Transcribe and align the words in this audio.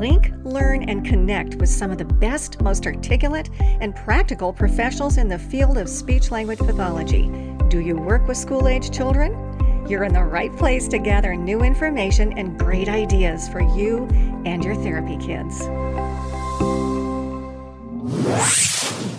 Link, 0.00 0.32
learn, 0.44 0.88
and 0.88 1.04
connect 1.04 1.56
with 1.56 1.68
some 1.68 1.90
of 1.90 1.98
the 1.98 2.06
best, 2.06 2.58
most 2.62 2.86
articulate, 2.86 3.50
and 3.60 3.94
practical 3.94 4.50
professionals 4.50 5.18
in 5.18 5.28
the 5.28 5.38
field 5.38 5.76
of 5.76 5.90
speech 5.90 6.30
language 6.30 6.58
pathology. 6.58 7.30
Do 7.68 7.80
you 7.80 7.96
work 7.96 8.26
with 8.26 8.38
school 8.38 8.66
age 8.66 8.90
children? 8.90 9.86
You're 9.86 10.04
in 10.04 10.14
the 10.14 10.24
right 10.24 10.56
place 10.56 10.88
to 10.88 10.98
gather 10.98 11.36
new 11.36 11.60
information 11.60 12.38
and 12.38 12.58
great 12.58 12.88
ideas 12.88 13.46
for 13.50 13.60
you 13.60 14.06
and 14.46 14.64
your 14.64 14.74
therapy 14.76 15.18
kids. 15.18 15.60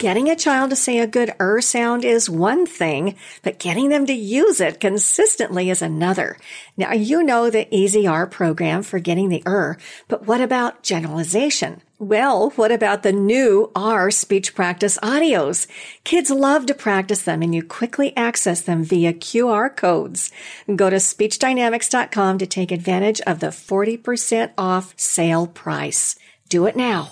Getting 0.01 0.31
a 0.31 0.35
child 0.35 0.71
to 0.71 0.75
say 0.75 0.97
a 0.97 1.05
good 1.05 1.31
er 1.39 1.61
sound 1.61 2.03
is 2.03 2.27
one 2.27 2.65
thing, 2.65 3.15
but 3.43 3.59
getting 3.59 3.89
them 3.89 4.07
to 4.07 4.13
use 4.13 4.59
it 4.59 4.79
consistently 4.79 5.69
is 5.69 5.83
another. 5.83 6.37
Now, 6.75 6.93
you 6.93 7.21
know 7.21 7.51
the 7.51 7.67
Easy 7.69 8.07
R 8.07 8.25
program 8.25 8.81
for 8.81 8.97
getting 8.97 9.29
the 9.29 9.43
er, 9.45 9.77
but 10.07 10.25
what 10.25 10.41
about 10.41 10.81
generalization? 10.81 11.83
Well, 11.99 12.49
what 12.55 12.71
about 12.71 13.03
the 13.03 13.11
new 13.11 13.69
R 13.75 14.09
speech 14.09 14.55
practice 14.55 14.97
audios? 15.03 15.67
Kids 16.03 16.31
love 16.31 16.65
to 16.65 16.73
practice 16.73 17.21
them 17.21 17.43
and 17.43 17.53
you 17.53 17.61
quickly 17.61 18.17
access 18.17 18.61
them 18.61 18.83
via 18.83 19.13
QR 19.13 19.69
codes. 19.69 20.31
Go 20.75 20.89
to 20.89 20.95
speechdynamics.com 20.95 22.39
to 22.39 22.47
take 22.47 22.71
advantage 22.71 23.21
of 23.27 23.39
the 23.39 23.53
40% 23.53 24.49
off 24.57 24.95
sale 24.97 25.45
price. 25.45 26.15
Do 26.49 26.65
it 26.65 26.75
now. 26.75 27.11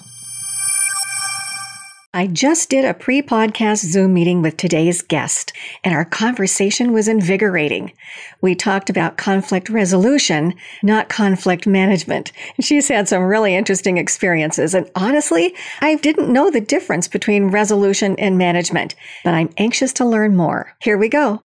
I 2.11 2.25
just 2.25 2.71
did 2.71 2.85
a 2.85 2.95
pre 2.95 3.21
podcast 3.21 3.85
Zoom 3.85 4.15
meeting 4.15 4.41
with 4.41 4.57
today's 4.57 5.03
guest, 5.03 5.53
and 5.83 5.93
our 5.93 6.05
conversation 6.05 6.91
was 6.91 7.07
invigorating. 7.07 7.93
We 8.41 8.55
talked 8.55 8.89
about 8.89 9.15
conflict 9.15 9.69
resolution, 9.69 10.55
not 10.81 11.07
conflict 11.07 11.67
management. 11.67 12.31
She's 12.59 12.87
had 12.87 13.07
some 13.07 13.21
really 13.21 13.53
interesting 13.53 13.99
experiences, 13.99 14.73
and 14.73 14.89
honestly, 14.95 15.53
I 15.81 15.97
didn't 15.97 16.33
know 16.33 16.49
the 16.49 16.61
difference 16.61 17.07
between 17.07 17.51
resolution 17.51 18.15
and 18.17 18.39
management, 18.39 18.95
but 19.23 19.35
I'm 19.35 19.51
anxious 19.57 19.93
to 19.93 20.05
learn 20.05 20.35
more. 20.35 20.75
Here 20.81 20.97
we 20.97 21.09
go. 21.09 21.43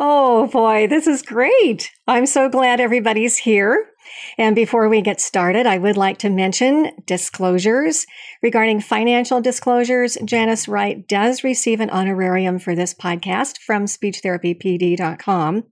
Oh 0.00 0.46
boy, 0.46 0.86
this 0.86 1.06
is 1.06 1.20
great. 1.20 1.90
I'm 2.08 2.24
so 2.24 2.48
glad 2.48 2.80
everybody's 2.80 3.36
here. 3.36 3.91
And 4.38 4.54
before 4.54 4.88
we 4.88 5.00
get 5.02 5.20
started, 5.20 5.66
I 5.66 5.78
would 5.78 5.96
like 5.96 6.18
to 6.18 6.30
mention 6.30 6.92
disclosures. 7.06 8.06
Regarding 8.42 8.80
financial 8.80 9.40
disclosures, 9.40 10.16
Janice 10.24 10.68
Wright 10.68 11.06
does 11.06 11.44
receive 11.44 11.80
an 11.80 11.90
honorarium 11.90 12.58
for 12.58 12.74
this 12.74 12.94
podcast 12.94 13.58
from 13.58 13.84
speechtherapypd.com. 13.84 15.64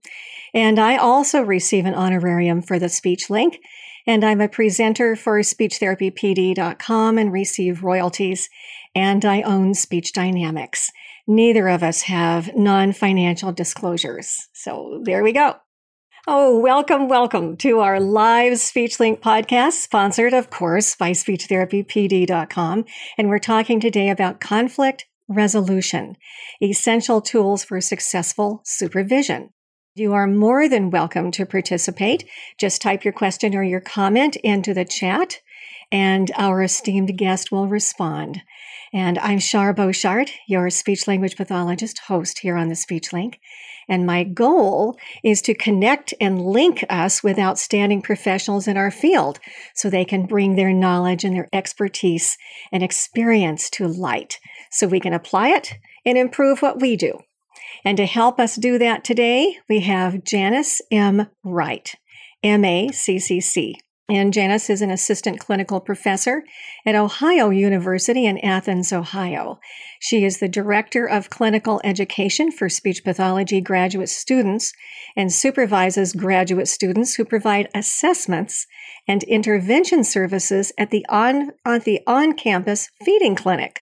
And 0.53 0.79
I 0.79 0.97
also 0.97 1.41
receive 1.41 1.85
an 1.85 1.95
honorarium 1.95 2.61
for 2.61 2.77
the 2.77 2.89
speech 2.89 3.29
link. 3.29 3.59
And 4.07 4.23
I'm 4.23 4.41
a 4.41 4.49
presenter 4.49 5.15
for 5.15 5.39
speechtherapypd.com 5.39 7.17
and 7.17 7.31
receive 7.31 7.83
royalties. 7.83 8.49
And 8.95 9.23
I 9.23 9.41
own 9.41 9.73
Speech 9.73 10.13
Dynamics. 10.13 10.91
Neither 11.27 11.67
of 11.67 11.83
us 11.83 12.03
have 12.03 12.55
non 12.55 12.93
financial 12.93 13.51
disclosures. 13.51 14.49
So 14.53 15.01
there 15.05 15.23
we 15.23 15.31
go. 15.31 15.55
Oh, 16.27 16.59
welcome, 16.59 17.07
welcome 17.07 17.57
to 17.57 17.79
our 17.79 17.99
live 17.99 18.53
SpeechLink 18.53 19.21
podcast, 19.21 19.71
sponsored, 19.71 20.33
of 20.33 20.51
course, 20.51 20.95
by 20.95 21.13
SpeechTherapyPD.com. 21.13 22.85
And 23.17 23.27
we're 23.27 23.39
talking 23.39 23.79
today 23.79 24.07
about 24.07 24.39
conflict 24.39 25.07
resolution, 25.27 26.15
essential 26.61 27.21
tools 27.21 27.63
for 27.63 27.81
successful 27.81 28.61
supervision. 28.63 29.49
You 29.95 30.13
are 30.13 30.27
more 30.27 30.69
than 30.69 30.91
welcome 30.91 31.31
to 31.31 31.45
participate. 31.47 32.29
Just 32.59 32.83
type 32.83 33.03
your 33.03 33.13
question 33.13 33.55
or 33.55 33.63
your 33.63 33.81
comment 33.81 34.35
into 34.43 34.75
the 34.75 34.85
chat, 34.85 35.39
and 35.91 36.29
our 36.37 36.61
esteemed 36.61 37.17
guest 37.17 37.51
will 37.51 37.67
respond. 37.67 38.43
And 38.93 39.17
I'm 39.17 39.39
Char 39.39 39.73
Boshart, 39.73 40.29
your 40.47 40.69
speech 40.69 41.07
language 41.07 41.35
pathologist 41.35 41.97
host 42.07 42.39
here 42.39 42.57
on 42.57 42.67
the 42.67 42.75
Speech 42.75 43.11
Link. 43.11 43.39
And 43.87 44.05
my 44.05 44.23
goal 44.23 44.97
is 45.23 45.41
to 45.43 45.53
connect 45.53 46.13
and 46.21 46.41
link 46.41 46.83
us 46.89 47.23
with 47.23 47.39
outstanding 47.39 48.01
professionals 48.01 48.67
in 48.67 48.77
our 48.77 48.91
field 48.91 49.39
so 49.73 49.89
they 49.89 50.05
can 50.05 50.25
bring 50.25 50.55
their 50.55 50.73
knowledge 50.73 51.23
and 51.23 51.35
their 51.35 51.49
expertise 51.51 52.37
and 52.71 52.83
experience 52.83 53.69
to 53.71 53.87
light 53.87 54.39
so 54.69 54.87
we 54.87 54.99
can 54.99 55.13
apply 55.13 55.49
it 55.49 55.73
and 56.05 56.17
improve 56.17 56.61
what 56.61 56.79
we 56.79 56.95
do. 56.95 57.19
And 57.83 57.97
to 57.97 58.05
help 58.05 58.39
us 58.39 58.55
do 58.55 58.77
that 58.77 59.03
today, 59.03 59.57
we 59.67 59.81
have 59.81 60.23
Janice 60.23 60.81
M. 60.91 61.27
Wright, 61.43 61.95
MACCC. 62.43 63.75
And 64.11 64.33
Janice 64.33 64.69
is 64.69 64.81
an 64.81 64.91
assistant 64.91 65.39
clinical 65.39 65.79
professor 65.79 66.43
at 66.85 66.95
Ohio 66.95 67.49
University 67.49 68.25
in 68.25 68.39
Athens, 68.39 68.91
Ohio. 68.91 69.57
She 70.01 70.25
is 70.25 70.39
the 70.39 70.49
director 70.49 71.05
of 71.05 71.29
clinical 71.29 71.79
education 71.85 72.51
for 72.51 72.67
speech 72.67 73.05
pathology 73.05 73.61
graduate 73.61 74.09
students 74.09 74.73
and 75.15 75.31
supervises 75.31 76.11
graduate 76.11 76.67
students 76.67 77.15
who 77.15 77.23
provide 77.23 77.69
assessments 77.73 78.67
and 79.07 79.23
intervention 79.23 80.03
services 80.03 80.73
at 80.77 80.91
the 80.91 81.05
on, 81.07 81.51
at 81.65 81.85
the 81.85 82.01
on-campus 82.05 82.89
feeding 83.05 83.37
clinic. 83.37 83.80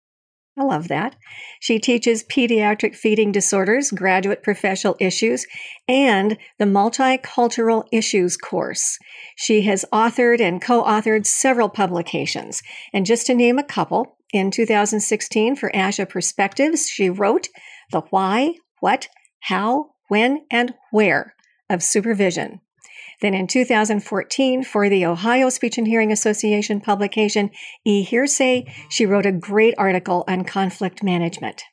I 0.59 0.64
love 0.64 0.90
that. 0.90 1.16
She 1.62 1.80
teaches 1.80 2.24
pediatric 2.24 2.94
feeding 2.94 3.31
disorders, 3.31 3.92
graduate 3.92 4.44
professional 4.44 4.97
issues, 5.00 5.47
and 5.88 6.38
the 6.58 6.66
multicultural 6.66 7.86
issues 7.94 8.36
course. 8.36 9.00
She 9.38 9.62
has 9.62 9.86
authored 9.94 10.42
and 10.42 10.62
co 10.62 10.84
authored 10.84 11.25
several 11.25 11.70
publications. 11.70 12.62
And 12.92 13.06
just 13.06 13.28
to 13.28 13.34
name 13.34 13.58
a 13.58 13.64
couple, 13.64 14.18
in 14.34 14.52
2016 14.52 15.56
for 15.56 15.72
ASHA 15.72 16.09
Perspectives, 16.09 16.90
she 16.90 17.09
wrote 17.09 17.47
The 17.91 18.02
Why, 18.09 18.56
What, 18.81 19.08
How, 19.40 19.91
When, 20.09 20.46
and 20.52 20.74
Where 20.91 21.36
of 21.70 21.81
Supervision. 21.81 22.59
Then 23.22 23.34
in 23.34 23.47
2014, 23.47 24.63
for 24.63 24.90
the 24.90 25.06
Ohio 25.06 25.50
Speech 25.50 25.78
and 25.78 25.88
Hearing 25.88 26.12
Association 26.12 26.80
publication, 26.80 27.50
E 27.85 28.03
Hearsay, 28.03 28.72
she 28.90 29.06
wrote 29.06 29.25
a 29.25 29.31
great 29.31 29.75
article 29.78 30.24
on 30.28 30.46
conflict 30.46 31.03
management 31.03 31.63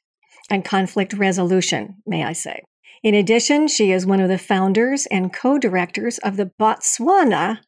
and 0.51 0.65
conflict 0.65 1.13
resolution, 1.13 1.97
may 2.07 2.25
I 2.25 2.33
say. 2.33 2.63
In 3.03 3.15
addition, 3.15 3.69
she 3.69 3.93
is 3.93 4.07
one 4.07 4.21
of 4.21 4.29
the 4.29 4.39
founders 4.39 5.07
and 5.07 5.33
co 5.33 5.59
directors 5.59 6.19
of 6.19 6.37
the 6.37 6.51
Botswana 6.59 7.59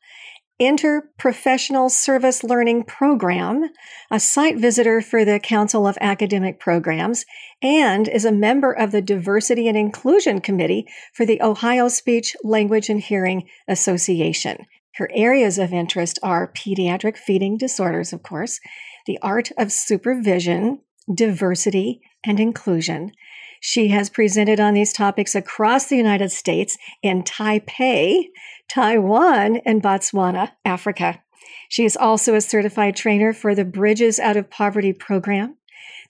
Interprofessional 0.61 1.89
Service 1.89 2.43
Learning 2.43 2.83
Program, 2.83 3.71
a 4.11 4.19
site 4.19 4.59
visitor 4.59 5.01
for 5.01 5.25
the 5.25 5.39
Council 5.39 5.87
of 5.87 5.97
Academic 6.01 6.59
Programs, 6.59 7.25
and 7.63 8.09
is 8.09 8.25
a 8.25 8.33
member 8.33 8.73
of 8.73 8.91
the 8.91 9.01
Diversity 9.01 9.69
and 9.69 9.77
Inclusion 9.77 10.41
Committee 10.41 10.89
for 11.15 11.25
the 11.25 11.41
Ohio 11.41 11.87
Speech, 11.87 12.35
Language, 12.43 12.89
and 12.89 13.01
Hearing 13.01 13.49
Association. 13.69 14.67
Her 14.97 15.09
areas 15.15 15.59
of 15.59 15.73
interest 15.73 16.19
are 16.25 16.53
pediatric 16.53 17.17
feeding 17.17 17.57
disorders, 17.57 18.13
of 18.13 18.25
course, 18.25 18.59
the 19.07 19.19
art 19.23 19.53
of 19.57 19.71
supervision, 19.71 20.81
diversity, 21.15 22.01
and 22.25 22.41
inclusion. 22.41 23.13
She 23.61 23.89
has 23.89 24.11
presented 24.11 24.61
on 24.61 24.75
these 24.75 24.93
topics 24.93 25.35
across 25.35 25.87
the 25.87 25.97
United 25.97 26.31
States 26.31 26.77
in 27.03 27.23
Taipei, 27.23 28.27
Taiwan, 28.69 29.59
and 29.65 29.83
Botswana, 29.83 30.53
Africa. 30.65 31.23
She 31.69 31.85
is 31.85 31.97
also 31.97 32.35
a 32.35 32.41
certified 32.41 32.97
trainer 32.97 33.33
for 33.33 33.55
the 33.55 33.65
Bridges 33.65 34.19
Out 34.19 34.37
of 34.37 34.51
Poverty 34.51 34.93
program, 34.93 35.57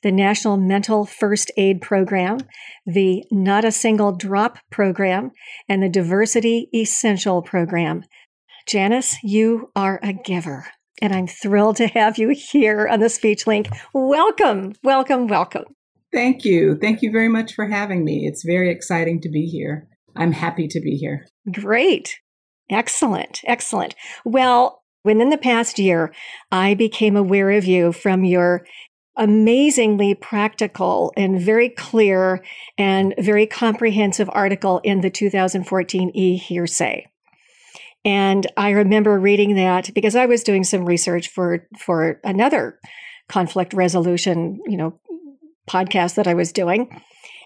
the 0.03 0.13
National 0.13 0.57
Mental 0.57 1.05
First 1.05 1.51
Aid 1.57 1.81
Program, 1.81 2.39
the 2.87 3.25
Not 3.31 3.65
a 3.65 3.73
Single 3.73 4.13
Drop 4.13 4.59
program, 4.71 5.33
and 5.69 5.83
the 5.83 5.89
Diversity 5.89 6.69
Essential 6.75 7.43
program. 7.43 8.05
Janice, 8.67 9.17
you 9.23 9.71
are 9.75 9.99
a 10.03 10.13
giver, 10.13 10.67
and 11.01 11.13
I'm 11.13 11.27
thrilled 11.27 11.77
to 11.77 11.89
have 11.89 12.19
you 12.19 12.29
here 12.31 12.87
on 12.87 13.01
the 13.01 13.09
Speech 13.09 13.47
Link. 13.47 13.69
Welcome, 13.93 14.75
welcome, 14.85 15.27
welcome. 15.27 15.65
Thank 16.13 16.45
you. 16.45 16.77
Thank 16.77 17.03
you 17.03 17.11
very 17.11 17.29
much 17.29 17.55
for 17.55 17.67
having 17.67 18.05
me. 18.05 18.27
It's 18.27 18.45
very 18.45 18.71
exciting 18.71 19.21
to 19.23 19.29
be 19.29 19.47
here. 19.47 19.89
I'm 20.17 20.33
happy 20.33 20.67
to 20.69 20.81
be 20.81 20.97
here. 20.97 21.27
Great. 21.53 22.19
Excellent. 22.71 23.43
Excellent. 23.47 23.95
Well, 24.25 24.83
within 25.05 25.31
the 25.31 25.39
past 25.39 25.79
year, 25.79 26.13
I 26.51 26.75
became 26.75 27.17
aware 27.17 27.51
of 27.51 27.65
you 27.65 27.93
from 27.93 28.25
your 28.25 28.67
amazingly 29.17 30.15
practical 30.15 31.13
and 31.17 31.41
very 31.41 31.69
clear 31.69 32.43
and 32.79 33.15
very 33.19 33.47
comprehensive 33.47 34.31
article 34.33 34.81
in 34.85 35.01
the 35.01 35.11
2014 35.11 36.11
e 36.15 36.37
hearsay. 36.37 37.07
And 38.05 38.47
I 38.57 38.71
remember 38.71 39.19
reading 39.19 39.57
that 39.57 39.93
because 39.93 40.15
I 40.15 40.27
was 40.27 40.45
doing 40.45 40.63
some 40.63 40.85
research 40.85 41.29
for 41.29 41.67
for 41.79 42.21
another 42.23 42.79
conflict 43.29 43.75
resolution, 43.75 44.61
you 44.67 44.77
know, 44.77 45.01
podcast 45.69 46.15
that 46.15 46.27
I 46.27 46.35
was 46.35 46.53
doing, 46.53 46.89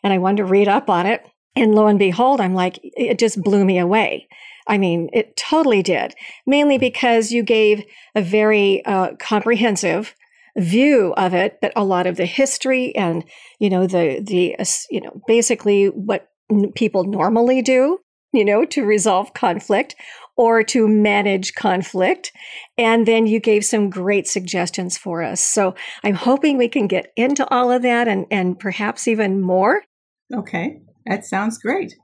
and 0.03 0.13
I 0.13 0.19
wanted 0.19 0.39
to 0.39 0.45
read 0.45 0.69
up 0.69 0.89
on 0.89 1.07
it. 1.07 1.27
And 1.55 1.75
lo 1.75 1.87
and 1.87 1.99
behold, 1.99 2.41
I'm 2.41 2.55
like, 2.55 2.79
it 2.83 3.19
just 3.19 3.43
blew 3.43 3.65
me 3.65 3.79
away. 3.79 4.29
I 4.67 4.79
mean, 4.79 5.11
it 5.13 5.37
totally 5.37 5.83
did, 5.83 6.15
mainly 6.47 6.79
because 6.79 7.33
you 7.33 7.43
gave 7.43 7.85
a 8.15 8.23
very 8.23 8.85
uh, 8.85 9.17
comprehensive 9.19 10.15
view 10.57 11.13
of 11.17 11.35
it, 11.35 11.59
but 11.61 11.73
a 11.75 11.85
lot 11.85 12.07
of 12.07 12.17
the 12.17 12.27
history 12.27 12.95
and, 12.95 13.25
you 13.59 13.71
know, 13.71 13.87
the, 13.87 14.23
the, 14.23 14.57
uh, 14.59 14.65
you 14.91 15.01
know, 15.01 15.21
basically 15.27 15.87
what 15.87 16.29
n- 16.51 16.73
people 16.73 17.05
normally 17.05 17.63
do, 17.63 17.99
you 18.33 18.45
know, 18.45 18.65
to 18.67 18.85
resolve 18.85 19.35
conflict 19.35 19.97
or 20.37 20.63
to 20.63 20.89
manage 20.89 21.55
conflict. 21.55 22.33
And 22.79 23.07
then 23.07 23.27
you 23.27 23.41
gave 23.41 23.65
some 23.65 23.91
great 23.91 24.27
suggestions 24.27 24.97
for 24.97 25.23
us. 25.23 25.41
So 25.41 25.75
I'm 26.03 26.15
hoping 26.15 26.57
we 26.57 26.69
can 26.69 26.87
get 26.87 27.13
into 27.17 27.49
all 27.49 27.71
of 27.71 27.83
that 27.83 28.09
and, 28.09 28.27
and 28.31 28.59
perhaps 28.59 29.07
even 29.07 29.41
more. 29.41 29.83
Okay. 30.35 30.81
That 31.07 31.25
sounds 31.25 31.59
great. 31.59 31.95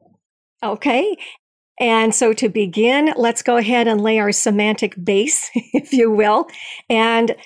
Okay. 0.62 1.16
And 1.80 2.14
so 2.14 2.32
to 2.34 2.48
begin, 2.48 3.12
let's 3.16 3.42
go 3.42 3.56
ahead 3.56 3.86
and 3.86 4.00
lay 4.00 4.18
our 4.18 4.32
semantic 4.32 4.94
base, 5.02 5.50
if 5.54 5.92
you 5.92 6.10
will. 6.10 6.48
And 6.90 7.36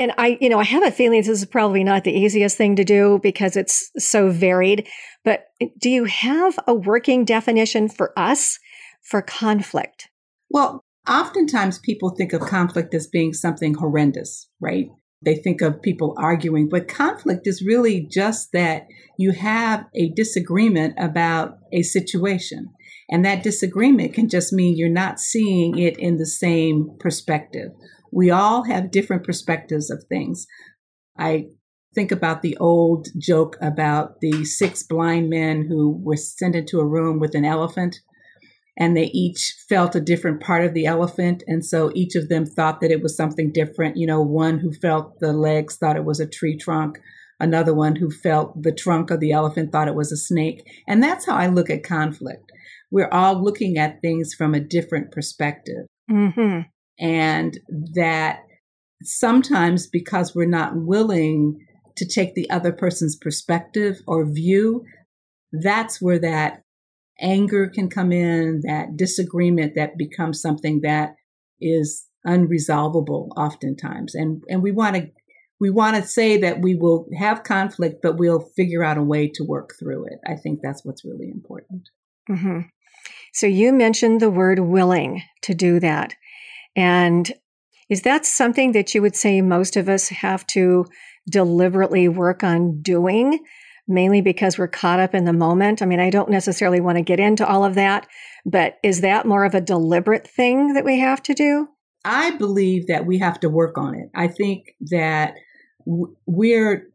and 0.00 0.12
I, 0.16 0.38
you 0.40 0.48
know, 0.48 0.60
I 0.60 0.64
have 0.64 0.84
a 0.84 0.92
feeling 0.92 1.18
this 1.20 1.28
is 1.28 1.44
probably 1.44 1.82
not 1.82 2.04
the 2.04 2.12
easiest 2.12 2.56
thing 2.56 2.76
to 2.76 2.84
do 2.84 3.18
because 3.20 3.56
it's 3.56 3.90
so 3.98 4.30
varied. 4.30 4.86
But 5.24 5.46
do 5.76 5.90
you 5.90 6.04
have 6.04 6.56
a 6.68 6.74
working 6.74 7.24
definition 7.24 7.88
for 7.88 8.16
us 8.16 8.60
for 9.02 9.22
conflict? 9.22 10.08
Well, 10.50 10.84
oftentimes 11.08 11.78
people 11.78 12.10
think 12.10 12.32
of 12.32 12.40
conflict 12.40 12.94
as 12.94 13.06
being 13.06 13.32
something 13.32 13.74
horrendous, 13.74 14.48
right? 14.60 14.88
They 15.24 15.34
think 15.34 15.60
of 15.62 15.82
people 15.82 16.14
arguing, 16.16 16.68
but 16.68 16.86
conflict 16.86 17.46
is 17.46 17.64
really 17.64 18.06
just 18.08 18.52
that 18.52 18.86
you 19.18 19.32
have 19.32 19.86
a 19.94 20.10
disagreement 20.10 20.94
about 20.96 21.58
a 21.72 21.82
situation. 21.82 22.68
And 23.10 23.24
that 23.24 23.42
disagreement 23.42 24.14
can 24.14 24.28
just 24.28 24.52
mean 24.52 24.76
you're 24.76 24.88
not 24.88 25.18
seeing 25.18 25.78
it 25.78 25.98
in 25.98 26.18
the 26.18 26.26
same 26.26 26.90
perspective. 27.00 27.70
We 28.12 28.30
all 28.30 28.64
have 28.64 28.90
different 28.90 29.24
perspectives 29.24 29.90
of 29.90 30.04
things. 30.08 30.46
I 31.18 31.46
think 31.94 32.12
about 32.12 32.42
the 32.42 32.56
old 32.58 33.08
joke 33.18 33.56
about 33.60 34.20
the 34.20 34.44
six 34.44 34.84
blind 34.84 35.30
men 35.30 35.66
who 35.68 35.98
were 36.00 36.16
sent 36.16 36.54
into 36.54 36.78
a 36.78 36.86
room 36.86 37.18
with 37.18 37.34
an 37.34 37.44
elephant 37.44 37.96
and 38.78 38.96
they 38.96 39.06
each 39.06 39.56
felt 39.68 39.96
a 39.96 40.00
different 40.00 40.40
part 40.40 40.64
of 40.64 40.72
the 40.72 40.86
elephant. 40.86 41.42
And 41.48 41.64
so 41.64 41.90
each 41.94 42.14
of 42.14 42.28
them 42.28 42.46
thought 42.46 42.80
that 42.80 42.92
it 42.92 43.02
was 43.02 43.16
something 43.16 43.50
different. 43.50 43.96
You 43.96 44.06
know, 44.06 44.22
one 44.22 44.58
who 44.60 44.72
felt 44.72 45.18
the 45.18 45.32
legs 45.32 45.76
thought 45.76 45.96
it 45.96 46.04
was 46.04 46.20
a 46.20 46.28
tree 46.28 46.56
trunk. 46.56 46.98
Another 47.40 47.74
one 47.74 47.96
who 47.96 48.08
felt 48.10 48.62
the 48.62 48.72
trunk 48.72 49.10
of 49.10 49.18
the 49.18 49.32
elephant 49.32 49.72
thought 49.72 49.88
it 49.88 49.96
was 49.96 50.12
a 50.12 50.16
snake. 50.16 50.62
And 50.86 51.02
that's 51.02 51.26
how 51.26 51.34
I 51.34 51.48
look 51.48 51.70
at 51.70 51.82
conflict. 51.82 52.52
We're 52.90 53.10
all 53.10 53.42
looking 53.42 53.78
at 53.78 54.00
things 54.00 54.32
from 54.32 54.54
a 54.54 54.60
different 54.60 55.10
perspective. 55.10 55.86
Mm-hmm. 56.08 56.60
And 57.00 57.58
that 57.94 58.40
sometimes 59.02 59.88
because 59.88 60.34
we're 60.34 60.46
not 60.46 60.76
willing 60.76 61.58
to 61.96 62.06
take 62.06 62.34
the 62.34 62.48
other 62.48 62.72
person's 62.72 63.16
perspective 63.16 63.96
or 64.06 64.24
view, 64.24 64.84
that's 65.52 66.00
where 66.00 66.20
that 66.20 66.62
anger 67.20 67.68
can 67.68 67.88
come 67.88 68.12
in, 68.12 68.60
that 68.64 68.96
disagreement 68.96 69.74
that 69.74 69.98
becomes 69.98 70.40
something 70.40 70.80
that 70.82 71.14
is 71.60 72.06
unresolvable 72.26 73.28
oftentimes. 73.36 74.14
And 74.14 74.42
and 74.48 74.62
we 74.62 74.72
want 74.72 74.96
to 74.96 75.10
we 75.60 75.70
want 75.70 75.96
to 75.96 76.02
say 76.02 76.36
that 76.38 76.60
we 76.60 76.74
will 76.74 77.08
have 77.18 77.42
conflict, 77.42 77.96
but 78.02 78.16
we'll 78.16 78.48
figure 78.56 78.84
out 78.84 78.98
a 78.98 79.02
way 79.02 79.28
to 79.34 79.44
work 79.44 79.74
through 79.78 80.06
it. 80.06 80.20
I 80.26 80.36
think 80.36 80.60
that's 80.62 80.84
what's 80.84 81.04
really 81.04 81.30
important. 81.30 81.88
Mm-hmm. 82.30 82.60
So 83.32 83.46
you 83.46 83.72
mentioned 83.72 84.20
the 84.20 84.30
word 84.30 84.60
willing 84.60 85.22
to 85.42 85.54
do 85.54 85.80
that. 85.80 86.14
And 86.76 87.32
is 87.88 88.02
that 88.02 88.26
something 88.26 88.72
that 88.72 88.94
you 88.94 89.02
would 89.02 89.16
say 89.16 89.40
most 89.40 89.76
of 89.76 89.88
us 89.88 90.10
have 90.10 90.46
to 90.48 90.86
deliberately 91.28 92.08
work 92.08 92.44
on 92.44 92.80
doing? 92.80 93.44
Mainly 93.88 94.20
because 94.20 94.58
we're 94.58 94.68
caught 94.68 95.00
up 95.00 95.14
in 95.14 95.24
the 95.24 95.32
moment. 95.32 95.82
I 95.82 95.86
mean, 95.86 96.00
I 96.00 96.10
don't 96.10 96.30
necessarily 96.30 96.80
want 96.80 96.98
to 96.98 97.02
get 97.02 97.18
into 97.18 97.46
all 97.46 97.64
of 97.64 97.74
that, 97.74 98.06
but 98.44 98.76
is 98.82 99.00
that 99.00 99.26
more 99.26 99.44
of 99.44 99.54
a 99.54 99.60
deliberate 99.60 100.28
thing 100.28 100.74
that 100.74 100.84
we 100.84 100.98
have 101.00 101.22
to 101.24 101.34
do? 101.34 101.68
I 102.04 102.32
believe 102.32 102.86
that 102.86 103.06
we 103.06 103.18
have 103.18 103.40
to 103.40 103.48
work 103.48 103.76
on 103.76 103.94
it. 103.94 104.10
I 104.14 104.28
think 104.28 104.66
that 104.90 105.34
we're 105.86 106.88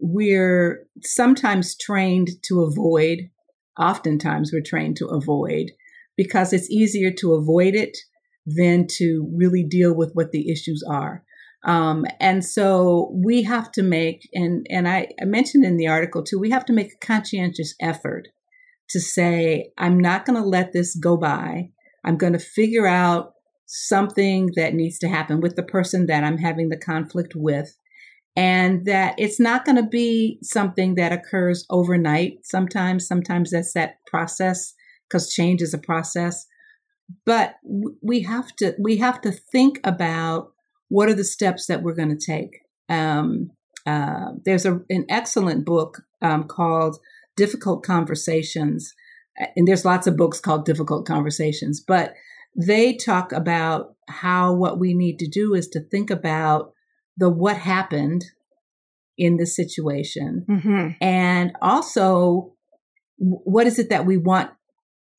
we're 0.00 0.86
sometimes 1.02 1.76
trained 1.76 2.28
to 2.44 2.62
avoid 2.62 3.30
oftentimes 3.78 4.50
we're 4.52 4.62
trained 4.62 4.96
to 4.96 5.06
avoid 5.06 5.70
because 6.16 6.52
it's 6.52 6.70
easier 6.70 7.10
to 7.12 7.34
avoid 7.34 7.74
it 7.74 7.96
than 8.44 8.86
to 8.88 9.30
really 9.36 9.62
deal 9.62 9.94
with 9.94 10.10
what 10.14 10.32
the 10.32 10.50
issues 10.50 10.82
are. 10.88 11.22
Um, 11.64 12.04
and 12.20 12.44
so 12.44 13.10
we 13.12 13.42
have 13.42 13.72
to 13.72 13.82
make, 13.82 14.28
and, 14.32 14.66
and 14.70 14.88
I, 14.88 15.08
I 15.20 15.24
mentioned 15.24 15.64
in 15.64 15.76
the 15.76 15.88
article 15.88 16.22
too, 16.22 16.38
we 16.38 16.50
have 16.50 16.64
to 16.66 16.72
make 16.72 16.92
a 16.92 17.06
conscientious 17.06 17.74
effort 17.80 18.28
to 18.90 19.00
say, 19.00 19.72
I'm 19.76 19.98
not 19.98 20.24
going 20.24 20.40
to 20.40 20.48
let 20.48 20.72
this 20.72 20.94
go 20.94 21.16
by. 21.16 21.70
I'm 22.04 22.16
going 22.16 22.32
to 22.32 22.38
figure 22.38 22.86
out 22.86 23.32
something 23.66 24.50
that 24.56 24.72
needs 24.72 24.98
to 25.00 25.08
happen 25.08 25.40
with 25.40 25.56
the 25.56 25.62
person 25.62 26.06
that 26.06 26.24
I'm 26.24 26.38
having 26.38 26.68
the 26.68 26.78
conflict 26.78 27.34
with. 27.34 27.76
And 28.36 28.86
that 28.86 29.16
it's 29.18 29.40
not 29.40 29.64
going 29.64 29.76
to 29.76 29.86
be 29.86 30.38
something 30.42 30.94
that 30.94 31.12
occurs 31.12 31.66
overnight. 31.70 32.38
Sometimes, 32.44 33.06
sometimes 33.06 33.50
that's 33.50 33.72
that 33.72 33.96
process 34.06 34.74
because 35.08 35.32
change 35.34 35.60
is 35.60 35.74
a 35.74 35.78
process. 35.78 36.46
But 37.26 37.56
we 38.00 38.22
have 38.22 38.54
to, 38.56 38.74
we 38.78 38.98
have 38.98 39.20
to 39.22 39.32
think 39.32 39.80
about 39.82 40.52
what 40.88 41.08
are 41.08 41.14
the 41.14 41.24
steps 41.24 41.66
that 41.66 41.82
we're 41.82 41.94
going 41.94 42.16
to 42.16 42.26
take? 42.26 42.60
Um, 42.88 43.50
uh, 43.86 44.32
there's 44.44 44.66
a, 44.66 44.80
an 44.90 45.06
excellent 45.08 45.64
book 45.64 46.02
um, 46.20 46.44
called 46.44 46.98
Difficult 47.36 47.82
Conversations, 47.82 48.94
and 49.56 49.66
there's 49.66 49.84
lots 49.84 50.06
of 50.06 50.16
books 50.16 50.40
called 50.40 50.64
Difficult 50.64 51.06
Conversations, 51.06 51.82
but 51.86 52.14
they 52.56 52.96
talk 52.96 53.32
about 53.32 53.94
how 54.08 54.52
what 54.52 54.78
we 54.78 54.94
need 54.94 55.18
to 55.18 55.28
do 55.28 55.54
is 55.54 55.68
to 55.68 55.80
think 55.80 56.10
about 56.10 56.72
the 57.16 57.30
what 57.30 57.56
happened 57.56 58.24
in 59.16 59.36
this 59.36 59.54
situation 59.54 60.46
mm-hmm. 60.48 60.90
and 61.00 61.52
also 61.60 62.52
what 63.18 63.66
is 63.66 63.78
it 63.78 63.90
that 63.90 64.06
we 64.06 64.16
want 64.16 64.50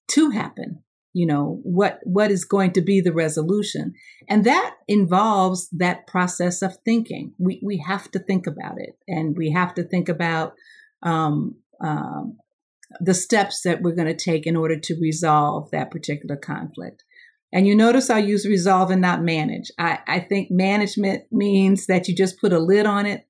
to 0.07 0.29
happen 0.29 0.81
you 1.13 1.25
know 1.25 1.59
what 1.63 1.99
what 2.03 2.31
is 2.31 2.45
going 2.45 2.71
to 2.73 2.81
be 2.81 3.01
the 3.01 3.13
resolution. 3.13 3.93
And 4.27 4.43
that 4.45 4.75
involves 4.87 5.69
that 5.71 6.07
process 6.07 6.61
of 6.61 6.77
thinking. 6.85 7.33
We 7.37 7.61
we 7.63 7.83
have 7.87 8.11
to 8.11 8.19
think 8.19 8.47
about 8.47 8.75
it. 8.77 8.97
And 9.07 9.35
we 9.37 9.51
have 9.51 9.73
to 9.75 9.83
think 9.83 10.09
about 10.09 10.53
um, 11.01 11.55
um, 11.81 12.37
the 12.99 13.13
steps 13.13 13.61
that 13.61 13.81
we're 13.81 13.95
going 13.95 14.15
to 14.15 14.25
take 14.25 14.45
in 14.45 14.55
order 14.55 14.77
to 14.79 14.99
resolve 15.01 15.71
that 15.71 15.91
particular 15.91 16.35
conflict. 16.35 17.03
And 17.51 17.67
you 17.67 17.75
notice 17.75 18.09
i 18.09 18.19
use 18.19 18.45
resolve 18.45 18.91
and 18.91 19.01
not 19.01 19.23
manage. 19.23 19.71
I, 19.79 19.99
I 20.07 20.19
think 20.19 20.51
management 20.51 21.23
means 21.31 21.87
that 21.87 22.07
you 22.07 22.15
just 22.15 22.39
put 22.39 22.53
a 22.53 22.59
lid 22.59 22.85
on 22.85 23.05
it 23.05 23.25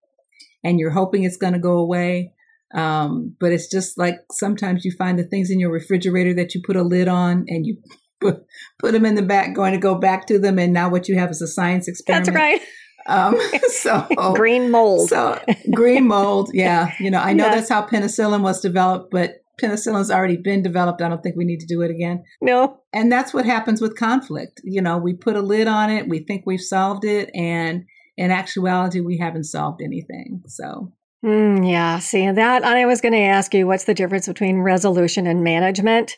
and 0.63 0.79
you're 0.79 0.91
hoping 0.91 1.23
it's 1.23 1.37
going 1.37 1.53
to 1.53 1.59
go 1.59 1.77
away 1.77 2.33
um, 2.73 3.35
but 3.39 3.51
it's 3.51 3.69
just 3.69 3.97
like 3.97 4.15
sometimes 4.31 4.85
you 4.85 4.91
find 4.91 5.17
the 5.17 5.23
things 5.23 5.49
in 5.49 5.59
your 5.59 5.71
refrigerator 5.71 6.33
that 6.35 6.53
you 6.53 6.61
put 6.65 6.75
a 6.75 6.83
lid 6.83 7.07
on 7.07 7.45
and 7.47 7.65
you 7.65 7.77
put, 8.21 8.43
put 8.79 8.91
them 8.91 9.05
in 9.05 9.15
the 9.15 9.21
back, 9.21 9.55
going 9.55 9.73
to 9.73 9.79
go 9.79 9.95
back 9.95 10.27
to 10.27 10.39
them. 10.39 10.59
And 10.59 10.73
now 10.73 10.89
what 10.89 11.07
you 11.07 11.17
have 11.17 11.31
is 11.31 11.41
a 11.41 11.47
science 11.47 11.87
experiment. 11.87 12.25
That's 12.25 12.35
right. 12.35 12.61
Um, 13.07 13.39
so 13.69 14.07
green 14.35 14.69
mold. 14.69 15.09
So 15.09 15.39
green 15.73 16.07
mold. 16.07 16.51
Yeah. 16.53 16.93
You 16.99 17.09
know, 17.09 17.19
I 17.19 17.33
know 17.33 17.45
that's 17.45 17.69
how 17.69 17.85
penicillin 17.85 18.41
was 18.41 18.61
developed, 18.61 19.11
but 19.11 19.35
penicillin's 19.59 20.11
already 20.11 20.37
been 20.37 20.61
developed. 20.61 21.01
I 21.01 21.09
don't 21.09 21.23
think 21.23 21.35
we 21.35 21.45
need 21.45 21.59
to 21.61 21.65
do 21.65 21.81
it 21.81 21.91
again. 21.91 22.23
No. 22.41 22.81
And 22.93 23.11
that's 23.11 23.33
what 23.33 23.45
happens 23.45 23.81
with 23.81 23.97
conflict. 23.97 24.61
You 24.63 24.81
know, 24.81 24.97
we 24.97 25.13
put 25.13 25.35
a 25.35 25.41
lid 25.41 25.67
on 25.67 25.89
it. 25.89 26.07
We 26.07 26.19
think 26.19 26.43
we've 26.45 26.61
solved 26.61 27.03
it. 27.03 27.29
And 27.33 27.85
in 28.15 28.31
actuality, 28.31 28.99
we 28.99 29.17
haven't 29.17 29.45
solved 29.45 29.81
anything. 29.81 30.43
So 30.47 30.91
Mm, 31.23 31.69
yeah, 31.69 31.99
see 31.99 32.29
that. 32.31 32.63
I 32.63 32.85
was 32.85 33.01
going 33.01 33.13
to 33.13 33.19
ask 33.19 33.53
you 33.53 33.67
what's 33.67 33.83
the 33.83 33.93
difference 33.93 34.27
between 34.27 34.59
resolution 34.59 35.27
and 35.27 35.43
management. 35.43 36.17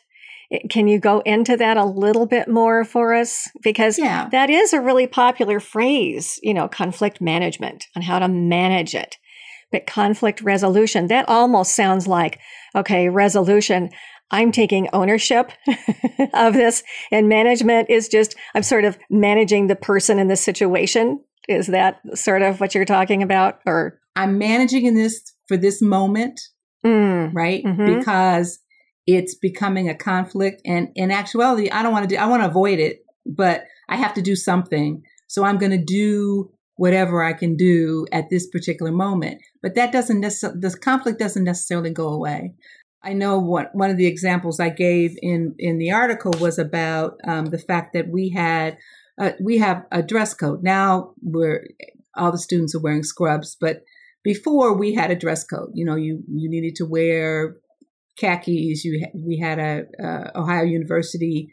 Can 0.68 0.86
you 0.86 1.00
go 1.00 1.20
into 1.20 1.56
that 1.56 1.76
a 1.76 1.84
little 1.84 2.26
bit 2.26 2.46
more 2.46 2.84
for 2.84 3.14
us? 3.14 3.48
Because 3.62 3.98
yeah. 3.98 4.28
that 4.30 4.50
is 4.50 4.72
a 4.72 4.80
really 4.80 5.06
popular 5.06 5.60
phrase, 5.60 6.38
you 6.42 6.54
know, 6.54 6.68
conflict 6.68 7.20
management 7.20 7.86
and 7.94 8.04
how 8.04 8.18
to 8.18 8.28
manage 8.28 8.94
it. 8.94 9.16
But 9.72 9.86
conflict 9.86 10.42
resolution, 10.42 11.06
that 11.06 11.28
almost 11.28 11.74
sounds 11.74 12.06
like, 12.06 12.38
okay, 12.76 13.08
resolution. 13.08 13.90
I'm 14.30 14.52
taking 14.52 14.88
ownership 14.92 15.52
of 16.34 16.54
this 16.54 16.82
and 17.10 17.28
management 17.28 17.90
is 17.90 18.08
just, 18.08 18.34
I'm 18.54 18.62
sort 18.62 18.84
of 18.84 18.98
managing 19.10 19.66
the 19.66 19.76
person 19.76 20.18
in 20.18 20.28
the 20.28 20.36
situation. 20.36 21.22
Is 21.48 21.66
that 21.68 22.00
sort 22.14 22.42
of 22.42 22.60
what 22.60 22.74
you're 22.74 22.84
talking 22.84 23.22
about? 23.22 23.60
Or 23.66 23.98
I'm 24.16 24.38
managing 24.38 24.86
in 24.86 24.94
this 24.94 25.32
for 25.48 25.56
this 25.56 25.80
moment, 25.82 26.40
mm, 26.84 27.30
right? 27.34 27.64
Mm-hmm. 27.64 27.98
Because 27.98 28.58
it's 29.06 29.34
becoming 29.34 29.88
a 29.88 29.94
conflict. 29.94 30.62
And 30.64 30.88
in 30.94 31.10
actuality, 31.10 31.70
I 31.70 31.82
don't 31.82 31.92
want 31.92 32.08
to 32.08 32.14
do, 32.14 32.20
I 32.20 32.26
want 32.26 32.42
to 32.42 32.48
avoid 32.48 32.78
it, 32.78 33.04
but 33.26 33.64
I 33.88 33.96
have 33.96 34.14
to 34.14 34.22
do 34.22 34.36
something. 34.36 35.02
So 35.26 35.44
I'm 35.44 35.58
going 35.58 35.72
to 35.72 35.84
do 35.84 36.50
whatever 36.76 37.22
I 37.22 37.32
can 37.32 37.56
do 37.56 38.06
at 38.12 38.30
this 38.30 38.46
particular 38.46 38.92
moment. 38.92 39.40
But 39.62 39.74
that 39.74 39.92
doesn't 39.92 40.20
necessarily, 40.20 40.60
the 40.60 40.76
conflict 40.76 41.18
doesn't 41.18 41.44
necessarily 41.44 41.90
go 41.90 42.08
away. 42.08 42.54
I 43.02 43.12
know 43.14 43.38
what 43.38 43.74
one 43.74 43.90
of 43.90 43.96
the 43.96 44.06
examples 44.06 44.60
I 44.60 44.68
gave 44.68 45.16
in 45.20 45.56
in 45.58 45.78
the 45.78 45.90
article 45.90 46.32
was 46.38 46.58
about 46.58 47.18
um, 47.26 47.46
the 47.46 47.58
fact 47.58 47.94
that 47.94 48.08
we 48.08 48.30
had 48.30 48.78
uh, 49.20 49.32
we 49.40 49.58
have 49.58 49.84
a 49.90 50.02
dress 50.02 50.34
code 50.34 50.62
now. 50.62 51.12
Where 51.20 51.66
all 52.14 52.30
the 52.30 52.38
students 52.38 52.74
are 52.74 52.80
wearing 52.80 53.02
scrubs, 53.02 53.56
but 53.60 53.82
before 54.24 54.76
we 54.76 54.94
had 54.94 55.10
a 55.10 55.16
dress 55.16 55.44
code. 55.44 55.70
You 55.74 55.84
know, 55.84 55.96
you 55.96 56.22
you 56.28 56.48
needed 56.50 56.76
to 56.76 56.86
wear 56.86 57.56
khakis. 58.18 58.84
You 58.84 59.06
we 59.14 59.38
had 59.38 59.58
a, 59.58 59.82
a 60.00 60.38
Ohio 60.38 60.64
University 60.64 61.52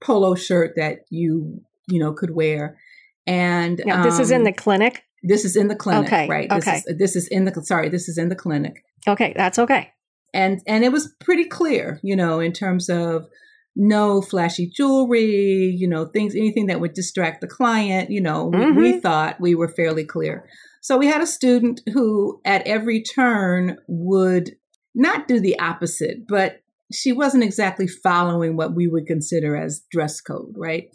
polo 0.00 0.34
shirt 0.34 0.74
that 0.76 1.00
you 1.10 1.60
you 1.88 1.98
know 1.98 2.12
could 2.12 2.34
wear. 2.34 2.78
And 3.26 3.80
now, 3.84 4.02
this 4.02 4.16
um, 4.16 4.20
is 4.22 4.30
in 4.30 4.44
the 4.44 4.50
um, 4.50 4.54
clinic. 4.54 5.04
This 5.22 5.44
is 5.44 5.56
in 5.56 5.68
the 5.68 5.76
clinic, 5.76 6.06
okay. 6.06 6.28
right? 6.28 6.48
This 6.48 6.66
okay. 6.66 6.76
Is, 6.76 6.98
this 6.98 7.16
is 7.16 7.28
in 7.28 7.44
the 7.44 7.62
sorry. 7.62 7.88
This 7.88 8.08
is 8.08 8.18
in 8.18 8.28
the 8.28 8.36
clinic. 8.36 8.84
Okay, 9.06 9.32
that's 9.36 9.58
okay 9.58 9.92
and 10.34 10.60
and 10.66 10.84
it 10.84 10.92
was 10.92 11.12
pretty 11.20 11.44
clear, 11.44 12.00
you 12.02 12.16
know, 12.16 12.40
in 12.40 12.52
terms 12.52 12.88
of 12.88 13.28
no 13.76 14.20
flashy 14.20 14.68
jewelry, 14.68 15.74
you 15.78 15.88
know, 15.88 16.06
things 16.06 16.34
anything 16.34 16.66
that 16.66 16.80
would 16.80 16.92
distract 16.94 17.40
the 17.40 17.46
client, 17.46 18.10
you 18.10 18.20
know, 18.20 18.50
mm-hmm. 18.50 18.76
we, 18.76 18.82
we 18.82 18.92
mm-hmm. 18.92 19.00
thought 19.00 19.40
we 19.40 19.54
were 19.54 19.68
fairly 19.68 20.04
clear. 20.04 20.48
So 20.82 20.96
we 20.96 21.06
had 21.06 21.20
a 21.20 21.26
student 21.26 21.80
who 21.92 22.40
at 22.44 22.66
every 22.66 23.02
turn 23.02 23.78
would 23.88 24.56
not 24.94 25.28
do 25.28 25.40
the 25.40 25.58
opposite, 25.58 26.26
but 26.28 26.60
she 26.92 27.12
wasn't 27.12 27.44
exactly 27.44 27.86
following 27.86 28.56
what 28.56 28.74
we 28.74 28.86
would 28.86 29.06
consider 29.06 29.56
as 29.56 29.84
dress 29.90 30.20
code, 30.20 30.54
right? 30.56 30.88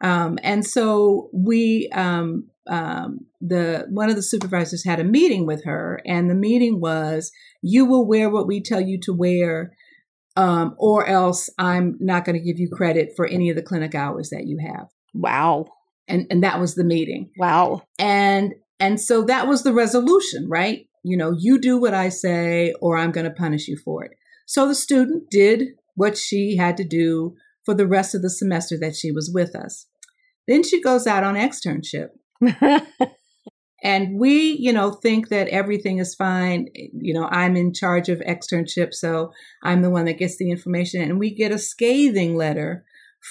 Um, 0.00 0.38
and 0.42 0.66
so 0.66 1.28
we, 1.32 1.90
um, 1.92 2.48
um, 2.68 3.20
the 3.40 3.86
one 3.90 4.08
of 4.08 4.16
the 4.16 4.22
supervisors 4.22 4.84
had 4.84 5.00
a 5.00 5.04
meeting 5.04 5.46
with 5.46 5.64
her, 5.64 6.00
and 6.06 6.30
the 6.30 6.34
meeting 6.34 6.80
was, 6.80 7.32
"You 7.62 7.84
will 7.84 8.06
wear 8.06 8.30
what 8.30 8.46
we 8.46 8.62
tell 8.62 8.80
you 8.80 8.98
to 9.02 9.12
wear, 9.12 9.72
um, 10.36 10.74
or 10.78 11.06
else 11.06 11.50
I'm 11.58 11.96
not 12.00 12.24
going 12.24 12.38
to 12.38 12.44
give 12.44 12.58
you 12.58 12.68
credit 12.70 13.12
for 13.16 13.26
any 13.26 13.50
of 13.50 13.56
the 13.56 13.62
clinic 13.62 13.94
hours 13.94 14.30
that 14.30 14.46
you 14.46 14.58
have." 14.58 14.88
Wow. 15.12 15.66
And 16.08 16.26
and 16.30 16.42
that 16.44 16.60
was 16.60 16.74
the 16.74 16.84
meeting. 16.84 17.30
Wow. 17.36 17.82
And 17.98 18.54
and 18.80 18.98
so 18.98 19.22
that 19.22 19.46
was 19.46 19.62
the 19.62 19.74
resolution, 19.74 20.48
right? 20.48 20.86
You 21.04 21.16
know, 21.16 21.32
you 21.38 21.58
do 21.58 21.78
what 21.78 21.94
I 21.94 22.08
say, 22.08 22.74
or 22.80 22.96
I'm 22.96 23.12
going 23.12 23.24
to 23.24 23.30
punish 23.30 23.68
you 23.68 23.76
for 23.76 24.04
it. 24.04 24.12
So 24.46 24.66
the 24.66 24.74
student 24.74 25.30
did 25.30 25.68
what 25.94 26.16
she 26.16 26.56
had 26.56 26.76
to 26.78 26.84
do 26.84 27.36
for 27.64 27.74
the 27.74 27.86
rest 27.86 28.14
of 28.14 28.22
the 28.22 28.30
semester 28.30 28.76
that 28.80 28.96
she 28.96 29.12
was 29.12 29.30
with 29.32 29.54
us. 29.54 29.86
Then 30.48 30.62
she 30.62 30.80
goes 30.80 31.06
out 31.06 31.24
on 31.24 31.36
externship. 31.36 32.08
and 33.82 34.18
we, 34.18 34.56
you 34.58 34.72
know, 34.72 34.92
think 34.92 35.28
that 35.28 35.48
everything 35.48 35.98
is 35.98 36.14
fine. 36.14 36.66
You 36.74 37.14
know, 37.14 37.28
I'm 37.30 37.56
in 37.56 37.74
charge 37.74 38.08
of 38.08 38.20
externship, 38.20 38.94
so 38.94 39.32
I'm 39.62 39.82
the 39.82 39.90
one 39.90 40.06
that 40.06 40.18
gets 40.18 40.38
the 40.38 40.50
information. 40.50 41.02
And 41.02 41.18
we 41.18 41.34
get 41.34 41.52
a 41.52 41.58
scathing 41.58 42.34
letter 42.34 42.84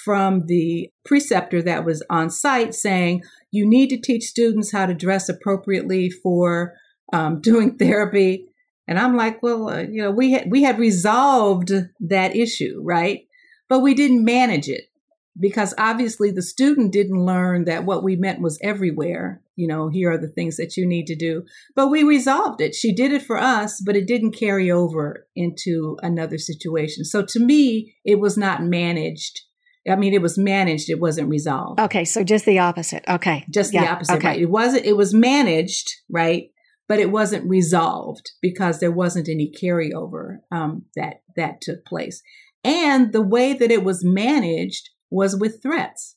from 0.04 0.46
the 0.46 0.90
preceptor 1.04 1.62
that 1.62 1.84
was 1.84 2.02
on 2.10 2.30
site 2.30 2.74
saying, 2.74 3.22
you 3.50 3.68
need 3.68 3.88
to 3.90 4.00
teach 4.00 4.24
students 4.24 4.72
how 4.72 4.86
to 4.86 4.94
dress 4.94 5.28
appropriately 5.28 6.10
for 6.10 6.74
um, 7.12 7.40
doing 7.42 7.76
therapy. 7.76 8.46
And 8.86 8.98
I'm 8.98 9.16
like, 9.16 9.42
well, 9.42 9.68
uh, 9.68 9.82
you 9.82 10.02
know, 10.02 10.10
we 10.10 10.42
we 10.48 10.62
had 10.62 10.78
resolved 10.78 11.72
that 12.00 12.34
issue, 12.34 12.80
right? 12.82 13.20
But 13.68 13.80
we 13.80 13.94
didn't 13.94 14.24
manage 14.24 14.68
it 14.68 14.90
because 15.38 15.74
obviously 15.78 16.30
the 16.30 16.42
student 16.42 16.92
didn't 16.92 17.24
learn 17.24 17.64
that 17.64 17.84
what 17.84 18.02
we 18.02 18.16
meant 18.16 18.40
was 18.40 18.58
everywhere. 18.62 19.40
You 19.54 19.68
know, 19.68 19.88
here 19.88 20.10
are 20.10 20.18
the 20.18 20.28
things 20.28 20.56
that 20.56 20.76
you 20.76 20.86
need 20.86 21.06
to 21.06 21.14
do. 21.14 21.44
But 21.76 21.88
we 21.88 22.02
resolved 22.02 22.60
it. 22.60 22.74
She 22.74 22.92
did 22.94 23.12
it 23.12 23.22
for 23.22 23.38
us, 23.38 23.80
but 23.84 23.94
it 23.94 24.08
didn't 24.08 24.32
carry 24.32 24.70
over 24.70 25.26
into 25.36 25.96
another 26.02 26.38
situation. 26.38 27.04
So 27.04 27.24
to 27.26 27.38
me, 27.38 27.94
it 28.04 28.18
was 28.18 28.36
not 28.36 28.64
managed. 28.64 29.42
I 29.88 29.96
mean, 29.96 30.12
it 30.12 30.22
was 30.22 30.36
managed. 30.36 30.90
It 30.90 31.00
wasn't 31.00 31.28
resolved. 31.28 31.80
Okay, 31.80 32.04
so 32.04 32.22
just 32.22 32.44
the 32.44 32.58
opposite. 32.58 33.04
Okay, 33.08 33.44
just 33.50 33.72
yeah, 33.72 33.84
the 33.84 33.90
opposite. 33.92 34.16
Okay. 34.16 34.28
Right? 34.28 34.40
It 34.40 34.50
wasn't. 34.50 34.84
It 34.84 34.96
was 34.96 35.14
managed, 35.14 35.88
right? 36.10 36.50
But 36.88 36.98
it 36.98 37.10
wasn't 37.10 37.48
resolved 37.48 38.32
because 38.42 38.80
there 38.80 38.90
wasn't 38.90 39.28
any 39.28 39.50
carryover 39.50 40.38
um, 40.50 40.86
that 40.96 41.22
that 41.36 41.60
took 41.60 41.84
place. 41.84 42.22
And 42.62 43.12
the 43.12 43.22
way 43.22 43.52
that 43.54 43.70
it 43.70 43.84
was 43.84 44.04
managed 44.04 44.90
was 45.10 45.36
with 45.36 45.62
threats. 45.62 46.16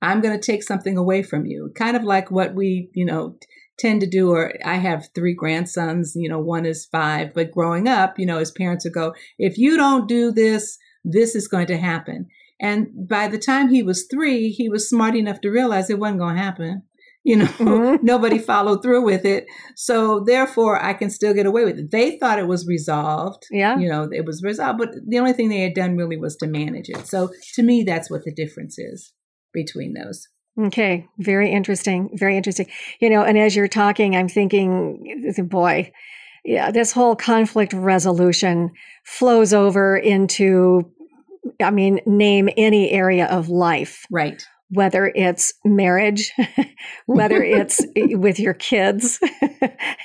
I'm 0.00 0.20
going 0.20 0.38
to 0.38 0.44
take 0.44 0.62
something 0.62 0.96
away 0.96 1.22
from 1.22 1.46
you. 1.46 1.70
Kind 1.76 1.96
of 1.96 2.02
like 2.02 2.30
what 2.30 2.54
we, 2.54 2.90
you 2.94 3.04
know, 3.04 3.36
tend 3.78 4.00
to 4.00 4.06
do. 4.06 4.30
Or 4.30 4.54
I 4.64 4.76
have 4.76 5.08
three 5.14 5.34
grandsons, 5.34 6.14
you 6.16 6.28
know, 6.28 6.40
one 6.40 6.66
is 6.66 6.86
five, 6.86 7.32
but 7.34 7.52
growing 7.52 7.86
up, 7.86 8.18
you 8.18 8.26
know, 8.26 8.38
his 8.38 8.50
parents 8.50 8.84
would 8.84 8.94
go, 8.94 9.14
if 9.38 9.58
you 9.58 9.76
don't 9.76 10.08
do 10.08 10.32
this, 10.32 10.76
this 11.04 11.34
is 11.34 11.46
going 11.46 11.66
to 11.68 11.76
happen. 11.76 12.26
And 12.62 13.08
by 13.08 13.26
the 13.26 13.38
time 13.38 13.70
he 13.70 13.82
was 13.82 14.06
three, 14.08 14.50
he 14.50 14.68
was 14.68 14.88
smart 14.88 15.16
enough 15.16 15.40
to 15.40 15.50
realize 15.50 15.90
it 15.90 15.98
wasn't 15.98 16.20
going 16.20 16.36
to 16.36 16.42
happen. 16.42 16.82
You 17.24 17.36
know, 17.36 17.46
mm-hmm. 17.46 17.96
nobody 18.06 18.38
followed 18.38 18.82
through 18.82 19.04
with 19.04 19.24
it. 19.24 19.46
So 19.76 20.20
therefore, 20.20 20.82
I 20.82 20.94
can 20.94 21.10
still 21.10 21.34
get 21.34 21.46
away 21.46 21.64
with 21.64 21.78
it. 21.78 21.90
They 21.90 22.18
thought 22.18 22.38
it 22.38 22.46
was 22.46 22.66
resolved. 22.66 23.44
Yeah. 23.50 23.78
You 23.78 23.88
know, 23.88 24.08
it 24.10 24.24
was 24.24 24.42
resolved, 24.44 24.78
but 24.78 24.94
the 25.06 25.18
only 25.18 25.32
thing 25.32 25.48
they 25.48 25.60
had 25.60 25.74
done 25.74 25.96
really 25.96 26.16
was 26.16 26.36
to 26.36 26.46
manage 26.46 26.88
it. 26.88 27.06
So 27.08 27.30
to 27.54 27.62
me, 27.62 27.82
that's 27.82 28.10
what 28.10 28.22
the 28.24 28.32
difference 28.32 28.78
is 28.78 29.12
between 29.52 29.94
those. 29.94 30.28
Okay. 30.66 31.06
Very 31.18 31.50
interesting. 31.50 32.10
Very 32.14 32.36
interesting. 32.36 32.66
You 33.00 33.10
know, 33.10 33.22
and 33.22 33.38
as 33.38 33.56
you're 33.56 33.68
talking, 33.68 34.14
I'm 34.14 34.28
thinking, 34.28 35.32
boy, 35.48 35.92
yeah, 36.44 36.70
this 36.70 36.92
whole 36.92 37.16
conflict 37.16 37.72
resolution 37.72 38.70
flows 39.04 39.52
over 39.52 39.96
into 39.96 40.92
I 41.60 41.70
mean, 41.70 42.00
name 42.06 42.48
any 42.56 42.90
area 42.90 43.26
of 43.26 43.48
life. 43.48 44.06
Right 44.10 44.44
whether 44.72 45.12
it's 45.14 45.52
marriage, 45.66 46.32
whether 47.06 47.42
it's 47.42 47.80
with 47.96 48.40
your 48.40 48.54
kids, 48.54 49.18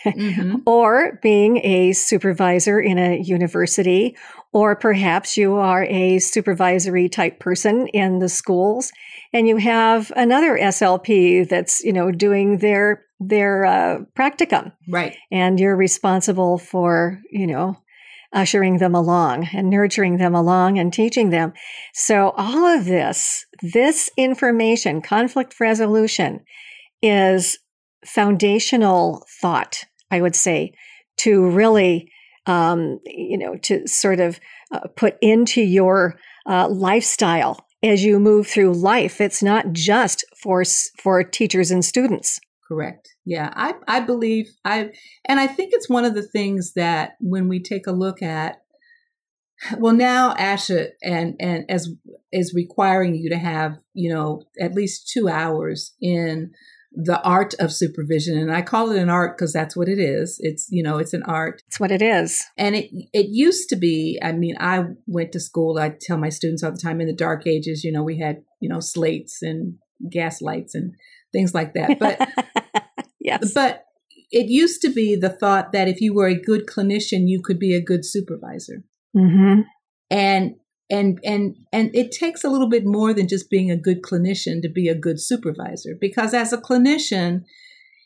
mm-hmm. 0.06 0.58
or 0.66 1.20
being 1.24 1.58
a 1.66 1.94
supervisor 1.94 2.80
in 2.80 2.98
a 2.98 3.18
university, 3.18 4.16
or 4.52 4.76
perhaps 4.76 5.38
you 5.38 5.56
are 5.56 5.84
a 5.86 6.20
supervisory 6.20 7.08
type 7.08 7.40
person 7.40 7.88
in 7.88 8.20
the 8.20 8.30
schools 8.30 8.92
and 9.34 9.48
you 9.48 9.58
have 9.58 10.12
another 10.16 10.58
SLP 10.58 11.48
that's, 11.48 11.84
you 11.84 11.94
know, 11.94 12.12
doing 12.12 12.58
their 12.58 13.04
their 13.20 13.66
uh, 13.66 14.00
practicum. 14.16 14.72
Right. 14.88 15.16
And 15.32 15.60
you're 15.60 15.76
responsible 15.76 16.60
for, 16.60 17.20
you 17.32 17.48
know, 17.48 17.78
ushering 18.34 18.78
them 18.78 18.94
along 18.94 19.48
and 19.54 19.70
nurturing 19.70 20.18
them 20.18 20.36
along 20.36 20.78
and 20.78 20.92
teaching 20.92 21.30
them. 21.30 21.54
So 21.94 22.34
all 22.38 22.66
of 22.66 22.86
this, 22.86 23.46
this 23.62 24.10
information, 24.18 25.02
conflict 25.02 25.60
resolution 25.60 26.42
is 27.02 27.58
foundational 28.06 29.26
thought, 29.42 29.84
I 30.12 30.22
would 30.22 30.36
say, 30.36 30.74
to 31.18 31.50
really, 31.50 32.12
um, 32.46 33.00
you 33.06 33.38
know, 33.38 33.56
to 33.64 33.88
sort 33.88 34.20
of 34.20 34.40
uh, 34.72 34.88
put 34.96 35.16
into 35.22 35.62
your 35.62 36.16
uh, 36.48 36.68
lifestyle 36.70 37.66
as 37.84 38.04
you 38.04 38.20
move 38.20 38.48
through 38.48 38.74
life. 38.74 39.22
It's 39.22 39.44
not 39.44 39.72
just 39.72 40.26
for 40.42 40.64
for 41.00 41.24
teachers 41.24 41.72
and 41.72 41.84
students. 41.84 42.40
Correct. 42.68 43.16
Yeah, 43.28 43.52
I, 43.58 43.74
I 43.90 44.00
believe 44.00 44.48
I, 44.64 44.92
and 45.28 45.38
I 45.38 45.48
think 45.48 45.72
it's 45.74 45.90
one 45.90 46.06
of 46.06 46.16
the 46.16 46.24
things 46.24 46.76
that 46.76 47.18
when 47.20 47.50
we 47.50 47.62
take 47.62 47.86
a 47.86 47.92
look 47.92 48.22
at, 48.22 48.62
well, 49.80 49.94
now 49.94 50.34
ASHA 50.36 50.92
and 51.04 51.36
and 51.38 51.66
as 51.68 51.90
is 52.32 52.54
requiring 52.56 53.16
you 53.16 53.30
to 53.30 53.38
have 53.38 53.80
you 53.94 54.14
know 54.14 54.44
at 54.62 54.76
least 54.76 55.10
two 55.12 55.28
hours 55.28 55.94
in 56.00 56.52
the 56.94 57.22
art 57.22 57.54
of 57.60 57.74
supervision, 57.74 58.38
and 58.38 58.50
I 58.50 58.62
call 58.62 58.92
it 58.92 59.02
an 59.02 59.10
art 59.10 59.38
because 59.38 59.52
that's 59.52 59.76
what 59.76 59.90
it 59.90 60.00
is. 60.00 60.38
It's 60.40 60.68
you 60.70 60.82
know 60.82 60.98
it's 60.98 61.14
an 61.14 61.24
art. 61.24 61.64
It's 61.68 61.82
what 61.82 61.92
it 61.92 62.02
is. 62.02 62.46
And 62.58 62.76
it 62.78 62.90
it 63.12 63.28
used 63.32 63.68
to 63.70 63.76
be. 63.76 64.18
I 64.24 64.32
mean, 64.32 64.56
I 64.58 64.86
went 65.06 65.34
to 65.34 65.42
school. 65.42 65.80
I 65.80 65.92
tell 66.00 66.18
my 66.18 66.30
students 66.30 66.64
all 66.64 66.72
the 66.72 66.78
time 66.78 67.02
in 67.02 67.08
the 67.08 67.14
dark 67.14 67.46
ages. 67.46 67.84
You 67.84 67.92
know, 67.92 68.04
we 68.04 68.20
had 68.20 68.44
you 68.62 68.70
know 68.70 68.80
slates 68.80 69.42
and 69.42 69.80
gas 70.10 70.42
lights 70.42 70.76
and 70.76 70.94
things 71.34 71.54
like 71.54 71.74
that. 71.74 72.00
But 72.00 72.84
yes. 73.28 73.54
But 73.54 73.84
it 74.32 74.48
used 74.48 74.82
to 74.82 74.90
be 74.90 75.16
the 75.16 75.30
thought 75.30 75.72
that 75.72 75.88
if 75.88 76.02
you 76.02 76.14
were 76.14 76.28
a 76.28 76.40
good 76.40 76.66
clinician, 76.66 77.28
you 77.28 77.42
could 77.44 77.60
be 77.60 77.76
a 77.76 77.82
good 77.82 78.06
supervisor. 78.06 78.84
Mm-hmm. 79.16 79.62
And 80.10 80.56
and 80.90 81.20
and 81.24 81.56
and 81.74 81.94
it 81.94 82.12
takes 82.12 82.44
a 82.44 82.50
little 82.50 82.70
bit 82.70 82.86
more 82.86 83.14
than 83.14 83.28
just 83.28 83.50
being 83.50 83.70
a 83.70 83.78
good 83.78 84.02
clinician 84.02 84.62
to 84.62 84.70
be 84.70 84.88
a 84.88 84.96
good 84.96 85.20
supervisor 85.20 85.96
because 86.00 86.34
as 86.34 86.54
a 86.54 86.58
clinician 86.58 87.44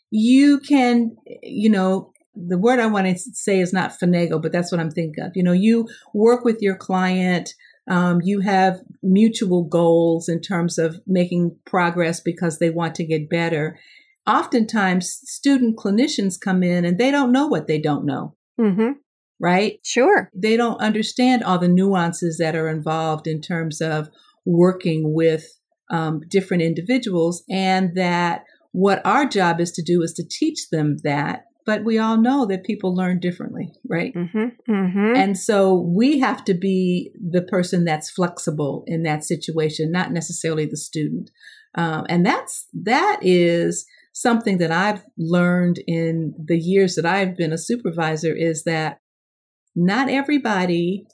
you 0.09 0.59
can 0.59 1.15
you 1.43 1.69
know 1.69 2.11
the 2.35 2.57
word 2.57 2.79
I 2.79 2.87
want 2.87 3.07
to 3.07 3.17
say 3.17 3.59
is 3.59 3.73
not 3.73 3.99
finagle, 3.99 4.41
but 4.41 4.51
that's 4.51 4.71
what 4.71 4.79
I'm 4.79 4.89
thinking 4.89 5.23
of. 5.23 5.33
You 5.35 5.43
know, 5.43 5.51
you 5.51 5.89
work 6.13 6.45
with 6.45 6.61
your 6.61 6.75
client, 6.75 7.53
um, 7.89 8.21
you 8.23 8.39
have 8.39 8.79
mutual 9.03 9.65
goals 9.65 10.29
in 10.29 10.39
terms 10.39 10.77
of 10.77 11.01
making 11.05 11.57
progress 11.65 12.21
because 12.21 12.59
they 12.59 12.69
want 12.69 12.95
to 12.95 13.05
get 13.05 13.29
better. 13.29 13.77
Oftentimes, 14.27 15.19
student 15.23 15.77
clinicians 15.77 16.39
come 16.39 16.63
in 16.63 16.85
and 16.85 16.97
they 16.97 17.11
don't 17.11 17.31
know 17.31 17.47
what 17.47 17.67
they 17.67 17.79
don't 17.79 18.05
know. 18.05 18.35
Mm-hmm. 18.59 18.91
Right? 19.39 19.79
Sure. 19.83 20.29
They 20.35 20.55
don't 20.55 20.79
understand 20.79 21.43
all 21.43 21.57
the 21.57 21.67
nuances 21.67 22.37
that 22.37 22.55
are 22.55 22.69
involved 22.69 23.25
in 23.25 23.41
terms 23.41 23.81
of 23.81 24.09
working 24.45 25.13
with 25.15 25.45
um, 25.89 26.21
different 26.29 26.63
individuals, 26.63 27.43
and 27.49 27.95
that 27.95 28.43
what 28.71 29.05
our 29.05 29.25
job 29.25 29.59
is 29.59 29.71
to 29.73 29.81
do 29.81 30.01
is 30.03 30.13
to 30.13 30.23
teach 30.23 30.69
them 30.69 30.97
that 31.03 31.45
but 31.65 31.83
we 31.83 31.99
all 31.99 32.17
know 32.17 32.45
that 32.47 32.63
people 32.63 32.95
learn 32.95 33.19
differently, 33.19 33.71
right? 33.87 34.13
Mm-hmm, 34.13 34.71
mm-hmm. 34.71 35.15
And 35.15 35.37
so 35.37 35.75
we 35.75 36.19
have 36.19 36.43
to 36.45 36.53
be 36.53 37.11
the 37.13 37.41
person 37.41 37.85
that's 37.85 38.09
flexible 38.09 38.83
in 38.87 39.03
that 39.03 39.23
situation, 39.23 39.91
not 39.91 40.11
necessarily 40.11 40.65
the 40.65 40.77
student. 40.77 41.29
Um, 41.75 42.05
and 42.09 42.25
that's 42.25 42.67
that 42.73 43.19
is 43.21 43.85
something 44.21 44.57
that 44.59 44.71
I've 44.71 45.03
learned 45.17 45.79
in 45.87 46.33
the 46.37 46.57
years 46.57 46.95
that 46.95 47.05
I've 47.05 47.35
been 47.35 47.53
a 47.53 47.57
supervisor 47.57 48.33
is 48.35 48.63
that 48.63 48.99
not 49.75 50.09
everybody 50.09 51.05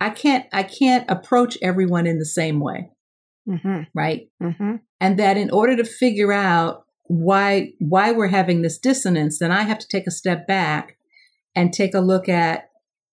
I 0.00 0.10
can't 0.10 0.46
I 0.52 0.62
can't 0.62 1.10
approach 1.10 1.56
everyone 1.62 2.06
in 2.06 2.18
the 2.18 2.26
same 2.26 2.60
way. 2.60 2.90
Mm-hmm. 3.48 3.82
Right? 3.94 4.28
Mm-hmm. 4.42 4.76
And 5.00 5.18
that 5.18 5.36
in 5.36 5.50
order 5.50 5.76
to 5.76 5.84
figure 5.84 6.32
out 6.32 6.84
why 7.04 7.72
why 7.78 8.12
we're 8.12 8.28
having 8.28 8.62
this 8.62 8.78
dissonance, 8.78 9.38
then 9.38 9.52
I 9.52 9.62
have 9.62 9.78
to 9.78 9.88
take 9.88 10.06
a 10.06 10.12
step 10.12 10.46
back 10.46 10.98
and 11.54 11.72
take 11.72 11.94
a 11.94 12.00
look 12.00 12.28
at 12.28 12.68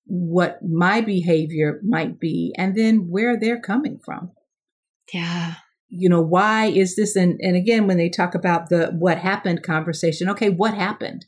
what 0.05 0.59
my 0.61 0.99
behavior 1.01 1.79
might 1.83 2.19
be 2.19 2.53
and 2.57 2.75
then 2.75 3.07
where 3.09 3.39
they're 3.39 3.61
coming 3.61 3.99
from. 4.03 4.31
Yeah. 5.13 5.55
You 5.95 6.09
know, 6.09 6.21
why 6.21 6.65
is 6.65 6.95
this 6.95 7.15
and 7.15 7.39
and 7.41 7.55
again 7.55 7.85
when 7.85 7.97
they 7.97 8.09
talk 8.09 8.33
about 8.33 8.69
the 8.69 8.87
what 8.97 9.19
happened 9.19 9.61
conversation, 9.63 10.27
okay, 10.29 10.49
what 10.49 10.73
happened? 10.73 11.25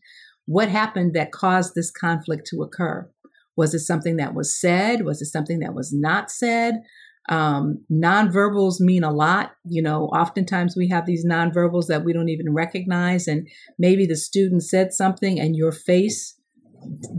What 0.48 0.70
happened 0.70 1.14
that 1.14 1.32
caused 1.32 1.74
this 1.76 1.92
conflict 1.92 2.48
to 2.48 2.64
occur? 2.64 3.10
Was 3.56 3.74
it 3.74 3.80
something 3.80 4.18
that 4.18 4.34
was 4.34 4.60
said? 4.60 5.06
Was 5.06 5.22
it 5.22 5.28
something 5.28 5.60
that 5.60 5.74
was 5.74 5.94
not 5.94 6.32
said? 6.32 6.82
Um, 7.30 7.84
nonverbals 7.92 8.80
mean 8.80 9.04
a 9.04 9.12
lot. 9.12 9.52
You 9.66 9.82
know, 9.82 10.06
oftentimes 10.08 10.76
we 10.76 10.90
have 10.90 11.06
these 11.06 11.26
nonverbals 11.26 11.88
that 11.88 12.04
we 12.04 12.14
don't 12.14 12.30
even 12.30 12.54
recognize, 12.54 13.28
and 13.28 13.48
maybe 13.80 14.06
the 14.06 14.16
student 14.16 14.64
said 14.64 14.94
something 14.94 15.40
and 15.40 15.56
your 15.56 15.72
face 15.72 16.35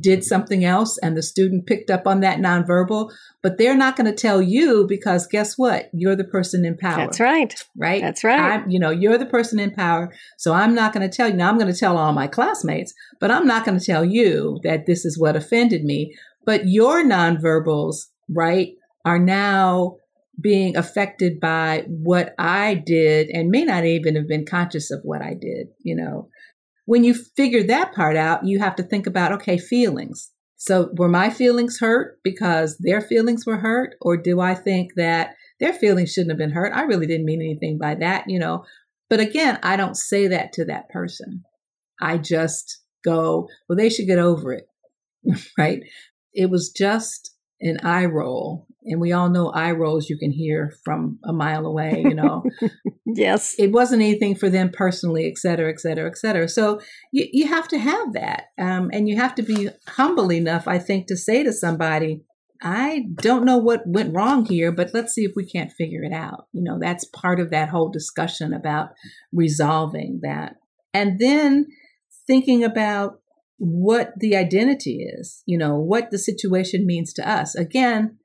did 0.01 0.25
something 0.25 0.65
else, 0.65 0.99
and 0.99 1.17
the 1.17 1.23
student 1.23 1.67
picked 1.67 1.91
up 1.91 2.07
on 2.07 2.21
that 2.21 2.39
nonverbal, 2.39 3.11
but 3.43 3.59
they're 3.59 3.77
not 3.77 3.97
going 3.97 4.11
to 4.11 4.17
tell 4.17 4.43
you 4.43 4.87
because 4.89 5.27
guess 5.27 5.57
what? 5.57 5.89
You're 5.93 6.17
the 6.17 6.25
person 6.25 6.65
in 6.65 6.77
power. 6.77 6.97
That's 6.97 7.21
right. 7.21 7.55
Right. 7.77 8.03
That's 8.03 8.25
right. 8.25 8.39
I'm, 8.39 8.71
you 8.71 8.79
know, 8.79 8.91
you're 8.91 9.19
the 9.19 9.27
person 9.27 9.59
in 9.59 9.71
power. 9.73 10.13
So 10.39 10.53
I'm 10.53 10.75
not 10.75 10.93
going 10.93 11.09
to 11.09 11.15
tell 11.17 11.29
you. 11.29 11.35
Now 11.35 11.49
I'm 11.49 11.59
going 11.59 11.73
to 11.73 11.79
tell 11.79 11.97
all 11.97 12.13
my 12.13 12.27
classmates, 12.27 12.93
but 13.21 13.31
I'm 13.31 13.47
not 13.47 13.65
going 13.65 13.79
to 13.79 13.85
tell 13.85 14.05
you 14.05 14.59
that 14.65 14.87
this 14.87 15.05
is 15.05 15.19
what 15.19 15.37
offended 15.37 15.85
me. 15.85 16.15
But 16.45 16.67
your 16.67 17.03
nonverbals, 17.05 18.07
right, 18.29 18.73
are 19.05 19.19
now 19.19 19.97
being 20.41 20.77
affected 20.77 21.41
by 21.41 21.85
what 21.89 22.35
I 22.39 22.75
did 22.75 23.29
and 23.29 23.51
may 23.51 23.65
not 23.65 23.85
even 23.85 24.17
have 24.17 24.29
been 24.29 24.45
conscious 24.45 24.91
of 24.91 25.01
what 25.03 25.23
I 25.23 25.35
did, 25.35 25.69
you 25.83 25.97
know. 25.97 26.29
When 26.87 27.05
you 27.05 27.15
figure 27.15 27.63
that 27.65 27.95
part 27.95 28.17
out, 28.17 28.47
you 28.47 28.59
have 28.59 28.77
to 28.77 28.83
think 28.83 29.07
about 29.07 29.33
okay, 29.33 29.59
feelings. 29.59 30.31
So 30.57 30.89
were 30.97 31.09
my 31.09 31.29
feelings 31.29 31.79
hurt 31.79 32.19
because 32.25 32.79
their 32.79 33.01
feelings 33.01 33.45
were 33.45 33.59
hurt 33.59 33.95
or 34.01 34.17
do 34.17 34.41
I 34.41 34.55
think 34.55 34.93
that 34.97 35.35
their 35.61 35.75
feelings 35.75 36.13
shouldn't 36.13 36.31
have 36.31 36.39
been 36.39 36.51
hurt? 36.51 36.73
I 36.75 36.83
really 36.83 37.07
didn't 37.07 37.27
mean 37.27 37.43
anything 37.43 37.79
by 37.79 37.97
that, 37.97 38.25
you 38.27 38.39
know. 38.39 38.65
But 39.11 39.21
again, 39.21 39.59
I 39.63 39.77
don't 39.77 39.97
say 39.97 40.29
that 40.29 40.53
to 40.55 40.65
that 40.65 40.89
person. 40.89 41.45
I 42.01 42.19
just 42.19 42.81
go, 43.05 43.49
well, 43.69 43.77
they 43.77 43.91
should 43.91 44.07
get 44.07 44.19
over 44.19 44.53
it. 44.53 44.67
right? 45.59 45.83
It 46.33 46.51
was 46.51 46.71
just 46.71 47.36
an 47.61 47.79
eye 47.83 48.05
roll. 48.05 48.67
And 48.85 49.01
we 49.01 49.13
all 49.13 49.29
know 49.29 49.51
eye 49.51 49.73
rolls 49.73 50.09
you 50.09 50.17
can 50.17 50.31
hear 50.31 50.73
from 50.85 51.19
a 51.25 51.33
mile 51.33 51.67
away, 51.67 52.05
you 52.05 52.15
know. 52.15 52.45
yes. 53.07 53.57
It 53.59 53.73
wasn't 53.73 54.03
anything 54.03 54.37
for 54.37 54.49
them 54.49 54.71
personally, 54.73 55.27
et 55.27 55.39
cetera, 55.39 55.71
et 55.71 55.81
cetera, 55.81 56.09
et 56.09 56.17
cetera. 56.17 56.49
So 56.49 56.81
you, 57.11 57.27
you 57.33 57.49
have 57.49 57.67
to 57.69 57.79
have 57.79 58.13
that. 58.13 58.45
Um, 58.59 58.91
and 58.93 59.09
you 59.09 59.17
have 59.17 59.35
to 59.37 59.43
be 59.43 59.71
humble 59.89 60.31
enough, 60.33 60.69
I 60.69 60.79
think, 60.79 61.09
to 61.09 61.17
say 61.17 61.43
to 61.43 61.53
somebody, 61.53 62.23
I 62.63 63.07
don't 63.17 63.45
know 63.45 63.59
what 63.59 63.83
went 63.87 64.15
wrong 64.15 64.45
here, 64.45 64.73
but 64.73 64.91
let's 64.95 65.13
see 65.13 65.25
if 65.25 65.33
we 65.35 65.45
can't 65.45 65.73
figure 65.73 66.03
it 66.03 66.13
out. 66.13 66.47
You 66.53 66.63
know, 66.63 66.79
that's 66.81 67.05
part 67.07 67.41
of 67.41 67.51
that 67.51 67.69
whole 67.69 67.91
discussion 67.91 68.53
about 68.53 68.91
resolving 69.33 70.21
that. 70.23 70.55
And 70.95 71.19
then 71.19 71.67
thinking 72.27 72.65
about 72.65 73.21
what 73.59 74.13
the 74.19 74.37
identity 74.37 74.99
is, 75.03 75.43
you 75.47 75.57
know, 75.57 75.77
what 75.77 76.11
the 76.11 76.19
situation 76.19 76.87
means 76.87 77.13
to 77.15 77.29
us. 77.29 77.55
Again, 77.55 78.19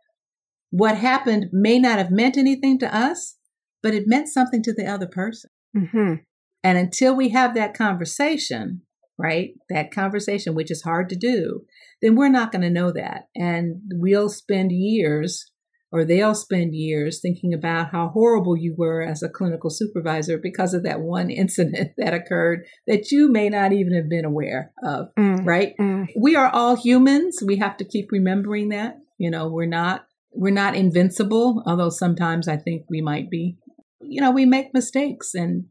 what 0.71 0.97
happened 0.97 1.47
may 1.51 1.79
not 1.79 1.97
have 1.97 2.11
meant 2.11 2.37
anything 2.37 2.79
to 2.79 2.95
us, 2.95 3.37
but 3.83 3.93
it 3.93 4.07
meant 4.07 4.29
something 4.29 4.63
to 4.63 4.73
the 4.73 4.85
other 4.85 5.07
person. 5.07 5.49
Mm-hmm. 5.75 6.15
And 6.63 6.77
until 6.77 7.15
we 7.15 7.29
have 7.29 7.55
that 7.55 7.73
conversation, 7.73 8.81
right, 9.17 9.51
that 9.69 9.91
conversation, 9.91 10.55
which 10.55 10.71
is 10.71 10.83
hard 10.83 11.09
to 11.09 11.15
do, 11.15 11.61
then 12.01 12.15
we're 12.15 12.29
not 12.29 12.51
going 12.51 12.61
to 12.61 12.69
know 12.69 12.91
that. 12.91 13.23
And 13.35 13.81
we'll 13.93 14.29
spend 14.29 14.71
years 14.71 15.50
or 15.91 16.05
they'll 16.05 16.33
spend 16.35 16.73
years 16.73 17.19
thinking 17.21 17.53
about 17.53 17.91
how 17.91 18.09
horrible 18.09 18.55
you 18.57 18.73
were 18.77 19.01
as 19.01 19.21
a 19.21 19.29
clinical 19.29 19.69
supervisor 19.69 20.37
because 20.37 20.73
of 20.73 20.83
that 20.83 21.01
one 21.01 21.29
incident 21.43 21.91
that 21.97 22.13
occurred 22.13 22.63
that 22.87 23.11
you 23.11 23.29
may 23.31 23.49
not 23.49 23.73
even 23.73 23.93
have 23.93 24.09
been 24.09 24.25
aware 24.25 24.71
of, 24.83 25.07
Mm. 25.17 25.45
right? 25.45 25.73
Mm. 25.79 26.07
We 26.17 26.35
are 26.35 26.49
all 26.49 26.75
humans. 26.75 27.43
We 27.45 27.57
have 27.57 27.77
to 27.77 27.85
keep 27.85 28.11
remembering 28.11 28.69
that. 28.69 28.97
You 29.17 29.29
know, 29.29 29.49
we're 29.49 29.65
not 29.67 30.05
we're 30.33 30.53
not 30.53 30.75
invincible, 30.75 31.61
although 31.65 31.89
sometimes 31.89 32.47
I 32.47 32.55
think 32.57 32.83
we 32.89 33.01
might 33.01 33.29
be. 33.29 33.57
You 33.99 34.21
know, 34.21 34.31
we 34.31 34.45
make 34.45 34.73
mistakes 34.73 35.33
and 35.35 35.65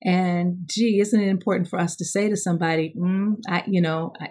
and 0.00 0.58
gee, 0.66 1.00
isn't 1.00 1.20
it 1.20 1.28
important 1.28 1.68
for 1.68 1.78
us 1.80 1.96
to 1.96 2.04
say 2.04 2.28
to 2.28 2.36
somebody, 2.36 2.94
mm, 2.96 3.34
I, 3.48 3.64
you 3.66 3.80
know, 3.80 4.12
I, 4.20 4.28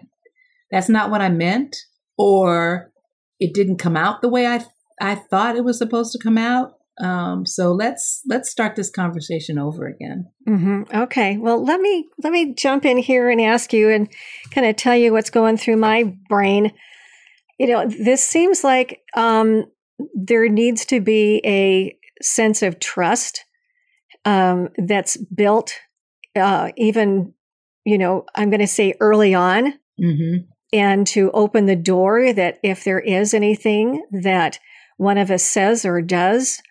that's 0.72 0.88
not 0.88 1.12
what 1.12 1.20
I 1.22 1.28
meant, 1.30 1.76
or 2.18 2.92
it 3.40 3.54
didn't 3.54 3.78
come 3.78 3.98
out 3.98 4.22
the 4.22 4.30
way 4.30 4.48
I 4.48 4.66
I 5.00 5.16
thought 5.16 5.56
it 5.56 5.64
was 5.64 5.78
supposed 5.78 6.12
to 6.14 6.20
come 6.20 6.38
out. 6.38 6.74
Um, 7.00 7.46
so 7.46 7.72
let's 7.74 8.22
let's 8.28 8.50
start 8.50 8.76
this 8.76 8.90
conversation 8.90 9.60
over 9.60 9.86
again. 9.86 10.32
hmm 10.46 10.82
Okay. 10.94 11.38
Well, 11.38 11.64
let 11.64 11.80
me 11.80 12.06
let 12.24 12.34
me 12.34 12.54
jump 12.56 12.86
in 12.86 12.98
here 12.98 13.30
and 13.30 13.40
ask 13.40 13.72
you 13.72 13.90
and 13.90 14.10
kind 14.52 14.66
of 14.66 14.76
tell 14.76 14.96
you 14.96 15.12
what's 15.14 15.30
going 15.30 15.58
through 15.58 15.78
my 15.78 16.16
brain. 16.28 16.72
You 17.60 17.68
know, 17.68 17.88
this 17.88 18.24
seems 18.28 18.64
like 18.64 19.02
um, 19.16 19.66
there 20.16 20.50
needs 20.50 20.86
to 20.88 21.00
be 21.00 21.42
a 21.46 21.96
sense 22.22 22.64
of 22.64 22.80
trust 22.80 23.46
um, 24.26 24.70
that's 24.78 25.18
built, 25.18 25.74
uh, 26.36 26.72
even 26.78 27.34
you 27.86 27.98
know, 27.98 28.26
I'm 28.36 28.50
going 28.50 28.60
to 28.60 28.68
say 28.68 28.96
early 29.00 29.34
on, 29.34 29.74
Mm-hmm. 30.00 30.46
and 30.74 31.08
to 31.08 31.32
open 31.32 31.66
the 31.68 31.76
door 31.76 32.32
that 32.34 32.60
if 32.62 32.84
there 32.84 33.00
is 33.00 33.34
anything 33.34 34.04
that 34.12 34.60
one 34.98 35.18
of 35.18 35.32
us 35.32 35.44
says 35.44 35.86
or 35.86 36.02
does, 36.02 36.62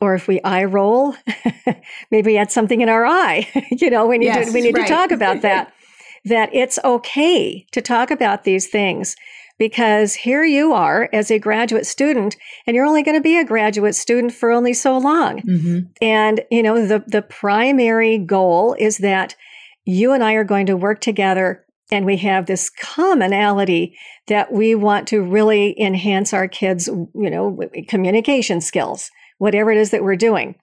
or 0.00 0.14
if 0.14 0.26
we 0.26 0.40
eye 0.42 0.64
roll, 0.64 1.14
maybe 2.10 2.30
we 2.30 2.34
had 2.34 2.50
something 2.50 2.80
in 2.80 2.88
our 2.88 3.06
eye. 3.06 3.48
you 3.70 3.90
know, 3.90 4.06
we 4.06 4.18
need 4.18 4.26
Yes, 4.26 4.48
to 4.48 4.52
we 4.52 4.60
need 4.60 4.76
right. 4.76 4.86
to 4.86 4.92
talk 4.92 5.10
about 5.10 5.42
that. 5.42 5.72
that 6.24 6.50
it's 6.54 6.78
okay 6.84 7.66
to 7.72 7.82
talk 7.82 8.10
about 8.10 8.44
these 8.44 8.66
things 8.66 9.16
because 9.58 10.14
here 10.14 10.44
you 10.44 10.72
are 10.72 11.08
as 11.12 11.30
a 11.30 11.38
graduate 11.38 11.86
student, 11.86 12.36
and 12.66 12.74
you're 12.74 12.86
only 12.86 13.02
going 13.02 13.16
to 13.16 13.22
be 13.22 13.38
a 13.38 13.44
graduate 13.44 13.94
student 13.94 14.32
for 14.32 14.50
only 14.50 14.72
so 14.72 14.98
long. 14.98 15.40
Mm-hmm. 15.42 15.78
And, 16.02 16.40
you 16.50 16.62
know, 16.62 16.86
the, 16.86 17.04
the 17.06 17.22
primary 17.22 18.18
goal 18.18 18.74
is 18.78 18.98
that 18.98 19.36
you 19.84 20.12
and 20.12 20.24
I 20.24 20.32
are 20.32 20.44
going 20.44 20.66
to 20.66 20.76
work 20.76 21.00
together 21.00 21.63
and 21.90 22.06
we 22.06 22.16
have 22.18 22.46
this 22.46 22.70
commonality 22.70 23.96
that 24.26 24.52
we 24.52 24.74
want 24.74 25.06
to 25.08 25.22
really 25.22 25.78
enhance 25.80 26.32
our 26.32 26.48
kids, 26.48 26.86
you 26.88 27.30
know, 27.30 27.58
communication 27.88 28.60
skills, 28.60 29.10
whatever 29.38 29.70
it 29.70 29.78
is 29.78 29.90
that 29.90 30.02
we're 30.02 30.16
doing. 30.16 30.54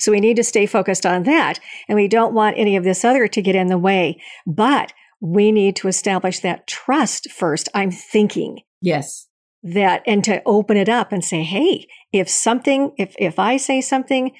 So 0.00 0.12
we 0.12 0.20
need 0.20 0.36
to 0.36 0.44
stay 0.44 0.66
focused 0.66 1.04
on 1.04 1.24
that. 1.24 1.58
And 1.88 1.96
we 1.96 2.06
don't 2.06 2.32
want 2.34 2.56
any 2.56 2.76
of 2.76 2.84
this 2.84 3.04
other 3.04 3.26
to 3.26 3.42
get 3.42 3.56
in 3.56 3.66
the 3.66 3.78
way. 3.78 4.20
But 4.46 4.92
we 5.20 5.50
need 5.50 5.74
to 5.76 5.88
establish 5.88 6.38
that 6.40 6.68
trust 6.68 7.30
first. 7.30 7.68
I'm 7.74 7.90
thinking 7.90 8.60
Yes. 8.80 9.26
that 9.64 10.02
and 10.06 10.22
to 10.22 10.40
open 10.46 10.76
it 10.76 10.88
up 10.88 11.10
and 11.10 11.24
say 11.24 11.42
hey 11.42 11.88
if 12.12 12.28
something 12.28 12.92
if 12.96 13.16
if 13.18 13.40
i 13.40 13.56
say 13.56 13.80
something 13.80 14.30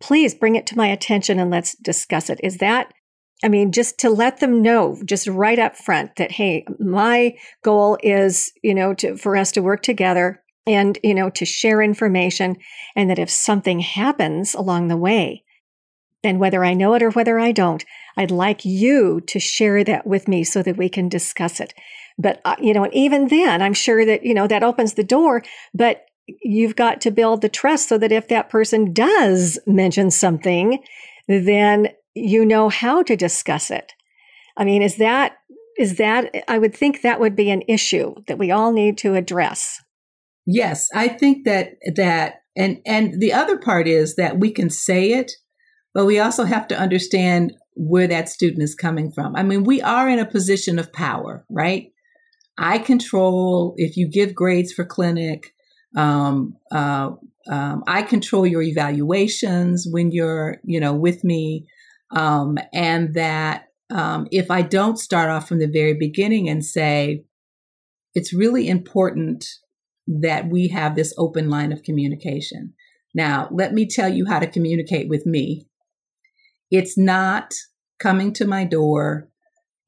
please 0.00 0.34
bring 0.34 0.56
it 0.56 0.66
to 0.66 0.76
my 0.76 0.88
attention 0.88 1.38
and 1.38 1.48
let's 1.52 1.76
discuss 1.78 2.28
it 2.28 2.40
is 2.42 2.56
that 2.58 2.92
I 3.44 3.48
mean, 3.48 3.72
just 3.72 3.98
to 3.98 4.08
let 4.08 4.40
them 4.40 4.62
know, 4.62 4.98
just 5.04 5.26
right 5.26 5.58
up 5.58 5.76
front 5.76 6.16
that, 6.16 6.32
hey, 6.32 6.64
my 6.80 7.36
goal 7.62 7.98
is, 8.02 8.50
you 8.62 8.74
know, 8.74 8.94
to, 8.94 9.18
for 9.18 9.36
us 9.36 9.52
to 9.52 9.62
work 9.62 9.82
together 9.82 10.42
and, 10.66 10.98
you 11.02 11.14
know, 11.14 11.28
to 11.28 11.44
share 11.44 11.82
information. 11.82 12.56
And 12.96 13.10
that 13.10 13.18
if 13.18 13.28
something 13.28 13.80
happens 13.80 14.54
along 14.54 14.88
the 14.88 14.96
way, 14.96 15.44
then 16.22 16.38
whether 16.38 16.64
I 16.64 16.72
know 16.72 16.94
it 16.94 17.02
or 17.02 17.10
whether 17.10 17.38
I 17.38 17.52
don't, 17.52 17.84
I'd 18.16 18.30
like 18.30 18.64
you 18.64 19.20
to 19.26 19.38
share 19.38 19.84
that 19.84 20.06
with 20.06 20.26
me 20.26 20.42
so 20.42 20.62
that 20.62 20.78
we 20.78 20.88
can 20.88 21.10
discuss 21.10 21.60
it. 21.60 21.74
But, 22.16 22.40
uh, 22.46 22.56
you 22.58 22.72
know, 22.72 22.84
and 22.84 22.94
even 22.94 23.28
then, 23.28 23.60
I'm 23.60 23.74
sure 23.74 24.06
that, 24.06 24.24
you 24.24 24.32
know, 24.32 24.46
that 24.46 24.62
opens 24.62 24.94
the 24.94 25.04
door, 25.04 25.42
but 25.74 26.06
you've 26.26 26.76
got 26.76 27.02
to 27.02 27.10
build 27.10 27.42
the 27.42 27.50
trust 27.50 27.90
so 27.90 27.98
that 27.98 28.12
if 28.12 28.28
that 28.28 28.48
person 28.48 28.94
does 28.94 29.58
mention 29.66 30.10
something, 30.10 30.82
then 31.28 31.88
you 32.14 32.44
know 32.44 32.68
how 32.68 33.02
to 33.02 33.16
discuss 33.16 33.70
it. 33.70 33.92
I 34.56 34.64
mean, 34.64 34.82
is 34.82 34.96
that 34.96 35.36
is 35.78 35.96
that 35.96 36.32
I 36.48 36.58
would 36.58 36.74
think 36.74 37.02
that 37.02 37.18
would 37.18 37.34
be 37.34 37.50
an 37.50 37.62
issue 37.66 38.14
that 38.28 38.38
we 38.38 38.50
all 38.50 38.72
need 38.72 38.96
to 38.98 39.14
address. 39.14 39.82
Yes, 40.46 40.88
I 40.94 41.08
think 41.08 41.44
that 41.44 41.72
that 41.96 42.42
and 42.56 42.80
and 42.86 43.20
the 43.20 43.32
other 43.32 43.58
part 43.58 43.88
is 43.88 44.16
that 44.16 44.38
we 44.38 44.52
can 44.52 44.70
say 44.70 45.12
it, 45.12 45.32
but 45.92 46.06
we 46.06 46.20
also 46.20 46.44
have 46.44 46.68
to 46.68 46.78
understand 46.78 47.52
where 47.76 48.06
that 48.06 48.28
student 48.28 48.62
is 48.62 48.74
coming 48.74 49.10
from. 49.10 49.34
I 49.34 49.42
mean, 49.42 49.64
we 49.64 49.82
are 49.82 50.08
in 50.08 50.18
a 50.18 50.26
position 50.26 50.78
of 50.78 50.92
power, 50.92 51.44
right? 51.50 51.90
I 52.56 52.78
control 52.78 53.74
if 53.76 53.96
you 53.96 54.08
give 54.08 54.34
grades 54.34 54.72
for 54.72 54.84
clinic. 54.84 55.52
Um, 55.96 56.56
uh, 56.70 57.10
um, 57.50 57.82
I 57.86 58.02
control 58.02 58.46
your 58.46 58.62
evaluations 58.62 59.86
when 59.90 60.12
you're, 60.12 60.58
you 60.64 60.78
know, 60.80 60.94
with 60.94 61.24
me. 61.24 61.66
Um, 62.10 62.58
and 62.72 63.14
that 63.14 63.66
um, 63.90 64.26
if 64.30 64.50
I 64.50 64.62
don't 64.62 64.98
start 64.98 65.30
off 65.30 65.48
from 65.48 65.58
the 65.58 65.66
very 65.66 65.94
beginning 65.94 66.48
and 66.48 66.64
say, 66.64 67.24
it's 68.14 68.32
really 68.32 68.68
important 68.68 69.46
that 70.06 70.48
we 70.48 70.68
have 70.68 70.94
this 70.94 71.14
open 71.18 71.48
line 71.48 71.72
of 71.72 71.82
communication. 71.82 72.74
Now, 73.14 73.48
let 73.50 73.72
me 73.72 73.86
tell 73.86 74.08
you 74.08 74.26
how 74.26 74.38
to 74.38 74.46
communicate 74.46 75.08
with 75.08 75.26
me. 75.26 75.66
It's 76.70 76.98
not 76.98 77.54
coming 77.98 78.32
to 78.34 78.46
my 78.46 78.64
door 78.64 79.28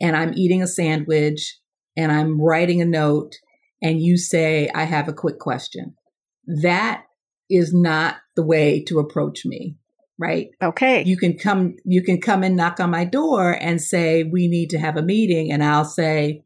and 0.00 0.16
I'm 0.16 0.34
eating 0.36 0.62
a 0.62 0.66
sandwich 0.66 1.58
and 1.96 2.12
I'm 2.12 2.40
writing 2.40 2.80
a 2.80 2.86
note 2.86 3.34
and 3.82 4.00
you 4.00 4.16
say, 4.16 4.70
I 4.74 4.84
have 4.84 5.08
a 5.08 5.12
quick 5.12 5.38
question. 5.38 5.94
That 6.46 7.04
is 7.50 7.74
not 7.74 8.16
the 8.36 8.44
way 8.44 8.84
to 8.84 8.98
approach 8.98 9.44
me 9.44 9.76
right? 10.18 10.48
Okay. 10.62 11.04
You 11.04 11.16
can 11.16 11.36
come 11.36 11.76
you 11.84 12.02
can 12.02 12.20
come 12.20 12.42
and 12.42 12.56
knock 12.56 12.80
on 12.80 12.90
my 12.90 13.04
door 13.04 13.52
and 13.52 13.80
say 13.80 14.22
we 14.22 14.48
need 14.48 14.70
to 14.70 14.78
have 14.78 14.96
a 14.96 15.02
meeting 15.02 15.52
and 15.52 15.62
I'll 15.62 15.84
say 15.84 16.42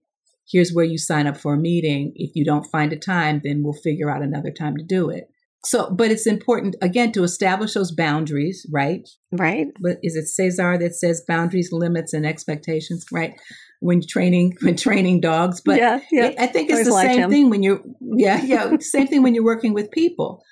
here's 0.51 0.73
where 0.73 0.85
you 0.85 0.99
sign 0.99 1.27
up 1.27 1.37
for 1.37 1.55
a 1.55 1.59
meeting. 1.59 2.13
If 2.17 2.35
you 2.35 2.45
don't 2.45 2.67
find 2.67 2.93
a 2.93 2.97
time, 2.97 3.41
then 3.45 3.63
we'll 3.63 3.73
figure 3.73 4.11
out 4.11 4.23
another 4.23 4.51
time 4.51 4.77
to 4.77 4.85
do 4.85 5.11
it. 5.11 5.29
So, 5.65 5.91
but 5.91 6.11
it's 6.11 6.27
important 6.27 6.77
again 6.81 7.13
to 7.13 7.23
establish 7.23 7.75
those 7.75 7.93
boundaries, 7.93 8.67
right? 8.73 9.07
Right. 9.31 9.67
But 9.81 9.99
is 10.03 10.17
it 10.17 10.27
Cesar 10.27 10.79
that 10.79 10.95
says 10.95 11.23
boundaries, 11.29 11.71
limits, 11.71 12.15
and 12.15 12.25
expectations, 12.25 13.05
right? 13.13 13.39
When 13.81 14.01
training, 14.01 14.57
when 14.63 14.77
training 14.77 15.21
dogs, 15.21 15.61
but 15.61 15.77
yeah, 15.77 16.01
yeah. 16.11 16.27
It, 16.27 16.41
I 16.41 16.47
think 16.47 16.71
it's 16.71 16.89
the 16.89 16.93
same 16.93 17.21
him. 17.21 17.31
thing 17.31 17.51
when 17.51 17.63
you're, 17.63 17.83
yeah, 18.01 18.43
yeah, 18.43 18.77
same 18.81 19.07
thing 19.07 19.23
when 19.23 19.35
you're 19.35 19.45
working 19.45 19.75
with 19.75 19.91
people. 19.91 20.43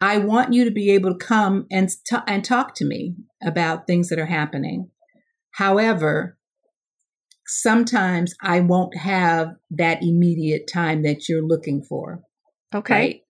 I 0.00 0.18
want 0.18 0.52
you 0.52 0.64
to 0.64 0.70
be 0.70 0.90
able 0.92 1.12
to 1.12 1.24
come 1.24 1.66
and 1.70 1.88
t- 1.88 2.16
and 2.26 2.44
talk 2.44 2.74
to 2.76 2.84
me 2.84 3.16
about 3.42 3.86
things 3.86 4.08
that 4.08 4.18
are 4.18 4.26
happening. 4.26 4.90
However, 5.52 6.38
sometimes 7.46 8.34
I 8.42 8.60
won't 8.60 8.96
have 8.96 9.48
that 9.70 10.02
immediate 10.02 10.68
time 10.72 11.02
that 11.02 11.28
you're 11.28 11.46
looking 11.46 11.82
for. 11.82 12.20
Okay. 12.74 12.94
Right? 12.94 13.20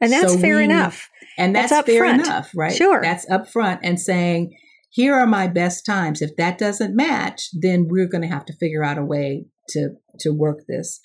And 0.00 0.12
that's 0.12 0.32
so 0.32 0.38
fair 0.38 0.56
we, 0.56 0.64
enough. 0.64 1.08
And 1.38 1.54
that's, 1.54 1.70
that's 1.70 1.86
fair 1.86 2.00
front. 2.00 2.26
enough, 2.26 2.50
right? 2.54 2.74
Sure. 2.74 3.00
That's 3.02 3.26
upfront 3.30 3.80
and 3.82 4.00
saying, 4.00 4.56
here 4.90 5.14
are 5.14 5.26
my 5.26 5.46
best 5.46 5.84
times. 5.86 6.22
If 6.22 6.36
that 6.36 6.58
doesn't 6.58 6.96
match, 6.96 7.48
then 7.52 7.86
we're 7.88 8.08
going 8.08 8.22
to 8.22 8.28
have 8.28 8.46
to 8.46 8.56
figure 8.56 8.82
out 8.82 8.98
a 8.98 9.04
way 9.04 9.46
to 9.70 9.90
to 10.20 10.30
work 10.30 10.60
this. 10.68 11.00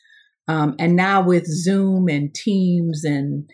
Um, 0.47 0.75
and 0.79 0.95
now 0.95 1.21
with 1.21 1.45
Zoom 1.45 2.07
and 2.07 2.33
Teams 2.33 3.03
and 3.03 3.49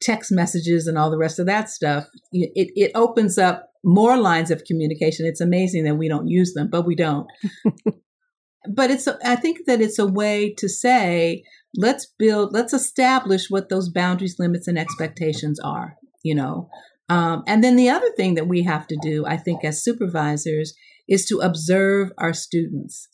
text 0.00 0.30
messages 0.30 0.86
and 0.86 0.96
all 0.96 1.10
the 1.10 1.18
rest 1.18 1.38
of 1.38 1.46
that 1.46 1.68
stuff, 1.68 2.06
it, 2.32 2.70
it 2.74 2.92
opens 2.94 3.38
up 3.38 3.70
more 3.84 4.16
lines 4.16 4.50
of 4.50 4.64
communication. 4.64 5.26
It's 5.26 5.40
amazing 5.40 5.84
that 5.84 5.96
we 5.96 6.08
don't 6.08 6.28
use 6.28 6.54
them, 6.54 6.68
but 6.70 6.86
we 6.86 6.94
don't. 6.94 7.26
but 8.68 8.90
it's, 8.90 9.08
I 9.24 9.36
think 9.36 9.66
that 9.66 9.80
it's 9.80 9.98
a 9.98 10.06
way 10.06 10.54
to 10.58 10.68
say, 10.68 11.42
let's 11.76 12.06
build, 12.18 12.52
let's 12.52 12.72
establish 12.72 13.46
what 13.48 13.68
those 13.68 13.88
boundaries, 13.88 14.36
limits, 14.38 14.68
and 14.68 14.78
expectations 14.78 15.58
are, 15.60 15.96
you 16.22 16.34
know. 16.34 16.68
Um, 17.08 17.42
and 17.46 17.64
then 17.64 17.76
the 17.76 17.88
other 17.88 18.10
thing 18.16 18.34
that 18.34 18.48
we 18.48 18.62
have 18.64 18.86
to 18.88 18.98
do, 19.00 19.24
I 19.26 19.36
think, 19.36 19.64
as 19.64 19.82
supervisors, 19.82 20.74
is 21.08 21.24
to 21.26 21.38
observe 21.38 22.10
our 22.18 22.34
students, 22.34 23.08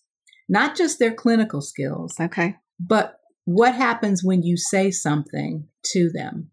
not 0.48 0.76
just 0.76 0.98
their 0.98 1.14
clinical 1.14 1.60
skills. 1.60 2.14
Okay. 2.20 2.56
But 2.80 3.18
what 3.44 3.74
happens 3.74 4.24
when 4.24 4.42
you 4.42 4.56
say 4.56 4.90
something 4.90 5.68
to 5.92 6.10
them? 6.10 6.50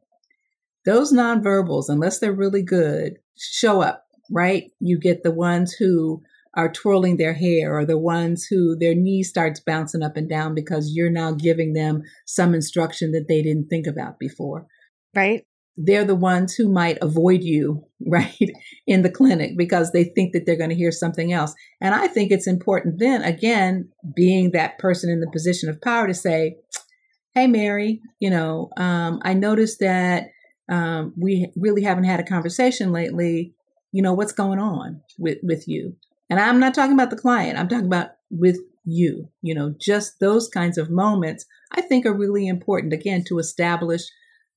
Those 0.86 1.13
nonverbals, 1.13 1.86
unless 1.88 2.20
they're 2.20 2.34
really 2.34 2.63
good, 2.63 3.17
show 3.38 3.82
up, 3.82 4.06
right? 4.30 4.72
You 4.80 5.00
get 5.00 5.24
the 5.24 5.32
ones 5.32 5.74
who 5.74 6.22
are 6.56 6.72
twirling 6.72 7.17
their 7.17 7.34
hair 7.34 7.78
or 7.78 7.86
the 7.86 7.98
ones 7.98 8.46
who 8.50 8.76
their 8.78 8.94
knee 8.96 9.24
starts 9.24 9.60
bouncing 9.60 10.04
up 10.04 10.17
and 10.17 10.30
down 10.30 10.54
because 10.54 10.91
you're 10.94 11.10
now 11.10 11.32
giving 11.32 11.74
them 11.74 12.02
some 12.26 12.54
instruction 12.54 13.12
that 13.12 13.28
they 13.28 13.41
didn't 13.41 13.67
think 13.67 13.88
about 13.88 14.20
before. 14.20 14.65
Right. 15.15 15.46
They're 15.78 16.06
the 16.06 16.15
ones 16.15 16.54
who 16.54 16.70
might 16.70 16.98
avoid 17.02 17.41
you, 17.44 17.86
right, 18.06 18.52
in 18.86 19.02
the 19.02 19.10
clinic 19.10 19.52
because 19.58 19.91
they 19.91 20.04
think 20.04 20.34
that 20.34 20.46
they're 20.46 20.58
going 20.58 20.70
to 20.70 20.76
hear 20.76 20.91
something 20.91 21.32
else. 21.32 21.54
And 21.80 21.96
I 21.96 22.08
think 22.08 22.32
it's 22.32 22.48
important 22.48 23.00
then, 23.00 23.22
again, 23.22 23.89
being 24.15 24.52
that 24.52 24.78
person 24.80 25.10
in 25.10 25.22
the 25.22 25.32
position 25.32 25.70
of 25.70 25.82
power 25.82 26.08
to 26.08 26.13
say, 26.13 26.58
Hey, 27.34 27.48
Mary, 27.48 28.02
you 28.20 28.30
know, 28.30 28.72
um, 28.76 29.22
I 29.24 29.34
noticed 29.34 29.80
that 29.80 30.26
um, 30.69 31.13
we 31.17 31.52
really 31.56 31.84
haven't 31.84 32.06
had 32.06 32.19
a 32.19 32.26
conversation 32.26 32.91
lately. 32.91 33.54
You 33.91 34.02
know, 34.02 34.13
what's 34.13 34.32
going 34.32 34.60
on 34.60 35.02
with, 35.17 35.39
with 35.43 35.67
you? 35.67 35.95
And 36.30 36.39
I'm 36.39 36.60
not 36.60 36.74
talking 36.74 36.93
about 36.93 37.10
the 37.10 37.17
client, 37.17 37.60
I'm 37.60 37.67
talking 37.67 37.88
about 37.88 38.12
with 38.30 38.60
you. 38.86 39.30
You 39.41 39.54
know, 39.54 39.76
just 39.80 40.19
those 40.19 40.47
kinds 40.47 40.78
of 40.78 40.89
moments 40.89 41.45
I 41.74 41.82
think 41.82 42.06
are 42.06 42.13
really 42.13 42.47
important, 42.47 42.93
again, 42.93 43.24
to 43.26 43.39
establish 43.39 44.04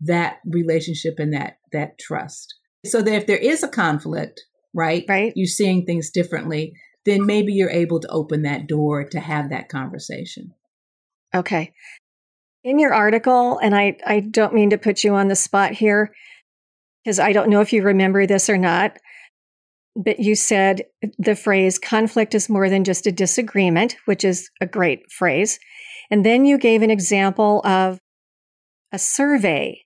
that 0.00 0.38
relationship 0.44 1.14
and 1.18 1.32
that 1.32 1.58
that 1.72 1.98
trust. 1.98 2.54
So 2.84 3.02
that 3.02 3.14
if 3.14 3.26
there 3.26 3.36
is 3.36 3.62
a 3.62 3.68
conflict, 3.68 4.42
right? 4.74 5.04
Right. 5.08 5.32
You're 5.34 5.46
seeing 5.46 5.84
things 5.84 6.10
differently, 6.10 6.74
then 7.04 7.26
maybe 7.26 7.52
you're 7.52 7.70
able 7.70 8.00
to 8.00 8.08
open 8.08 8.42
that 8.42 8.66
door 8.66 9.04
to 9.04 9.20
have 9.20 9.50
that 9.50 9.68
conversation. 9.68 10.52
Okay. 11.34 11.72
In 12.64 12.78
your 12.78 12.94
article, 12.94 13.58
and 13.58 13.76
I, 13.76 13.98
I 14.06 14.20
don't 14.20 14.54
mean 14.54 14.70
to 14.70 14.78
put 14.78 15.04
you 15.04 15.14
on 15.14 15.28
the 15.28 15.36
spot 15.36 15.72
here, 15.72 16.14
because 17.04 17.18
I 17.18 17.32
don't 17.32 17.50
know 17.50 17.60
if 17.60 17.74
you 17.74 17.82
remember 17.82 18.26
this 18.26 18.48
or 18.48 18.56
not, 18.56 18.96
but 19.94 20.18
you 20.18 20.34
said 20.34 20.82
the 21.18 21.36
phrase 21.36 21.78
conflict 21.78 22.34
is 22.34 22.48
more 22.48 22.70
than 22.70 22.82
just 22.82 23.06
a 23.06 23.12
disagreement, 23.12 23.96
which 24.06 24.24
is 24.24 24.50
a 24.62 24.66
great 24.66 25.12
phrase. 25.12 25.58
And 26.10 26.24
then 26.24 26.46
you 26.46 26.56
gave 26.56 26.80
an 26.80 26.90
example 26.90 27.60
of 27.66 27.98
a 28.92 28.98
survey 28.98 29.82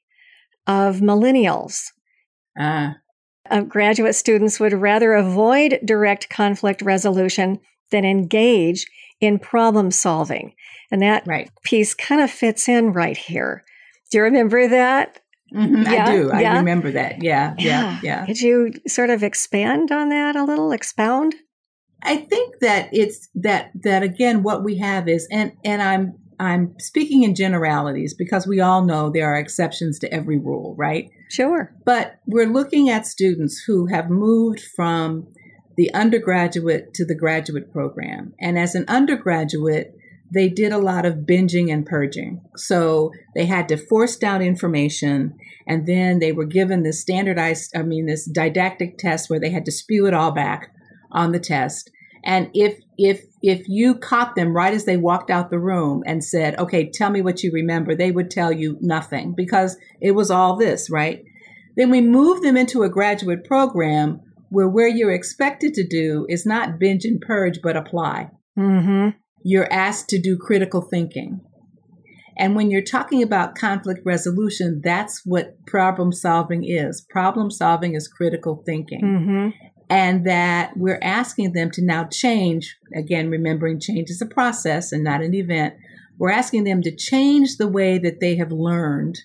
of 0.68 0.98
millennials. 0.98 1.80
Uh. 2.58 2.92
Uh, 3.50 3.62
graduate 3.62 4.14
students 4.14 4.60
would 4.60 4.74
rather 4.74 5.14
avoid 5.14 5.80
direct 5.84 6.28
conflict 6.28 6.82
resolution 6.82 7.58
than 7.90 8.04
engage 8.04 8.86
in 9.20 9.38
problem 9.38 9.90
solving. 9.90 10.52
And 10.90 11.03
that 11.03 11.27
right. 11.27 11.51
piece 11.64 11.94
kind 11.94 12.20
of 12.20 12.31
fits 12.31 12.68
in 12.68 12.92
right 12.92 13.16
here. 13.16 13.64
Do 14.11 14.18
you 14.18 14.24
remember 14.24 14.68
that? 14.68 15.20
Mm-hmm, 15.55 15.83
yeah, 15.83 16.07
I 16.07 16.16
do. 16.16 16.31
Yeah. 16.38 16.55
I 16.55 16.57
remember 16.59 16.90
that. 16.92 17.22
Yeah, 17.22 17.55
yeah, 17.59 17.64
yeah, 17.64 18.01
yeah. 18.03 18.27
Could 18.27 18.40
you 18.40 18.72
sort 18.87 19.11
of 19.11 19.22
expand 19.22 19.90
on 19.90 20.11
that 20.11 20.37
a 20.37 20.44
little? 20.44 20.72
Expound? 20.72 21.35
I 22.03 22.16
think 22.16 22.57
that 22.61 22.90
it's 22.92 23.29
that 23.35 23.70
that 23.83 24.03
again 24.03 24.42
what 24.42 24.62
we 24.62 24.79
have 24.79 25.09
is 25.09 25.27
and 25.31 25.53
and 25.64 25.83
I'm 25.83 26.18
I'm 26.38 26.74
speaking 26.79 27.24
in 27.24 27.35
generalities 27.35 28.14
because 28.14 28.46
we 28.46 28.61
all 28.61 28.85
know 28.85 29.11
there 29.11 29.33
are 29.33 29.38
exceptions 29.38 29.98
to 30.01 30.12
every 30.12 30.38
rule, 30.38 30.74
right? 30.79 31.11
Sure. 31.31 31.74
But 31.85 32.20
we're 32.27 32.46
looking 32.46 32.90
at 32.90 33.07
students 33.07 33.62
who 33.66 33.87
have 33.87 34.09
moved 34.09 34.61
from 34.77 35.27
the 35.77 35.92
undergraduate 35.94 36.94
to 36.94 37.05
the 37.05 37.14
graduate 37.14 37.72
program. 37.72 38.35
And 38.40 38.59
as 38.59 38.74
an 38.74 38.85
undergraduate, 38.88 39.94
they 40.32 40.48
did 40.48 40.72
a 40.72 40.78
lot 40.78 41.06
of 41.06 41.26
binging 41.26 41.72
and 41.72 41.86
purging. 41.86 42.40
So 42.56 43.12
they 43.34 43.46
had 43.46 43.68
to 43.68 43.76
force 43.76 44.16
down 44.16 44.42
information 44.42 45.34
and 45.66 45.86
then 45.86 46.18
they 46.18 46.32
were 46.32 46.46
given 46.46 46.82
this 46.82 47.00
standardized, 47.00 47.76
I 47.76 47.82
mean, 47.82 48.06
this 48.06 48.24
didactic 48.24 48.98
test 48.98 49.28
where 49.28 49.38
they 49.38 49.50
had 49.50 49.66
to 49.66 49.72
spew 49.72 50.06
it 50.06 50.14
all 50.14 50.32
back 50.32 50.72
on 51.12 51.32
the 51.32 51.38
test. 51.38 51.90
And 52.24 52.50
if 52.52 52.78
if 52.96 53.22
if 53.42 53.68
you 53.68 53.94
caught 53.94 54.34
them 54.34 54.54
right 54.54 54.74
as 54.74 54.84
they 54.84 54.96
walked 54.96 55.30
out 55.30 55.50
the 55.50 55.58
room 55.60 56.02
and 56.04 56.24
said, 56.24 56.58
"Okay, 56.58 56.90
tell 56.90 57.10
me 57.10 57.22
what 57.22 57.42
you 57.42 57.52
remember," 57.52 57.94
they 57.94 58.10
would 58.10 58.30
tell 58.30 58.50
you 58.50 58.76
nothing 58.80 59.34
because 59.36 59.76
it 60.00 60.12
was 60.12 60.30
all 60.30 60.56
this, 60.56 60.90
right? 60.90 61.22
Then 61.76 61.90
we 61.90 62.00
move 62.00 62.42
them 62.42 62.56
into 62.56 62.82
a 62.82 62.88
graduate 62.88 63.44
program 63.44 64.20
where 64.50 64.68
where 64.68 64.88
you're 64.88 65.12
expected 65.12 65.74
to 65.74 65.86
do 65.86 66.26
is 66.28 66.44
not 66.44 66.78
binge 66.80 67.04
and 67.04 67.20
purge 67.20 67.60
but 67.62 67.76
apply. 67.76 68.30
Mm-hmm. 68.58 69.10
You're 69.42 69.72
asked 69.72 70.09
to 70.11 70.20
do 70.20 70.37
critical 70.37 70.81
thinking. 70.81 71.40
And 72.38 72.55
when 72.55 72.70
you're 72.70 72.83
talking 72.83 73.22
about 73.22 73.57
conflict 73.57 74.01
resolution, 74.05 74.81
that's 74.85 75.22
what 75.24 75.66
problem 75.66 76.12
solving 76.12 76.64
is. 76.64 77.01
Problem 77.01 77.51
solving 77.51 77.94
is 77.94 78.07
critical 78.07 78.62
thinking. 78.64 79.03
Mm-hmm. 79.03 79.48
And 79.90 80.24
that 80.27 80.77
we're 80.77 81.01
asking 81.03 81.53
them 81.53 81.70
to 81.72 81.85
now 81.85 82.05
change, 82.05 82.77
again, 82.94 83.31
remembering 83.31 83.81
change 83.81 84.11
is 84.11 84.22
a 84.22 84.27
process 84.27 84.92
and 84.92 85.03
not 85.03 85.22
an 85.22 85.35
event. 85.35 85.74
We're 86.18 86.31
asking 86.31 86.64
them 86.64 86.83
to 86.83 86.94
change 86.94 87.57
the 87.57 87.68
way 87.68 87.98
that 87.98 88.20
they 88.20 88.37
have 88.37 88.53
learned 88.53 89.18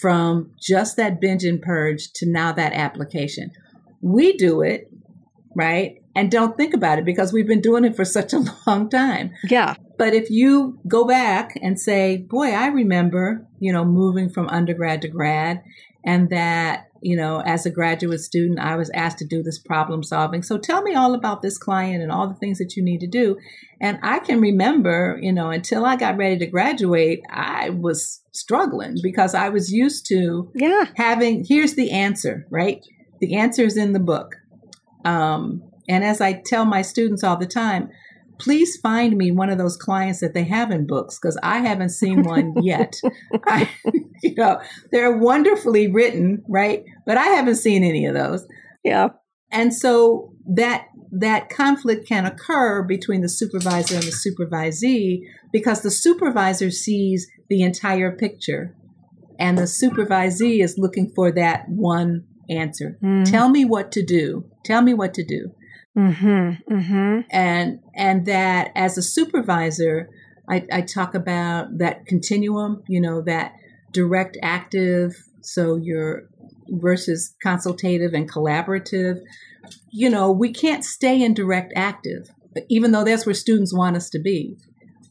from 0.00 0.52
just 0.60 0.96
that 0.96 1.20
binge 1.20 1.44
and 1.44 1.60
purge 1.60 2.12
to 2.14 2.30
now 2.30 2.52
that 2.52 2.72
application. 2.72 3.52
We 4.00 4.36
do 4.36 4.62
it, 4.62 4.90
right? 5.54 5.99
And 6.16 6.30
don't 6.30 6.56
think 6.56 6.74
about 6.74 6.98
it 6.98 7.04
because 7.04 7.32
we've 7.32 7.46
been 7.46 7.60
doing 7.60 7.84
it 7.84 7.94
for 7.94 8.04
such 8.04 8.32
a 8.32 8.42
long 8.66 8.90
time. 8.90 9.32
Yeah. 9.48 9.74
But 9.96 10.14
if 10.14 10.30
you 10.30 10.78
go 10.88 11.04
back 11.06 11.56
and 11.62 11.78
say, 11.78 12.16
boy, 12.16 12.48
I 12.52 12.66
remember, 12.66 13.46
you 13.60 13.72
know, 13.72 13.84
moving 13.84 14.28
from 14.28 14.48
undergrad 14.48 15.02
to 15.02 15.08
grad 15.08 15.62
and 16.04 16.30
that, 16.30 16.86
you 17.02 17.16
know, 17.16 17.40
as 17.46 17.64
a 17.64 17.70
graduate 17.70 18.20
student, 18.20 18.58
I 18.58 18.76
was 18.76 18.90
asked 18.90 19.18
to 19.18 19.26
do 19.26 19.42
this 19.42 19.58
problem 19.58 20.02
solving. 20.02 20.42
So 20.42 20.58
tell 20.58 20.82
me 20.82 20.94
all 20.94 21.14
about 21.14 21.42
this 21.42 21.56
client 21.58 22.02
and 22.02 22.10
all 22.10 22.28
the 22.28 22.34
things 22.34 22.58
that 22.58 22.76
you 22.76 22.82
need 22.82 23.00
to 23.00 23.06
do. 23.06 23.36
And 23.80 23.98
I 24.02 24.18
can 24.18 24.40
remember, 24.40 25.18
you 25.22 25.32
know, 25.32 25.50
until 25.50 25.86
I 25.86 25.96
got 25.96 26.16
ready 26.16 26.38
to 26.38 26.46
graduate, 26.46 27.20
I 27.30 27.70
was 27.70 28.20
struggling 28.32 28.96
because 29.02 29.34
I 29.34 29.48
was 29.50 29.70
used 29.72 30.06
to 30.08 30.50
Yeah. 30.54 30.86
having, 30.96 31.44
here's 31.48 31.74
the 31.74 31.90
answer, 31.90 32.46
right? 32.50 32.84
The 33.20 33.36
answer 33.36 33.62
is 33.62 33.76
in 33.76 33.92
the 33.92 34.00
book. 34.00 34.36
Um, 35.04 35.62
and 35.90 36.04
as 36.04 36.20
I 36.20 36.40
tell 36.46 36.64
my 36.64 36.82
students 36.82 37.24
all 37.24 37.36
the 37.36 37.48
time, 37.48 37.90
please 38.38 38.76
find 38.76 39.16
me 39.16 39.32
one 39.32 39.50
of 39.50 39.58
those 39.58 39.76
clients 39.76 40.20
that 40.20 40.34
they 40.34 40.44
have 40.44 40.70
in 40.70 40.86
books 40.86 41.18
because 41.18 41.36
I 41.42 41.58
haven't 41.58 41.90
seen 41.90 42.22
one 42.22 42.54
yet. 42.62 42.94
I, 43.44 43.68
you 44.22 44.36
know, 44.36 44.60
they're 44.92 45.16
wonderfully 45.16 45.88
written, 45.88 46.44
right? 46.48 46.84
But 47.06 47.18
I 47.18 47.26
haven't 47.26 47.56
seen 47.56 47.82
any 47.82 48.06
of 48.06 48.14
those. 48.14 48.46
Yeah. 48.84 49.08
And 49.50 49.74
so 49.74 50.32
that 50.54 50.86
that 51.10 51.48
conflict 51.50 52.06
can 52.06 52.24
occur 52.24 52.84
between 52.84 53.20
the 53.20 53.28
supervisor 53.28 53.96
and 53.96 54.04
the 54.04 54.12
supervisee 54.12 55.22
because 55.52 55.82
the 55.82 55.90
supervisor 55.90 56.70
sees 56.70 57.26
the 57.48 57.62
entire 57.62 58.16
picture 58.16 58.76
and 59.40 59.58
the 59.58 59.62
supervisee 59.62 60.62
is 60.62 60.78
looking 60.78 61.10
for 61.16 61.32
that 61.32 61.64
one 61.68 62.26
answer. 62.48 62.96
Mm. 63.02 63.28
Tell 63.28 63.48
me 63.48 63.64
what 63.64 63.90
to 63.90 64.04
do. 64.04 64.44
Tell 64.64 64.82
me 64.82 64.94
what 64.94 65.14
to 65.14 65.24
do 65.24 65.52
Mm-hmm. 66.00 66.74
Mm-hmm. 66.74 67.20
and 67.30 67.80
and 67.94 68.24
that 68.24 68.72
as 68.74 68.96
a 68.96 69.02
supervisor 69.02 70.08
I, 70.48 70.66
I 70.72 70.80
talk 70.80 71.14
about 71.14 71.76
that 71.76 72.06
continuum 72.06 72.82
you 72.88 73.02
know 73.02 73.20
that 73.22 73.52
direct 73.92 74.38
active 74.42 75.22
so 75.42 75.76
you're 75.76 76.22
versus 76.68 77.34
consultative 77.42 78.14
and 78.14 78.30
collaborative 78.30 79.20
you 79.90 80.08
know 80.08 80.32
we 80.32 80.52
can't 80.52 80.84
stay 80.84 81.22
in 81.22 81.34
direct 81.34 81.72
active 81.76 82.30
even 82.70 82.92
though 82.92 83.04
that's 83.04 83.26
where 83.26 83.34
students 83.34 83.74
want 83.74 83.96
us 83.96 84.08
to 84.10 84.18
be 84.18 84.56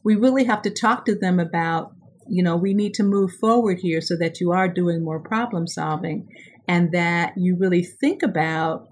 we 0.02 0.16
really 0.16 0.44
have 0.44 0.62
to 0.62 0.70
talk 0.70 1.04
to 1.04 1.14
them 1.14 1.38
about 1.38 1.92
you 2.28 2.42
know 2.42 2.56
we 2.56 2.74
need 2.74 2.94
to 2.94 3.04
move 3.04 3.30
forward 3.34 3.78
here 3.78 4.00
so 4.00 4.16
that 4.16 4.40
you 4.40 4.50
are 4.50 4.66
doing 4.66 5.04
more 5.04 5.20
problem 5.20 5.68
solving 5.68 6.28
and 6.66 6.90
that 6.92 7.32
you 7.36 7.56
really 7.56 7.84
think 7.84 8.22
about 8.22 8.89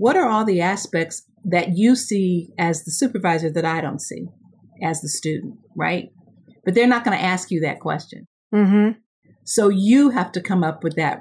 what 0.00 0.16
are 0.16 0.26
all 0.30 0.46
the 0.46 0.62
aspects 0.62 1.26
that 1.44 1.76
you 1.76 1.94
see 1.94 2.48
as 2.58 2.84
the 2.84 2.90
supervisor 2.90 3.50
that 3.50 3.66
I 3.66 3.82
don't 3.82 4.00
see 4.00 4.28
as 4.82 5.02
the 5.02 5.10
student, 5.10 5.56
right? 5.76 6.08
But 6.64 6.74
they're 6.74 6.86
not 6.86 7.04
going 7.04 7.18
to 7.18 7.22
ask 7.22 7.50
you 7.50 7.60
that 7.60 7.80
question. 7.80 8.26
Mm-hmm. 8.54 8.98
So 9.44 9.68
you 9.68 10.08
have 10.08 10.32
to 10.32 10.40
come 10.40 10.64
up 10.64 10.82
with 10.82 10.96
that, 10.96 11.20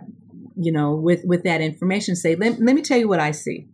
you 0.55 0.71
know, 0.71 0.95
with 0.95 1.21
with 1.25 1.43
that 1.43 1.59
information. 1.59 2.15
Say, 2.15 2.35
let, 2.35 2.61
let 2.61 2.73
me 2.73 2.81
tell 2.81 2.97
you 2.97 3.09
what 3.09 3.19
I 3.19 3.31
see, 3.31 3.67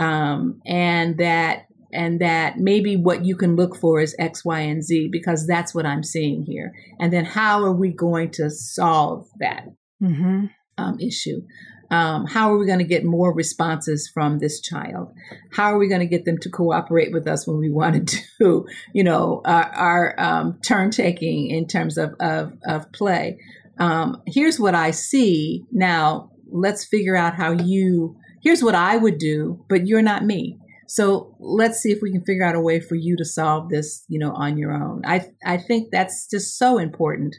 um, 0.00 0.60
and 0.66 1.16
that 1.18 1.66
and 1.92 2.20
that 2.20 2.58
maybe 2.58 2.96
what 2.96 3.24
you 3.24 3.36
can 3.36 3.54
look 3.54 3.76
for 3.76 4.00
is 4.00 4.16
X, 4.18 4.44
Y, 4.44 4.58
and 4.58 4.82
Z 4.82 5.10
because 5.12 5.46
that's 5.46 5.72
what 5.76 5.86
I'm 5.86 6.02
seeing 6.02 6.42
here. 6.42 6.72
And 6.98 7.12
then 7.12 7.24
how 7.24 7.62
are 7.62 7.72
we 7.72 7.92
going 7.92 8.32
to 8.32 8.50
solve 8.50 9.28
that 9.38 9.68
Mm-hmm. 10.02 10.46
um, 10.76 10.98
issue? 10.98 11.42
Um, 11.90 12.26
how 12.26 12.52
are 12.52 12.58
we 12.58 12.66
going 12.66 12.78
to 12.78 12.84
get 12.84 13.04
more 13.04 13.32
responses 13.32 14.10
from 14.12 14.38
this 14.38 14.60
child? 14.60 15.14
How 15.52 15.72
are 15.72 15.78
we 15.78 15.88
going 15.88 16.00
to 16.00 16.06
get 16.06 16.24
them 16.24 16.38
to 16.38 16.50
cooperate 16.50 17.12
with 17.12 17.26
us 17.26 17.46
when 17.46 17.58
we 17.58 17.70
want 17.70 18.08
to 18.08 18.18
do, 18.38 18.66
you 18.92 19.04
know, 19.04 19.42
our, 19.44 19.64
our 19.64 20.20
um, 20.20 20.60
turn 20.60 20.90
taking 20.90 21.50
in 21.50 21.66
terms 21.66 21.98
of, 21.98 22.14
of, 22.20 22.52
of 22.66 22.90
play? 22.92 23.38
Um, 23.78 24.22
here's 24.26 24.58
what 24.58 24.74
I 24.74 24.90
see. 24.92 25.64
Now, 25.72 26.30
let's 26.50 26.84
figure 26.84 27.16
out 27.16 27.34
how 27.34 27.52
you, 27.52 28.16
here's 28.42 28.62
what 28.62 28.74
I 28.74 28.96
would 28.96 29.18
do, 29.18 29.64
but 29.68 29.86
you're 29.86 30.02
not 30.02 30.24
me. 30.24 30.58
So 30.86 31.34
let's 31.40 31.80
see 31.80 31.90
if 31.90 32.00
we 32.02 32.12
can 32.12 32.24
figure 32.24 32.44
out 32.44 32.54
a 32.54 32.60
way 32.60 32.78
for 32.78 32.94
you 32.94 33.16
to 33.16 33.24
solve 33.24 33.70
this, 33.70 34.04
you 34.08 34.18
know, 34.18 34.32
on 34.32 34.58
your 34.58 34.72
own. 34.72 35.02
I, 35.04 35.26
I 35.44 35.56
think 35.56 35.90
that's 35.90 36.28
just 36.28 36.58
so 36.58 36.78
important. 36.78 37.34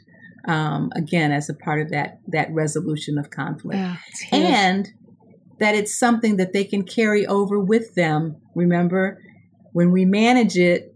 Um, 0.46 0.92
again, 0.94 1.32
as 1.32 1.48
a 1.50 1.54
part 1.54 1.80
of 1.80 1.90
that 1.90 2.20
that 2.28 2.52
resolution 2.52 3.18
of 3.18 3.30
conflict 3.30 3.78
Yeah, 3.78 3.96
and 4.32 4.88
that 5.58 5.74
it's 5.74 5.98
something 5.98 6.36
that 6.36 6.52
they 6.52 6.64
can 6.64 6.84
carry 6.84 7.26
over 7.26 7.58
with 7.58 7.94
them. 7.94 8.36
Remember, 8.54 9.20
when 9.72 9.90
we 9.90 10.04
manage 10.04 10.56
it, 10.56 10.94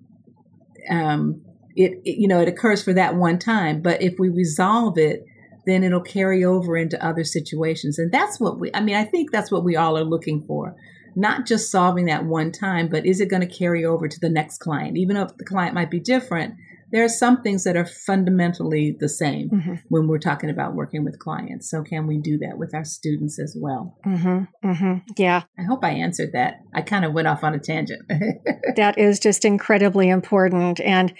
um, 0.89 1.43
it, 1.75 2.01
it 2.05 2.19
you 2.19 2.29
know 2.29 2.41
it 2.41 2.49
occurs 2.49 2.83
for 2.83 2.93
that 2.93 3.17
one 3.17 3.39
time. 3.39 3.83
But 3.83 4.03
if 4.03 4.19
we 4.19 4.29
resolve 4.29 4.99
it, 4.99 5.25
then 5.67 5.85
it'll 5.85 6.01
carry 6.01 6.45
over 6.45 6.77
into 6.77 7.05
other 7.05 7.25
situations, 7.25 7.99
and 7.99 8.13
that's 8.13 8.39
what 8.39 8.59
we. 8.59 8.71
I 8.75 8.81
mean, 8.81 8.97
I 8.97 9.05
think 9.05 9.31
that's 9.31 9.51
what 9.51 9.65
we 9.65 9.77
all 9.77 9.99
are 9.99 10.05
looking 10.05 10.45
for. 10.47 10.77
Not 11.17 11.45
just 11.45 11.73
solving 11.73 12.07
that 12.07 12.25
one 12.25 12.53
time, 12.53 12.89
but 12.89 13.05
is 13.05 13.21
it 13.21 13.29
going 13.29 13.47
to 13.47 13.53
carry 13.53 13.85
over 13.85 14.07
to 14.07 14.21
the 14.21 14.29
next 14.29 14.59
client? 14.59 14.97
Even 14.97 15.17
if 15.17 15.37
the 15.37 15.45
client 15.45 15.75
might 15.75 15.91
be 15.91 15.99
different, 15.99 16.55
there 16.93 17.05
are 17.05 17.09
some 17.09 17.43
things 17.43 17.65
that 17.65 17.77
are 17.77 17.87
fundamentally 17.87 18.97
the 18.99 19.09
same 19.09 19.49
Mhm. 19.51 19.79
when 19.89 20.07
we're 20.09 20.19
talking 20.19 20.51
about 20.51 20.75
working 20.75 21.05
with 21.05 21.19
clients. 21.19 21.71
So, 21.71 21.83
can 21.83 22.07
we 22.07 22.19
do 22.19 22.39
that 22.39 22.59
with 22.59 22.75
our 22.75 22.85
students 22.85 23.39
as 23.39 23.57
well? 23.59 23.97
Mm-hmm. 24.07 24.69
Mm-hmm. 24.69 24.95
Yeah. 25.17 25.43
I 25.59 25.63
hope 25.63 25.85
I 25.85 25.91
answered 25.91 26.31
that. 26.33 26.55
I 26.75 26.83
kind 26.83 27.05
of 27.05 27.13
went 27.13 27.29
off 27.29 27.45
on 27.45 27.55
a 27.55 27.59
tangent. 27.59 28.03
that 28.77 28.99
is 28.99 29.19
just 29.21 29.45
incredibly 29.45 30.09
important 30.09 30.81
and 30.81 31.13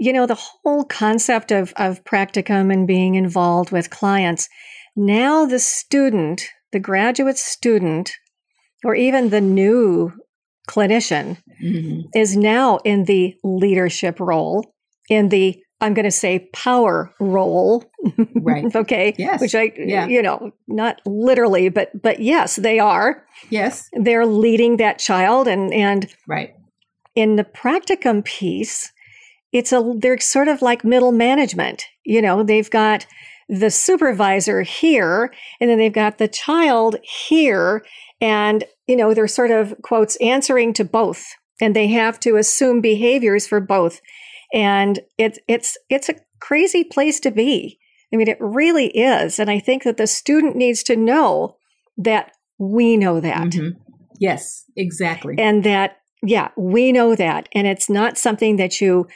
you 0.00 0.12
know 0.12 0.26
the 0.26 0.34
whole 0.62 0.84
concept 0.84 1.50
of 1.52 1.72
of 1.76 2.02
practicum 2.04 2.72
and 2.72 2.86
being 2.86 3.14
involved 3.14 3.70
with 3.72 3.90
clients 3.90 4.48
now 4.96 5.44
the 5.44 5.58
student 5.58 6.42
the 6.72 6.78
graduate 6.80 7.36
student 7.36 8.12
or 8.84 8.94
even 8.94 9.28
the 9.30 9.40
new 9.40 10.12
clinician 10.68 11.36
Mhm. 11.62 12.04
is 12.14 12.36
now 12.36 12.78
in 12.84 13.04
the 13.04 13.34
leadership 13.44 14.18
role 14.20 14.64
in 15.08 15.28
the 15.28 15.60
i'm 15.80 15.94
going 15.94 16.04
to 16.04 16.10
say 16.10 16.48
power 16.52 17.12
role 17.20 17.84
Right. 18.34 18.74
okay 18.82 19.14
Yes. 19.18 19.40
which 19.40 19.54
i 19.54 19.72
Yeah. 19.76 20.06
you 20.06 20.22
know 20.22 20.52
not 20.68 21.00
literally 21.06 21.68
but 21.68 21.90
but 22.00 22.20
yes 22.20 22.56
they 22.56 22.78
are 22.78 23.24
Yes. 23.50 23.88
they're 23.92 24.26
leading 24.26 24.78
that 24.78 24.98
child 24.98 25.46
and 25.48 25.72
and 25.72 26.06
Right. 26.26 26.54
in 27.14 27.36
the 27.36 27.44
practicum 27.44 28.24
piece, 28.24 28.92
it's 29.52 29.72
a 29.72 29.94
they're 29.98 30.18
sort 30.18 30.48
of 30.48 30.60
like 30.62 30.84
middle 30.84 31.12
management. 31.12 31.84
You 32.04 32.20
know, 32.22 32.42
they've 32.42 32.70
got 32.70 33.06
the 33.48 33.70
supervisor 33.70 34.62
here, 34.62 35.32
and 35.60 35.70
then 35.70 35.78
they've 35.78 35.92
got 35.92 36.18
the 36.18 36.28
child 36.28 36.96
here, 37.28 37.84
and 38.20 38.64
you 38.86 38.96
know 38.96 39.14
they're 39.14 39.28
sort 39.28 39.50
of 39.50 39.74
quotes 39.82 40.16
answering 40.16 40.72
to 40.74 40.84
both, 40.84 41.24
and 41.60 41.74
they 41.76 41.86
have 41.88 42.18
to 42.20 42.36
assume 42.36 42.80
behaviors 42.80 43.46
for 43.46 43.60
both, 43.60 44.00
and 44.52 45.00
it's 45.18 45.38
it's 45.48 45.76
it's 45.88 46.08
a 46.08 46.14
crazy 46.40 46.84
place 46.84 47.20
to 47.20 47.30
be. 47.30 47.78
I 48.12 48.16
mean, 48.16 48.28
it 48.28 48.38
really 48.40 48.88
is, 48.88 49.38
and 49.38 49.50
I 49.50 49.58
think 49.58 49.82
that 49.84 49.96
the 49.96 50.06
student 50.06 50.56
needs 50.56 50.82
to 50.84 50.96
know 50.96 51.56
that 51.98 52.32
we 52.58 52.96
know 52.96 53.20
that 53.20 53.48
Mhm. 53.48 53.76
Yes. 54.18 54.64
Exactly. 54.76 55.34
and 55.38 55.62
that 55.64 55.98
yeah 56.22 56.48
we 56.56 56.90
know 56.92 57.14
that 57.14 57.48
and 57.52 57.66
it's 57.66 57.90
not 57.90 58.16
something 58.16 58.56
that 58.56 58.80
you 58.80 59.06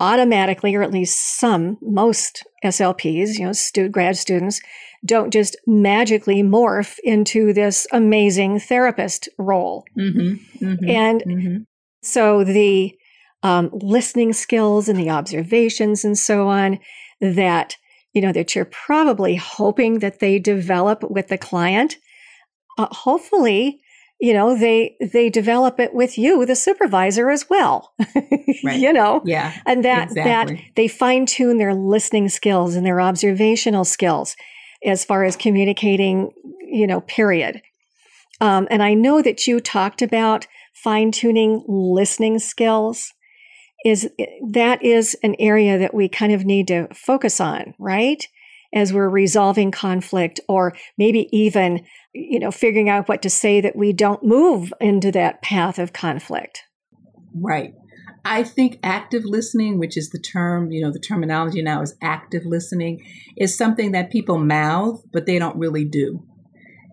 automatically 0.00 0.74
or 0.74 0.82
at 0.82 0.90
least 0.90 1.38
some 1.38 1.76
most 1.82 2.42
slps 2.64 3.38
you 3.38 3.44
know 3.44 3.52
stu- 3.52 3.88
grad 3.90 4.16
students 4.16 4.60
don't 5.04 5.30
just 5.32 5.56
magically 5.66 6.42
morph 6.42 6.96
into 7.04 7.52
this 7.52 7.86
amazing 7.92 8.58
therapist 8.58 9.28
role 9.38 9.84
hmm 9.94 10.34
hmm 10.58 10.74
and 10.88 11.22
hmm 11.26 11.56
So 12.02 12.44
the 12.44 12.94
um, 13.46 13.70
listening 13.72 14.32
skills 14.32 14.88
and 14.88 14.98
the 14.98 15.08
observations 15.08 16.04
and 16.04 16.18
so 16.18 16.48
on 16.48 16.80
that 17.20 17.76
you 18.12 18.20
know 18.20 18.32
that 18.32 18.54
you're 18.56 18.64
probably 18.64 19.36
hoping 19.36 20.00
that 20.00 20.18
they 20.18 20.40
develop 20.40 21.04
with 21.08 21.28
the 21.28 21.38
client 21.38 21.96
uh, 22.76 22.88
hopefully 22.90 23.80
you 24.20 24.32
know 24.32 24.58
they 24.58 24.96
they 25.12 25.30
develop 25.30 25.78
it 25.78 25.94
with 25.94 26.18
you 26.18 26.44
the 26.44 26.56
supervisor 26.56 27.30
as 27.30 27.48
well 27.48 27.92
Right. 28.64 28.80
you 28.80 28.92
know 28.92 29.22
Yeah. 29.24 29.52
and 29.64 29.84
that 29.84 30.08
that 30.14 30.50
they 30.74 30.88
fine 30.88 31.24
tune 31.26 31.58
their 31.58 31.74
listening 31.74 32.28
skills 32.28 32.74
and 32.74 32.84
their 32.84 33.00
observational 33.00 33.84
skills 33.84 34.34
as 34.84 35.04
far 35.04 35.22
as 35.22 35.36
communicating 35.36 36.32
you 36.68 36.86
know 36.88 37.00
period 37.02 37.62
um, 38.40 38.66
and 38.72 38.82
i 38.82 38.92
know 38.92 39.22
that 39.22 39.46
you 39.46 39.60
talked 39.60 40.02
about 40.02 40.48
fine 40.74 41.12
tuning 41.12 41.62
listening 41.68 42.40
skills 42.40 43.12
is 43.86 44.08
that 44.50 44.82
is 44.84 45.16
an 45.22 45.34
area 45.38 45.78
that 45.78 45.94
we 45.94 46.08
kind 46.08 46.32
of 46.32 46.44
need 46.44 46.68
to 46.68 46.88
focus 46.94 47.40
on 47.40 47.74
right 47.78 48.26
as 48.74 48.92
we're 48.92 49.08
resolving 49.08 49.70
conflict 49.70 50.40
or 50.48 50.74
maybe 50.98 51.28
even 51.36 51.84
you 52.12 52.38
know 52.38 52.50
figuring 52.50 52.88
out 52.88 53.08
what 53.08 53.22
to 53.22 53.30
say 53.30 53.60
that 53.60 53.76
we 53.76 53.92
don't 53.92 54.22
move 54.22 54.72
into 54.80 55.10
that 55.12 55.40
path 55.42 55.78
of 55.78 55.92
conflict 55.92 56.64
Right. 57.40 57.74
I 58.24 58.42
think 58.42 58.78
active 58.82 59.24
listening, 59.24 59.78
which 59.78 59.96
is 59.96 60.10
the 60.10 60.18
term, 60.18 60.72
you 60.72 60.82
know, 60.82 60.90
the 60.90 60.98
terminology 60.98 61.62
now 61.62 61.82
is 61.82 61.94
active 62.02 62.44
listening, 62.44 63.04
is 63.36 63.56
something 63.56 63.92
that 63.92 64.10
people 64.10 64.38
mouth, 64.38 65.02
but 65.12 65.26
they 65.26 65.38
don't 65.38 65.56
really 65.56 65.84
do. 65.84 66.24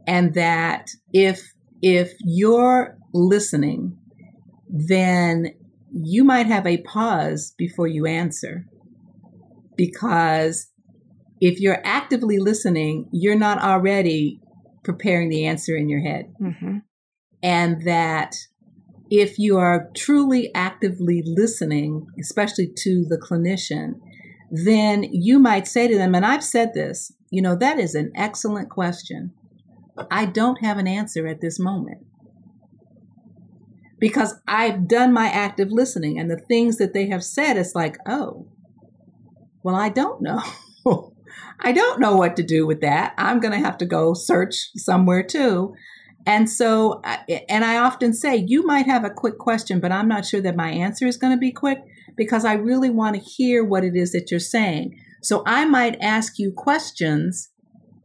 And 0.06 0.34
that 0.36 0.90
if 1.12 1.54
if 1.82 2.14
you're 2.20 2.98
listening, 3.14 3.98
then 4.70 5.54
you 5.94 6.24
might 6.24 6.48
have 6.48 6.66
a 6.66 6.82
pause 6.82 7.54
before 7.58 7.88
you 7.88 8.06
answer. 8.06 8.66
Because 9.78 10.68
if 11.40 11.60
you're 11.60 11.82
actively 11.84 12.40
listening, 12.40 13.10
you're 13.12 13.38
not 13.38 13.62
already 13.62 14.42
preparing 14.84 15.30
the 15.30 15.46
answer 15.46 15.76
in 15.76 15.90
your 15.90 16.02
head 16.02 16.34
mm-hmm. 16.42 16.80
and 17.42 17.86
that 17.86 18.36
if 19.10 19.38
you 19.38 19.58
are 19.58 19.90
truly 19.96 20.54
actively 20.54 21.22
listening, 21.26 22.08
especially 22.20 22.68
to 22.76 23.06
the 23.08 23.18
clinician, 23.18 23.94
then 24.52 25.04
you 25.12 25.40
might 25.40 25.68
say 25.68 25.88
to 25.88 25.98
them, 25.98 26.16
and 26.16 26.26
I've 26.26 26.44
said 26.44 26.74
this, 26.74 27.12
you 27.30 27.42
know, 27.42 27.56
that 27.56 27.80
is 27.80 27.96
an 27.96 28.12
excellent 28.16 28.70
question. 28.70 29.32
I 30.10 30.26
don't 30.26 30.64
have 30.64 30.78
an 30.78 30.88
answer 30.88 31.28
at 31.28 31.42
this 31.42 31.60
moment. 31.60 32.06
Because 34.04 34.36
I've 34.50 34.86
done 34.86 35.14
my 35.14 35.28
active 35.28 35.70
listening 35.72 36.20
and 36.20 36.30
the 36.30 36.36
things 36.36 36.78
that 36.78 36.94
they 36.94 37.08
have 37.08 37.24
said, 37.24 37.56
it's 37.56 37.74
like, 37.74 37.96
oh, 38.06 38.50
well, 39.64 39.76
I 39.76 39.88
don't 39.88 40.22
know. 40.22 40.44
I 41.62 41.72
don't 41.72 42.02
know 42.02 42.18
what 42.18 42.36
to 42.36 42.44
do 42.44 42.68
with 42.68 42.82
that. 42.82 43.14
I'm 43.18 43.40
going 43.40 43.54
to 43.54 43.66
have 43.66 43.78
to 43.78 43.86
go 43.86 44.14
search 44.14 44.56
somewhere 44.76 45.24
too. 45.24 45.74
And 46.26 46.50
so, 46.50 47.02
and 47.48 47.64
I 47.64 47.78
often 47.78 48.14
say, 48.14 48.44
you 48.46 48.66
might 48.66 48.88
have 48.88 49.06
a 49.06 49.10
quick 49.10 49.38
question, 49.38 49.80
but 49.80 49.94
I'm 49.94 50.10
not 50.10 50.26
sure 50.26 50.42
that 50.42 50.58
my 50.58 50.70
answer 50.70 51.08
is 51.08 51.16
going 51.16 51.32
to 51.32 51.40
be 51.40 51.54
quick 51.54 51.78
because 52.18 52.44
I 52.44 52.56
really 52.56 52.90
want 52.90 53.16
to 53.16 53.22
hear 53.22 53.64
what 53.64 53.86
it 53.86 53.96
is 53.96 54.12
that 54.12 54.32
you're 54.32 54.40
saying. 54.42 55.00
So 55.22 55.44
I 55.46 55.64
might 55.64 55.96
ask 56.02 56.34
you 56.40 56.52
questions 56.52 57.52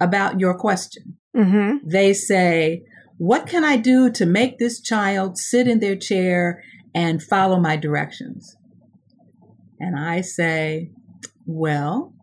about 0.01 0.39
your 0.39 0.57
question. 0.57 1.19
Mm-hmm. 1.37 1.89
They 1.89 2.13
say, 2.13 2.85
What 3.19 3.47
can 3.47 3.65
I 3.65 3.77
do 3.77 4.11
to 4.13 4.25
make 4.25 4.59
this 4.59 4.81
child 4.81 5.39
sit 5.39 5.67
in 5.67 5.81
their 5.81 5.97
chair 5.97 6.63
and 6.95 7.23
follow 7.23 7.59
my 7.59 7.77
directions? 7.77 8.57
And 9.81 9.99
I 9.99 10.21
say, 10.21 10.93
Well, 11.45 12.15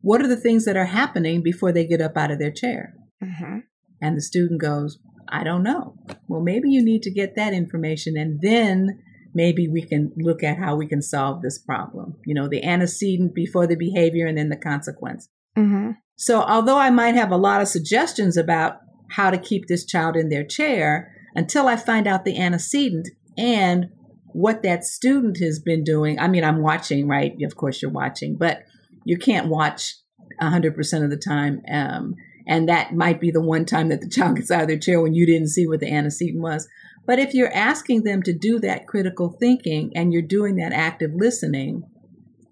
what 0.00 0.22
are 0.22 0.28
the 0.28 0.36
things 0.36 0.64
that 0.64 0.76
are 0.76 0.86
happening 0.86 1.42
before 1.42 1.72
they 1.72 1.86
get 1.86 2.00
up 2.00 2.16
out 2.16 2.30
of 2.30 2.38
their 2.38 2.50
chair? 2.50 2.94
Mm-hmm. 3.22 3.58
And 4.02 4.16
the 4.16 4.22
student 4.22 4.60
goes, 4.60 4.98
I 5.28 5.44
don't 5.44 5.62
know. 5.62 5.94
Well, 6.26 6.40
maybe 6.40 6.70
you 6.70 6.84
need 6.84 7.02
to 7.02 7.12
get 7.12 7.36
that 7.36 7.52
information 7.52 8.16
and 8.16 8.40
then 8.42 9.00
maybe 9.34 9.68
we 9.68 9.82
can 9.82 10.12
look 10.16 10.42
at 10.42 10.58
how 10.58 10.74
we 10.74 10.88
can 10.88 11.02
solve 11.02 11.42
this 11.42 11.58
problem. 11.58 12.16
You 12.26 12.34
know, 12.34 12.48
the 12.48 12.64
antecedent 12.64 13.34
before 13.34 13.66
the 13.66 13.76
behavior 13.76 14.26
and 14.26 14.36
then 14.36 14.48
the 14.48 14.56
consequence. 14.56 15.28
Mm-hmm. 15.56 15.92
So, 16.16 16.42
although 16.42 16.78
I 16.78 16.90
might 16.90 17.14
have 17.14 17.30
a 17.30 17.36
lot 17.36 17.62
of 17.62 17.68
suggestions 17.68 18.36
about 18.36 18.78
how 19.10 19.30
to 19.30 19.38
keep 19.38 19.66
this 19.66 19.84
child 19.84 20.16
in 20.16 20.28
their 20.28 20.44
chair, 20.44 21.12
until 21.34 21.68
I 21.68 21.76
find 21.76 22.06
out 22.06 22.24
the 22.24 22.38
antecedent 22.38 23.08
and 23.38 23.86
what 24.32 24.62
that 24.62 24.84
student 24.84 25.38
has 25.38 25.58
been 25.58 25.84
doing, 25.84 26.18
I 26.18 26.28
mean, 26.28 26.44
I'm 26.44 26.62
watching, 26.62 27.08
right? 27.08 27.32
Of 27.42 27.56
course, 27.56 27.82
you're 27.82 27.90
watching, 27.90 28.36
but 28.36 28.62
you 29.04 29.16
can't 29.16 29.48
watch 29.48 29.94
100% 30.40 31.04
of 31.04 31.10
the 31.10 31.16
time. 31.16 31.62
Um, 31.70 32.14
and 32.46 32.68
that 32.68 32.94
might 32.94 33.20
be 33.20 33.30
the 33.30 33.40
one 33.40 33.64
time 33.64 33.88
that 33.88 34.00
the 34.00 34.08
child 34.08 34.36
gets 34.36 34.50
out 34.50 34.62
of 34.62 34.68
their 34.68 34.78
chair 34.78 35.00
when 35.00 35.14
you 35.14 35.26
didn't 35.26 35.48
see 35.48 35.66
what 35.66 35.80
the 35.80 35.92
antecedent 35.92 36.42
was. 36.42 36.68
But 37.06 37.18
if 37.18 37.34
you're 37.34 37.52
asking 37.52 38.04
them 38.04 38.22
to 38.22 38.32
do 38.32 38.58
that 38.60 38.86
critical 38.86 39.36
thinking 39.40 39.92
and 39.94 40.12
you're 40.12 40.22
doing 40.22 40.56
that 40.56 40.72
active 40.72 41.10
listening, 41.14 41.82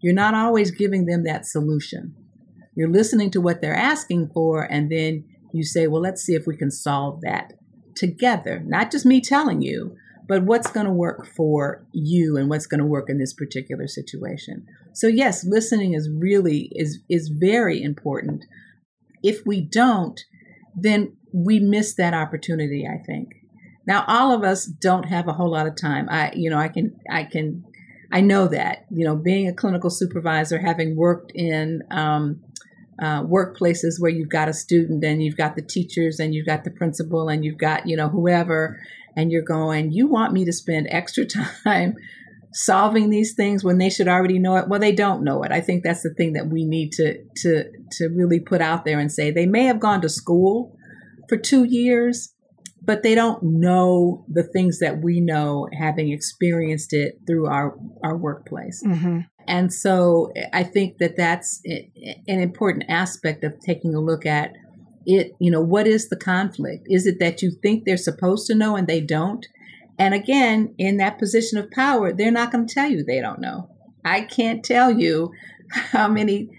you're 0.01 0.15
not 0.15 0.35
always 0.35 0.71
giving 0.71 1.07
them 1.07 1.25
that 1.25 1.47
solution. 1.47 2.15
You're 2.75 2.91
listening 2.91 3.31
to 3.33 3.41
what 3.41 3.61
they're 3.61 3.75
asking 3.75 4.31
for, 4.33 4.63
and 4.63 4.91
then 4.91 5.25
you 5.53 5.65
say, 5.65 5.87
well, 5.87 6.03
let's 6.03 6.23
see 6.23 6.35
if 6.35 6.47
we 6.47 6.57
can 6.57 6.71
solve 6.71 7.21
that 7.23 7.55
together. 7.95 8.63
Not 8.65 8.91
just 8.91 9.07
me 9.07 9.21
telling 9.21 9.63
you, 9.63 9.97
but 10.29 10.45
what's 10.45 10.71
going 10.71 10.87
to 10.87 10.93
work 10.93 11.27
for 11.27 11.87
you 11.93 12.37
and 12.37 12.49
what's 12.51 12.67
going 12.67 12.81
to 12.81 12.87
work 12.87 13.09
in 13.09 13.19
this 13.19 13.33
particular 13.33 13.89
situation. 13.89 14.67
So 14.93 15.07
yes, 15.07 15.45
listening 15.45 15.95
is 15.95 16.09
really 16.11 16.71
is 16.73 17.01
is 17.09 17.29
very 17.29 17.83
important. 17.83 18.45
If 19.23 19.45
we 19.47 19.61
don't, 19.63 20.21
then 20.77 21.17
we 21.33 21.59
miss 21.59 21.95
that 21.95 22.15
opportunity, 22.15 22.87
I 22.87 23.03
think. 23.05 23.31
Now 23.87 24.05
all 24.07 24.33
of 24.33 24.45
us 24.45 24.67
don't 24.67 25.05
have 25.05 25.29
a 25.29 25.33
whole 25.33 25.51
lot 25.51 25.67
of 25.67 25.77
time. 25.77 26.09
I 26.11 26.33
you 26.35 26.51
know, 26.51 26.59
I 26.59 26.69
can 26.69 26.95
I 27.11 27.25
can 27.25 27.65
I 28.13 28.21
know 28.21 28.49
that, 28.49 28.87
you 28.91 29.05
know, 29.05 29.17
being 29.17 29.49
a 29.49 29.55
clinical 29.55 29.91
supervisor, 29.91 30.59
having 30.59 30.97
worked 30.97 31.33
in 31.35 31.83
um, 31.91 32.41
uh, 33.01 33.23
workplaces 33.23 34.01
where 34.01 34.11
you've 34.11 34.29
got 34.29 34.49
a 34.49 34.53
student 34.53 35.05
and 35.05 35.23
you've 35.23 35.37
got 35.37 35.57
the 35.57 35.63
teachers 35.63 36.19
and 36.19 36.35
you've 36.35 36.47
got 36.47 36.65
the 36.65 36.71
principal 36.71 37.29
and 37.29 37.45
you've 37.45 37.59
got, 37.59 37.87
you 37.87 37.97
know, 37.97 38.09
whoever, 38.09 38.79
and 39.17 39.31
you're 39.31 39.43
going, 39.43 39.93
you 39.93 40.07
want 40.07 40.33
me 40.33 40.45
to 40.45 40.53
spend 40.53 40.89
extra 40.91 41.25
time 41.65 41.95
solving 42.53 43.11
these 43.11 43.35
things 43.35 43.63
when 43.63 43.79
they 43.79 43.91
should 43.91 44.09
already 44.09 44.39
know 44.39 44.57
it? 44.57 44.69
Well, 44.69 44.81
they 44.81 44.93
don't 44.93 45.23
know 45.23 45.43
it. 45.43 45.53
I 45.53 45.61
think 45.61 45.85
that's 45.85 46.03
the 46.03 46.15
thing 46.15 46.33
that 46.33 46.49
we 46.49 46.65
need 46.65 46.93
to 46.93 47.23
to 47.43 47.65
to 47.93 48.09
really 48.09 48.41
put 48.41 48.61
out 48.61 48.85
there 48.85 48.99
and 48.99 49.13
say 49.13 49.31
they 49.31 49.47
may 49.47 49.65
have 49.65 49.81
gone 49.81 50.01
to 50.01 50.09
school 50.09 50.77
for 51.29 51.37
two 51.37 51.65
years, 51.65 52.35
but 52.83 53.03
they 53.03 53.15
don't 53.15 53.43
know 53.43 54.25
the 54.29 54.43
things 54.43 54.81
that 54.81 55.03
we 55.03 55.21
know 55.21 55.69
having 55.79 56.11
experienced 56.11 56.93
it 56.93 57.21
through 57.27 57.47
our 57.47 57.77
our 58.03 58.17
workplace. 58.17 58.83
Mm-hmm. 58.85 59.21
And 59.49 59.73
so 59.73 60.31
I 60.53 60.63
think 60.63 60.99
that 60.99 61.17
that's 61.17 61.63
an 61.65 62.39
important 62.41 62.85
aspect 62.89 63.43
of 63.43 63.59
taking 63.61 63.95
a 63.95 64.01
look 64.01 64.27
at 64.27 64.53
it. 65.07 65.35
You 65.41 65.51
know, 65.51 65.63
what 65.63 65.87
is 65.87 66.11
the 66.11 66.17
conflict? 66.17 66.87
Is 66.89 67.07
it 67.07 67.19
that 67.19 67.41
you 67.41 67.51
think 67.51 67.85
they're 67.85 67.97
supposed 67.97 68.47
to 68.49 68.55
know 68.55 68.77
and 68.77 68.87
they 68.87 69.01
don't? 69.01 69.47
And 69.99 70.13
again, 70.13 70.75
in 70.77 70.99
that 70.99 71.19
position 71.19 71.59
of 71.59 71.71
power, 71.71 72.13
they're 72.13 72.31
not 72.31 72.53
going 72.53 72.67
to 72.67 72.75
tell 72.75 72.91
you 72.91 73.03
they 73.03 73.23
don't 73.23 73.41
know. 73.41 73.71
I 74.05 74.21
can't 74.21 74.63
tell 74.63 74.93
you 74.93 75.33
how 75.71 76.09
many 76.09 76.51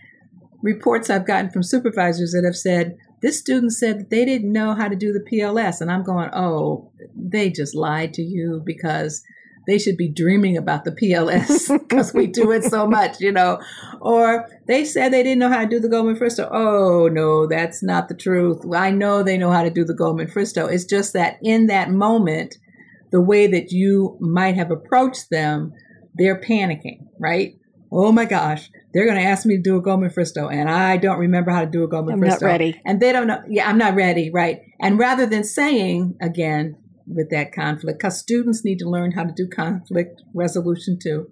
reports 0.63 1.11
I've 1.11 1.27
gotten 1.27 1.51
from 1.51 1.61
supervisors 1.61 2.31
that 2.31 2.43
have 2.43 2.57
said, 2.57 2.97
this 3.21 3.37
student 3.37 3.73
said 3.73 3.99
that 3.99 4.09
they 4.09 4.25
didn't 4.25 4.51
know 4.51 4.73
how 4.73 4.87
to 4.87 4.95
do 4.95 5.13
the 5.13 5.19
PLS. 5.31 5.79
And 5.79 5.91
I'm 5.91 6.03
going, 6.03 6.31
oh, 6.33 6.91
they 7.15 7.51
just 7.51 7.75
lied 7.75 8.15
to 8.15 8.23
you 8.23 8.63
because 8.65 9.23
they 9.69 9.77
should 9.77 9.97
be 9.97 10.09
dreaming 10.09 10.57
about 10.57 10.83
the 10.83 10.91
PLS 10.91 11.67
because 11.79 12.13
we 12.13 12.27
do 12.27 12.51
it 12.51 12.63
so 12.63 12.87
much, 12.87 13.19
you 13.19 13.31
know. 13.31 13.59
Or 14.01 14.47
they 14.67 14.83
said 14.83 15.13
they 15.13 15.23
didn't 15.23 15.39
know 15.39 15.49
how 15.49 15.61
to 15.61 15.69
do 15.69 15.79
the 15.79 15.89
Goldman 15.89 16.15
Fristoe. 16.15 16.49
Oh, 16.51 17.07
no, 17.07 17.47
that's 17.47 17.83
not 17.83 18.07
the 18.07 18.15
truth. 18.15 18.63
I 18.73 18.91
know 18.91 19.21
they 19.21 19.37
know 19.37 19.51
how 19.51 19.63
to 19.63 19.69
do 19.69 19.85
the 19.85 19.93
Goldman 19.93 20.27
Fristoe. 20.27 20.71
It's 20.71 20.85
just 20.85 21.13
that 21.13 21.37
in 21.43 21.67
that 21.67 21.91
moment, 21.91 22.57
the 23.11 23.21
way 23.21 23.47
that 23.47 23.71
you 23.71 24.17
might 24.19 24.55
have 24.55 24.71
approached 24.71 25.29
them, 25.29 25.73
they're 26.15 26.41
panicking, 26.41 27.05
right? 27.19 27.53
Oh 27.91 28.11
my 28.11 28.25
gosh, 28.25 28.69
they're 28.93 29.05
going 29.05 29.17
to 29.17 29.23
ask 29.23 29.45
me 29.45 29.55
to 29.57 29.61
do 29.61 29.77
a 29.77 29.81
Goldman 29.81 30.11
Fristoe, 30.11 30.51
and 30.51 30.69
I 30.69 30.97
don't 30.97 31.19
remember 31.19 31.51
how 31.51 31.61
to 31.61 31.69
do 31.69 31.83
a 31.83 31.87
Goldman 31.87 32.15
I'm 32.15 32.21
Fristoe. 32.21 32.41
not 32.41 32.47
ready. 32.47 32.81
And 32.85 32.99
they 32.99 33.11
don't 33.11 33.27
know. 33.27 33.41
Yeah, 33.49 33.67
I'm 33.67 33.79
not 33.79 33.95
ready, 33.95 34.29
right? 34.31 34.61
And 34.79 34.99
rather 34.99 35.25
than 35.25 35.43
saying 35.43 36.15
again 36.21 36.75
with 37.09 37.29
that 37.31 37.51
conflict, 37.51 37.99
because 37.99 38.17
students 38.19 38.63
need 38.63 38.79
to 38.79 38.89
learn 38.89 39.11
how 39.11 39.23
to 39.23 39.33
do 39.35 39.47
conflict 39.47 40.21
resolution 40.33 40.97
too, 41.01 41.27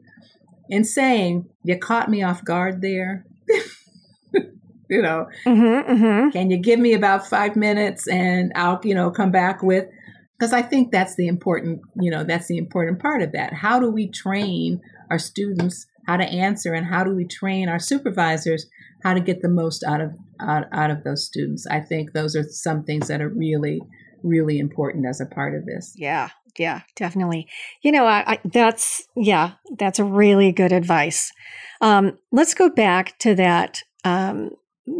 and 0.70 0.86
saying 0.86 1.46
you 1.64 1.78
caught 1.78 2.10
me 2.10 2.24
off 2.24 2.44
guard 2.44 2.82
there. 2.82 3.26
you 4.90 5.02
know, 5.02 5.28
Mm-hmm. 5.46 5.92
Mm-hmm. 5.92 6.30
can 6.32 6.50
you 6.50 6.58
give 6.58 6.80
me 6.80 6.94
about 6.94 7.28
five 7.28 7.56
minutes 7.56 8.08
and 8.08 8.52
I'll, 8.56 8.80
you 8.84 8.96
know, 8.96 9.12
come 9.12 9.32
back 9.32 9.62
with 9.62 9.86
because 10.38 10.54
I 10.54 10.62
think 10.62 10.92
that's 10.92 11.16
the 11.16 11.28
important, 11.28 11.82
you 12.00 12.12
know, 12.12 12.24
that's 12.24 12.48
the 12.48 12.58
important 12.58 13.02
part 13.02 13.22
of 13.22 13.32
that. 13.34 13.54
How 13.54 13.80
do 13.80 13.90
we 13.92 14.08
train 14.10 14.82
our 15.10 15.20
students 15.20 15.88
how 16.08 16.16
to 16.18 16.24
answer 16.24 16.74
and 16.74 16.86
how 16.86 17.04
do 17.04 17.14
we 17.14 17.26
train 17.26 17.68
our 17.68 17.80
supervisors 17.80 18.68
how 19.04 19.14
to 19.14 19.20
get 19.20 19.42
the 19.42 19.50
most 19.50 19.84
out 19.84 20.00
of 20.02 20.14
out, 20.40 20.66
out 20.72 20.90
of 20.92 21.04
those 21.04 21.26
students? 21.26 21.66
I 21.70 21.80
think 21.82 22.14
those 22.14 22.36
are 22.36 22.44
some 22.44 22.84
things 22.84 23.08
that 23.08 23.22
are 23.22 23.30
really 23.30 23.82
really 24.28 24.60
important 24.60 25.06
as 25.06 25.22
a 25.22 25.26
part 25.26 25.56
of 25.56 25.66
this. 25.66 25.94
Yeah, 25.96 26.30
yeah, 26.58 26.82
definitely. 26.96 27.48
You 27.82 27.92
know, 27.92 28.06
I, 28.06 28.34
I, 28.34 28.40
that's 28.46 29.08
yeah, 29.16 29.54
that's 29.78 30.00
a 30.00 30.04
really 30.04 30.52
good 30.52 30.72
advice. 30.72 31.32
Um, 31.82 32.18
let's 32.32 32.54
go 32.54 32.70
back 32.70 33.18
to 33.20 33.36
that 33.36 33.84
um, 34.04 34.52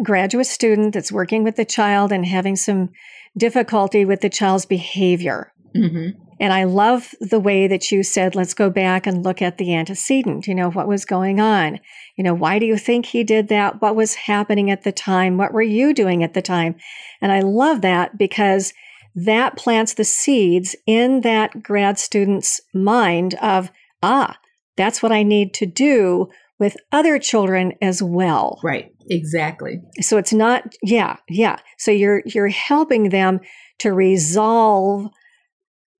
graduate 0.04 0.48
student 0.48 0.94
that's 0.94 1.12
working 1.12 1.44
with 1.44 1.56
the 1.56 1.66
child 1.66 2.12
and 2.12 2.26
having 2.26 2.56
some 2.56 2.90
difficulty 3.38 4.06
with 4.06 4.22
the 4.22 4.30
child's 4.30 4.66
behavior. 4.66 5.52
Mm-hmm. 5.76 6.20
And 6.40 6.54
I 6.54 6.66
love 6.66 7.16
the 7.20 7.40
way 7.40 7.68
that 7.68 7.92
you 7.92 8.04
said, 8.04 8.36
let's 8.36 8.54
go 8.54 8.70
back 8.70 9.08
and 9.08 9.24
look 9.24 9.42
at 9.42 9.58
the 9.58 9.74
antecedent. 9.74 10.48
You 10.48 10.54
know, 10.54 10.70
what 10.70 10.88
was 10.88 11.04
going 11.04 11.40
on? 11.40 11.80
You 12.16 12.24
know, 12.24 12.36
why 12.36 12.60
do 12.60 12.66
you 12.66 12.78
think 12.78 13.08
he 13.08 13.24
did 13.24 13.48
that? 13.48 13.82
What 13.82 13.96
was 13.96 14.14
happening 14.14 14.70
at 14.70 14.84
the 14.84 14.92
time? 14.92 15.38
What 15.38 15.52
were 15.52 15.64
you 15.64 15.94
doing 15.94 16.24
at 16.24 16.36
the 16.36 16.42
time? 16.42 16.76
And 17.22 17.32
I 17.32 17.40
love 17.40 17.82
that 17.82 18.18
because 18.18 18.74
that 19.18 19.58
plants 19.58 19.96
the 19.96 20.04
seeds 20.04 20.76
in 20.86 21.22
that 21.22 21.64
grad 21.64 21.98
student's 21.98 22.62
mind 22.72 23.34
of, 23.42 23.72
ah, 24.04 24.38
that's 24.78 25.02
what 25.02 25.12
I 25.12 25.24
need 25.24 25.56
to 25.56 25.66
do 25.66 26.30
with 26.60 26.78
other 26.92 27.18
children 27.18 27.74
as 27.82 28.02
well. 28.02 28.60
Right. 28.64 28.92
Exactly. 29.10 29.82
So 30.02 30.18
it's 30.18 30.34
not 30.34 30.76
yeah, 30.84 31.18
yeah. 31.30 31.58
So 31.80 31.90
you're 31.92 32.22
you're 32.26 32.50
helping 32.50 33.10
them 33.10 33.40
to 33.80 33.92
resolve 33.92 35.08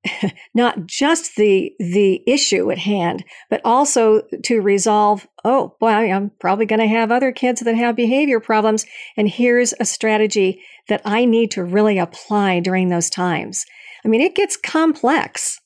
not 0.54 0.86
just 0.86 1.34
the 1.36 1.72
the 1.80 2.22
issue 2.26 2.70
at 2.70 2.78
hand, 2.78 3.24
but 3.50 3.60
also 3.64 4.22
to 4.44 4.60
resolve, 4.60 5.26
oh, 5.44 5.74
boy, 5.80 5.88
I'm 5.88 6.30
probably 6.38 6.66
going 6.66 6.80
to 6.80 6.86
have 6.86 7.10
other 7.10 7.32
kids 7.32 7.62
that 7.62 7.74
have 7.74 7.96
behavior 7.96 8.38
problems 8.38 8.86
and 9.16 9.28
here's 9.28 9.74
a 9.80 9.84
strategy 9.84 10.62
that 10.88 11.02
I 11.04 11.24
need 11.24 11.50
to 11.52 11.64
really 11.64 11.98
apply 11.98 12.60
during 12.60 12.88
those 12.88 13.10
times. 13.10 13.64
I 14.04 14.08
mean, 14.08 14.20
it 14.20 14.34
gets 14.34 14.56
complex. 14.56 15.60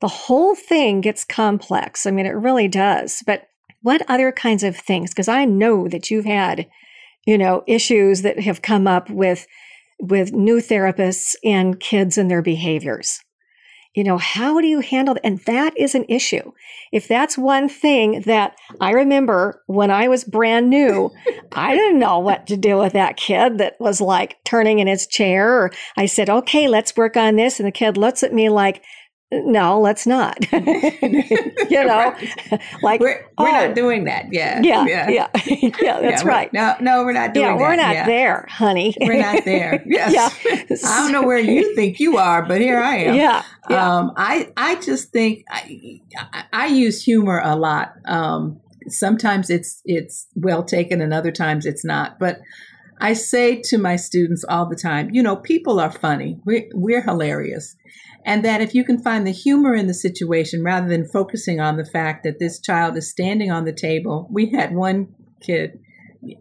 The 0.00 0.08
whole 0.08 0.54
thing 0.54 1.00
gets 1.00 1.24
complex. 1.24 2.06
I 2.06 2.10
mean, 2.10 2.26
it 2.26 2.30
really 2.30 2.68
does. 2.68 3.22
But 3.26 3.48
what 3.82 4.02
other 4.08 4.32
kinds 4.32 4.62
of 4.62 4.76
things? 4.76 5.10
Because 5.10 5.28
I 5.28 5.44
know 5.44 5.88
that 5.88 6.10
you've 6.10 6.24
had, 6.24 6.66
you 7.26 7.38
know, 7.38 7.62
issues 7.66 8.22
that 8.22 8.40
have 8.40 8.62
come 8.62 8.86
up 8.86 9.08
with 9.10 9.46
with 9.98 10.32
new 10.32 10.56
therapists 10.56 11.34
and 11.42 11.80
kids 11.80 12.18
and 12.18 12.30
their 12.30 12.42
behaviors 12.42 13.20
you 13.96 14.04
know, 14.04 14.18
how 14.18 14.60
do 14.60 14.66
you 14.66 14.80
handle 14.80 15.14
that? 15.14 15.24
And 15.24 15.40
that 15.40 15.76
is 15.76 15.94
an 15.94 16.04
issue. 16.06 16.52
If 16.92 17.08
that's 17.08 17.38
one 17.38 17.66
thing 17.68 18.20
that 18.26 18.54
I 18.78 18.90
remember 18.90 19.62
when 19.66 19.90
I 19.90 20.08
was 20.08 20.22
brand 20.22 20.68
new, 20.68 21.10
I 21.52 21.74
didn't 21.74 21.98
know 21.98 22.18
what 22.18 22.46
to 22.48 22.58
do 22.58 22.76
with 22.76 22.92
that 22.92 23.16
kid 23.16 23.56
that 23.56 23.80
was 23.80 24.02
like 24.02 24.36
turning 24.44 24.80
in 24.80 24.86
his 24.86 25.06
chair. 25.06 25.50
Or 25.50 25.70
I 25.96 26.04
said, 26.04 26.28
okay, 26.28 26.68
let's 26.68 26.94
work 26.94 27.16
on 27.16 27.36
this. 27.36 27.58
And 27.58 27.66
the 27.66 27.72
kid 27.72 27.96
looks 27.96 28.22
at 28.22 28.34
me 28.34 28.50
like, 28.50 28.82
no, 29.32 29.80
let's 29.80 30.06
not. 30.06 30.36
you 30.52 31.84
know, 31.84 32.14
like 32.82 33.00
we're, 33.00 33.26
we're 33.36 33.48
oh, 33.48 33.50
not 33.50 33.74
doing 33.74 34.04
that. 34.04 34.26
Yeah, 34.30 34.60
yeah, 34.62 34.86
yeah, 34.86 35.08
yeah. 35.08 35.28
yeah 35.82 36.00
that's 36.00 36.22
yeah, 36.22 36.28
right. 36.28 36.52
No, 36.52 36.76
no, 36.80 37.04
we're 37.04 37.12
not 37.12 37.34
doing. 37.34 37.46
That. 37.46 37.54
Yeah, 37.54 37.58
we're 37.58 37.76
that. 37.76 37.96
not 37.96 38.06
there, 38.06 38.46
honey. 38.48 38.94
We're 39.00 39.20
not 39.20 39.44
there. 39.44 39.82
Yes. 39.84 40.38
yeah. 40.44 40.76
I 40.84 41.02
don't 41.02 41.12
know 41.12 41.26
where 41.26 41.38
you 41.38 41.74
think 41.74 41.98
you 41.98 42.18
are, 42.18 42.44
but 42.44 42.60
here 42.60 42.78
I 42.78 42.96
am. 42.98 43.14
Yeah. 43.16 43.42
Um, 43.68 44.12
I 44.16 44.52
I 44.56 44.76
just 44.76 45.10
think 45.10 45.44
I, 45.50 46.00
I 46.52 46.66
use 46.66 47.02
humor 47.02 47.40
a 47.42 47.56
lot. 47.56 47.94
Um, 48.06 48.60
sometimes 48.86 49.50
it's 49.50 49.82
it's 49.84 50.28
well 50.36 50.62
taken, 50.62 51.00
and 51.00 51.12
other 51.12 51.32
times 51.32 51.66
it's 51.66 51.84
not. 51.84 52.20
But 52.20 52.38
I 53.00 53.12
say 53.12 53.60
to 53.66 53.78
my 53.78 53.96
students 53.96 54.44
all 54.48 54.68
the 54.68 54.76
time, 54.76 55.10
you 55.12 55.22
know, 55.22 55.36
people 55.36 55.80
are 55.80 55.90
funny. 55.90 56.38
We're, 56.44 56.68
we're 56.72 57.02
hilarious 57.02 57.76
and 58.26 58.44
that 58.44 58.60
if 58.60 58.74
you 58.74 58.84
can 58.84 59.00
find 59.00 59.24
the 59.24 59.30
humor 59.30 59.74
in 59.74 59.86
the 59.86 59.94
situation 59.94 60.64
rather 60.64 60.88
than 60.88 61.06
focusing 61.06 61.60
on 61.60 61.76
the 61.76 61.84
fact 61.84 62.24
that 62.24 62.40
this 62.40 62.60
child 62.60 62.96
is 62.96 63.08
standing 63.08 63.52
on 63.52 63.64
the 63.64 63.72
table. 63.72 64.28
We 64.30 64.50
had 64.50 64.74
one 64.74 65.14
kid. 65.40 65.78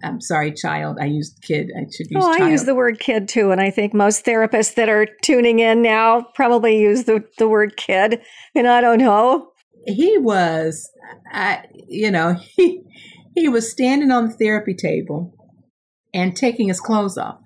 I'm 0.03 0.19
sorry, 0.19 0.51
child. 0.51 0.97
I 0.99 1.05
used 1.05 1.43
kid. 1.43 1.69
I 1.77 1.83
should 1.83 2.09
use. 2.09 2.23
Oh, 2.25 2.35
child. 2.35 2.41
I 2.41 2.49
use 2.49 2.63
the 2.63 2.73
word 2.73 2.99
kid 2.99 3.27
too, 3.27 3.51
and 3.51 3.61
I 3.61 3.69
think 3.69 3.93
most 3.93 4.25
therapists 4.25 4.73
that 4.75 4.89
are 4.89 5.05
tuning 5.21 5.59
in 5.59 5.83
now 5.83 6.25
probably 6.33 6.81
use 6.81 7.03
the 7.03 7.23
the 7.37 7.47
word 7.47 7.77
kid. 7.77 8.19
And 8.55 8.67
I 8.67 8.81
don't 8.81 8.97
know. 8.97 9.51
He 9.85 10.17
was, 10.17 10.89
I, 11.31 11.65
you 11.87 12.09
know, 12.09 12.33
he 12.55 12.81
he 13.35 13.47
was 13.47 13.69
standing 13.69 14.09
on 14.09 14.29
the 14.29 14.33
therapy 14.33 14.73
table 14.73 15.35
and 16.15 16.35
taking 16.35 16.69
his 16.69 16.79
clothes 16.79 17.15
off. 17.15 17.37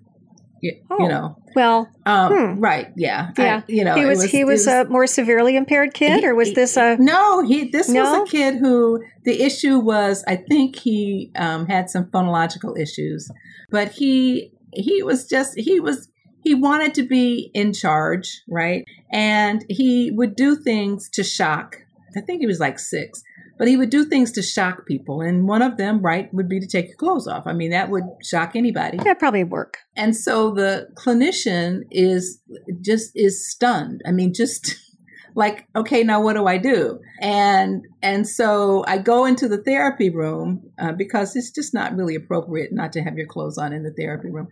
You, 0.62 0.80
oh, 0.89 0.97
you 0.99 1.07
know, 1.07 1.38
well, 1.55 1.89
um, 2.05 2.34
hmm. 2.34 2.60
right, 2.60 2.88
yeah, 2.95 3.32
yeah. 3.38 3.62
I, 3.68 3.72
you 3.72 3.84
know, 3.84 3.95
he 3.95 4.05
was, 4.05 4.20
was 4.20 4.32
he 4.32 4.43
was, 4.43 4.66
was, 4.66 4.68
a 4.68 4.86
more 4.86 5.07
severely 5.07 5.55
impaired 5.55 5.93
kid, 5.93 6.22
he, 6.22 6.28
or 6.28 6.36
was 6.36 6.53
this 6.53 6.78
a 6.78 6.97
no? 6.97 7.45
He 7.45 7.70
this 7.70 7.89
no? 7.89 8.03
was 8.03 8.28
a 8.28 8.32
kid 8.32 8.57
who 8.57 9.03
the 9.24 9.41
issue 9.41 9.80
was. 9.80 10.24
I 10.28 10.36
think 10.36 10.76
he 10.76 11.32
um, 11.36 11.68
had 11.68 11.89
some 11.89 12.05
phonological 12.05 12.78
issues, 12.80 13.32
but 13.70 13.91
he 13.91 14.51
he 14.74 15.01
was 15.03 15.28
just 15.28 15.57
he 15.57 15.80
was 15.80 16.10
he 16.41 16.55
wanted 16.55 16.93
to 16.95 17.03
be 17.03 17.51
in 17.53 17.74
charge, 17.74 18.41
right? 18.49 18.86
And 19.12 19.66
he 19.70 20.12
would 20.12 20.36
do 20.36 20.55
things 20.55 21.10
to 21.12 21.24
shock. 21.24 21.78
I 22.18 22.22
think 22.22 22.41
he 22.41 22.47
was 22.47 22.60
like 22.60 22.80
six 22.80 23.24
but 23.60 23.68
he 23.68 23.76
would 23.76 23.89
do 23.89 24.05
things 24.05 24.32
to 24.32 24.41
shock 24.41 24.88
people. 24.88 25.20
And 25.20 25.45
one 25.45 25.62
of 25.62 25.76
them, 25.76 26.01
right, 26.01 26.34
would 26.34 26.47
be 26.47 26.62
to 26.62 26.66
take 26.66 26.88
your 26.88 26.95
clothes 26.95 27.28
off. 27.28 27.45
I 27.45 27.51
mean, 27.51 27.72
that 27.72 27.89
would 27.89 28.05
shock 28.24 28.55
anybody. 28.55 28.97
That 28.97 29.20
probably 29.20 29.43
work. 29.43 29.78
And 29.97 30.16
so 30.16 30.51
the 30.51 30.88
clinician 30.95 31.82
is 31.91 32.41
just 32.82 33.12
is 33.16 33.51
stunned. 33.51 34.01
I 34.07 34.12
mean, 34.14 34.34
just 34.34 34.76
like, 35.36 35.68
okay, 35.76 36.03
now 36.03 36.22
what 36.22 36.34
do 36.34 36.47
I 36.47 36.57
do? 36.57 36.99
And 37.22 37.86
and 38.01 38.26
so 38.26 38.86
I 38.88 38.97
go 38.97 39.26
into 39.26 39.49
the 39.49 39.62
therapy 39.62 40.10
room 40.10 40.64
uh, 40.80 40.93
because 40.93 41.36
it's 41.36 41.51
just 41.51 41.74
not 41.74 41.97
really 41.97 42.16
appropriate 42.16 42.72
not 42.72 42.93
to 42.93 43.01
have 43.01 43.18
your 43.18 43.28
clothes 43.28 43.57
on 43.57 43.74
in 43.74 43.84
the 43.84 43.91
therapy 43.91 44.30
room. 44.32 44.47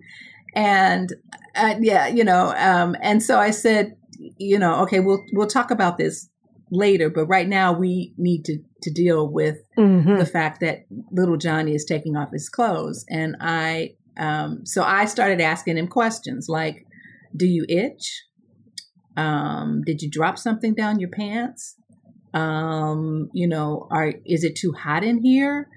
And 0.53 1.13
uh, 1.55 1.75
yeah, 1.79 2.07
you 2.07 2.25
know, 2.25 2.53
um, 2.57 2.97
and 3.01 3.23
so 3.23 3.39
I 3.39 3.51
said, 3.51 3.95
you 4.17 4.59
know, 4.59 4.81
okay, 4.81 4.99
we'll 4.99 5.23
we'll 5.31 5.47
talk 5.47 5.71
about 5.71 5.97
this 5.97 6.27
later, 6.71 7.09
but 7.09 7.25
right 7.27 7.47
now 7.47 7.73
we 7.73 8.13
need 8.17 8.45
to, 8.45 8.59
to 8.81 8.91
deal 8.91 9.27
with 9.27 9.57
mm-hmm. 9.77 10.17
the 10.17 10.25
fact 10.25 10.59
that 10.61 10.85
little 11.11 11.37
Johnny 11.37 11.73
is 11.73 11.85
taking 11.85 12.15
off 12.15 12.31
his 12.31 12.49
clothes. 12.49 13.05
And 13.09 13.35
I, 13.39 13.95
um, 14.17 14.65
so 14.65 14.83
I 14.83 15.05
started 15.05 15.41
asking 15.41 15.77
him 15.77 15.87
questions 15.87 16.47
like, 16.49 16.85
do 17.35 17.45
you 17.45 17.65
itch? 17.69 18.23
Um, 19.15 19.81
did 19.85 20.01
you 20.01 20.09
drop 20.09 20.37
something 20.37 20.73
down 20.73 20.99
your 20.99 21.09
pants? 21.09 21.75
Um, 22.33 23.29
you 23.33 23.47
know, 23.47 23.87
are, 23.89 24.13
is 24.25 24.43
it 24.43 24.55
too 24.55 24.73
hot 24.73 25.03
in 25.03 25.23
here? 25.23 25.69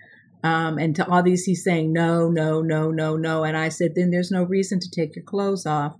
Um, 0.42 0.78
and 0.78 0.96
to 0.96 1.08
all 1.08 1.22
these, 1.22 1.44
he's 1.44 1.62
saying, 1.62 1.92
no, 1.92 2.28
no, 2.28 2.62
no, 2.62 2.90
no, 2.90 3.16
no. 3.16 3.44
And 3.44 3.56
I 3.56 3.68
said, 3.68 3.94
then 3.94 4.10
there's 4.10 4.30
no 4.30 4.42
reason 4.42 4.80
to 4.80 4.90
take 4.90 5.14
your 5.14 5.24
clothes 5.24 5.66
off. 5.66 5.96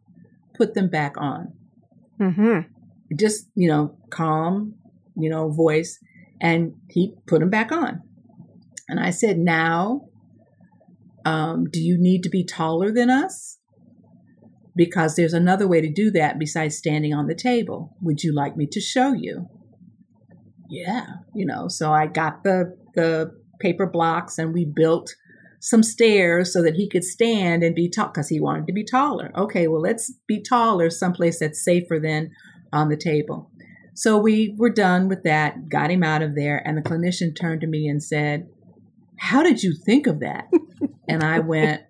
Put 0.54 0.74
them 0.74 0.88
back 0.88 1.14
on. 1.16 1.52
Mm-hmm. 2.20 2.60
Just, 3.16 3.48
you 3.54 3.68
know, 3.68 3.96
calm, 4.10 4.74
you 5.16 5.30
know, 5.30 5.50
voice, 5.50 5.98
and 6.40 6.74
he 6.88 7.14
put 7.26 7.42
him 7.42 7.50
back 7.50 7.72
on. 7.72 8.02
And 8.88 8.98
I 8.98 9.10
said, 9.10 9.38
Now, 9.38 10.08
um, 11.24 11.66
do 11.70 11.80
you 11.80 11.96
need 11.98 12.22
to 12.24 12.30
be 12.30 12.44
taller 12.44 12.92
than 12.92 13.10
us? 13.10 13.58
Because 14.74 15.16
there's 15.16 15.34
another 15.34 15.68
way 15.68 15.80
to 15.80 15.92
do 15.92 16.10
that 16.12 16.38
besides 16.38 16.76
standing 16.76 17.12
on 17.12 17.26
the 17.26 17.34
table. 17.34 17.96
Would 18.00 18.22
you 18.22 18.34
like 18.34 18.56
me 18.56 18.66
to 18.70 18.80
show 18.80 19.12
you? 19.12 19.48
Yeah, 20.68 21.06
you 21.34 21.44
know, 21.44 21.68
so 21.68 21.92
I 21.92 22.06
got 22.06 22.44
the 22.44 22.76
the 22.94 23.32
paper 23.60 23.86
blocks 23.86 24.38
and 24.38 24.52
we 24.52 24.64
built 24.64 25.14
some 25.60 25.82
stairs 25.82 26.52
so 26.52 26.62
that 26.62 26.74
he 26.74 26.88
could 26.88 27.04
stand 27.04 27.62
and 27.62 27.74
be 27.74 27.88
tall 27.88 28.08
because 28.08 28.28
he 28.28 28.40
wanted 28.40 28.66
to 28.66 28.72
be 28.72 28.84
taller. 28.84 29.30
Okay, 29.36 29.68
well, 29.68 29.82
let's 29.82 30.12
be 30.26 30.42
taller 30.42 30.88
someplace 30.88 31.38
that's 31.38 31.62
safer 31.62 32.00
than 32.02 32.30
on 32.72 32.88
the 32.88 32.96
table. 32.96 33.50
So 33.94 34.18
we 34.18 34.54
were 34.58 34.70
done 34.70 35.08
with 35.08 35.22
that, 35.24 35.68
got 35.68 35.90
him 35.90 36.02
out 36.02 36.22
of 36.22 36.34
there, 36.34 36.62
and 36.66 36.76
the 36.76 36.82
clinician 36.82 37.38
turned 37.38 37.60
to 37.62 37.66
me 37.66 37.88
and 37.88 38.02
said, 38.02 38.48
How 39.18 39.42
did 39.42 39.62
you 39.62 39.74
think 39.74 40.06
of 40.06 40.20
that? 40.20 40.48
and 41.08 41.22
I 41.22 41.40
went, 41.40 41.82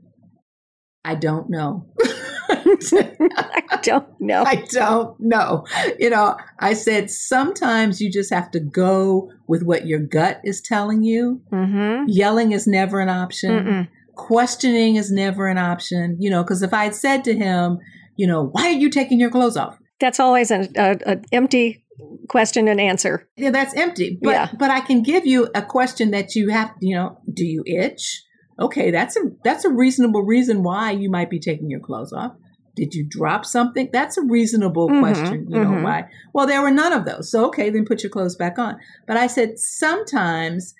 I 1.05 1.15
don't 1.15 1.49
know. 1.49 1.87
I 2.51 3.79
don't 3.83 4.21
know. 4.21 4.43
I 4.45 4.65
don't 4.71 5.19
know. 5.21 5.65
You 5.99 6.11
know, 6.11 6.37
I 6.59 6.75
said 6.75 7.11
sometimes 7.11 8.01
you 8.01 8.11
just 8.11 8.33
have 8.33 8.51
to 8.53 8.61
go 8.61 9.31
with 9.47 9.63
what 9.63 9.87
your 9.87 10.01
gut 10.01 10.41
is 10.45 10.61
telling 10.61 11.03
you. 11.03 11.41
Mm-hmm. 11.53 12.05
Yelling 12.09 12.53
is 12.53 12.67
never 12.67 13.01
an 13.01 13.09
option. 13.09 13.51
Mm-mm. 13.51 13.89
Questioning 14.17 14.97
is 14.97 15.11
never 15.11 15.49
an 15.49 15.59
option. 15.59 16.17
You 16.19 16.31
know, 16.31 16.43
because 16.43 16.63
if 16.63 16.75
I 16.75 16.85
had 16.85 16.95
said 16.95 17.25
to 17.25 17.35
him, 17.35 17.79
you 18.17 18.27
know, 18.27 18.49
why 18.53 18.67
are 18.67 18.73
you 18.73 18.91
taking 18.91 19.21
your 19.21 19.31
clothes 19.31 19.57
off? 19.57 19.79
That's 20.01 20.21
always 20.21 20.51
an 20.51 21.25
empty 21.33 21.85
question 22.29 22.69
and 22.69 22.81
answer. 22.81 23.29
Yeah, 23.37 23.51
that's 23.51 23.75
empty. 23.75 24.19
But 24.21 24.31
yeah. 24.31 24.49
but 24.59 24.71
I 24.71 24.81
can 24.81 25.03
give 25.03 25.27
you 25.27 25.49
a 25.55 25.63
question 25.63 26.11
that 26.13 26.35
you 26.35 26.51
have. 26.51 26.73
You 26.81 26.97
know, 26.97 27.21
do 27.33 27.45
you 27.45 27.63
itch? 27.67 28.23
Okay, 28.59 28.91
that's 28.91 29.17
a 29.17 29.23
that's 29.43 29.65
a 29.65 29.71
reasonable 29.71 30.23
reason 30.23 30.63
why 30.63 30.91
you 30.91 31.11
might 31.11 31.31
be 31.31 31.41
taking 31.41 31.71
your 31.71 31.81
clothes 31.81 32.13
off. 32.13 32.35
Did 32.77 32.95
you 32.95 33.05
drop 33.09 33.45
something? 33.45 33.91
That's 33.93 34.17
a 34.17 34.23
reasonable 34.23 34.89
mm-hmm, 34.89 35.01
question. 35.01 35.47
You 35.49 35.57
mm-hmm. 35.57 35.75
know 35.75 35.83
why? 35.83 36.09
Well, 36.33 36.47
there 36.47 36.63
were 36.63 36.71
none 36.71 36.93
of 36.93 37.05
those. 37.05 37.31
So 37.31 37.47
okay, 37.47 37.71
then 37.71 37.85
put 37.85 38.03
your 38.03 38.11
clothes 38.11 38.37
back 38.37 38.59
on. 38.59 38.79
But 39.07 39.17
I 39.17 39.27
said 39.27 39.59
sometimes 39.59 40.75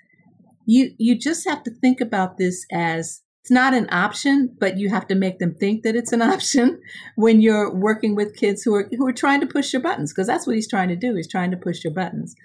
you 0.65 0.91
you 0.97 1.17
just 1.17 1.47
have 1.47 1.63
to 1.63 1.71
think 1.71 2.01
about 2.01 2.37
this 2.37 2.65
as 2.71 3.21
it's 3.41 3.51
not 3.51 3.73
an 3.73 3.87
option, 3.91 4.55
but 4.59 4.77
you 4.77 4.89
have 4.89 5.07
to 5.07 5.15
make 5.15 5.39
them 5.39 5.55
think 5.55 5.81
that 5.81 5.95
it's 5.95 6.11
an 6.11 6.21
option 6.33 6.79
when 7.15 7.41
you're 7.41 7.73
working 7.73 8.15
with 8.15 8.35
kids 8.35 8.61
who 8.61 8.75
are 8.75 8.89
who 8.97 9.07
are 9.07 9.13
trying 9.13 9.41
to 9.41 9.47
push 9.47 9.73
your 9.73 9.81
buttons 9.81 10.13
because 10.13 10.27
that's 10.27 10.45
what 10.45 10.55
he's 10.55 10.69
trying 10.69 10.89
to 10.89 10.95
do. 10.95 11.15
He's 11.15 11.27
trying 11.27 11.51
to 11.51 11.57
push 11.57 11.83
your 11.83 11.93
buttons. 11.93 12.35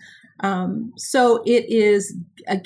Um, 0.41 0.93
so 0.97 1.43
it 1.47 1.67
is 1.69 2.17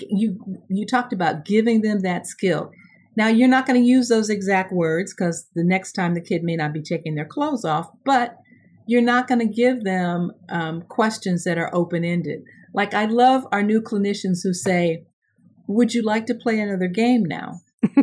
you 0.09 0.39
you 0.69 0.87
talked 0.87 1.13
about 1.13 1.45
giving 1.45 1.83
them 1.83 2.01
that 2.03 2.27
skill. 2.27 2.71
Now 3.17 3.27
you're 3.27 3.49
not 3.49 3.67
going 3.67 3.81
to 3.81 3.87
use 3.87 4.09
those 4.09 4.31
exact 4.31 4.73
words 4.73 5.13
because 5.13 5.49
the 5.57 5.65
next 5.65 5.93
time 5.93 6.15
the 6.15 6.21
kid 6.21 6.45
may 6.45 6.55
not 6.55 6.73
be 6.73 6.83
taking 6.83 7.17
their 7.17 7.25
clothes 7.25 7.65
off, 7.65 7.91
but 8.05 8.37
you're 8.87 9.03
not 9.03 9.27
going 9.27 9.41
to 9.41 9.53
give 9.53 9.83
them 9.83 10.31
um, 10.49 10.83
questions 10.83 11.43
that 11.45 11.59
are 11.59 11.75
open 11.75 12.05
ended. 12.05 12.43
Like 12.73 12.95
I 12.95 13.07
love 13.07 13.45
our 13.51 13.63
new 13.65 13.81
clinicians 13.81 14.39
who 14.45 14.55
say, 14.55 15.05
"Would 15.67 15.95
you 15.95 16.03
like 16.03 16.27
to 16.27 16.35
play 16.35 16.61
another 16.61 16.87
game 16.87 17.25
now?" 17.25 17.61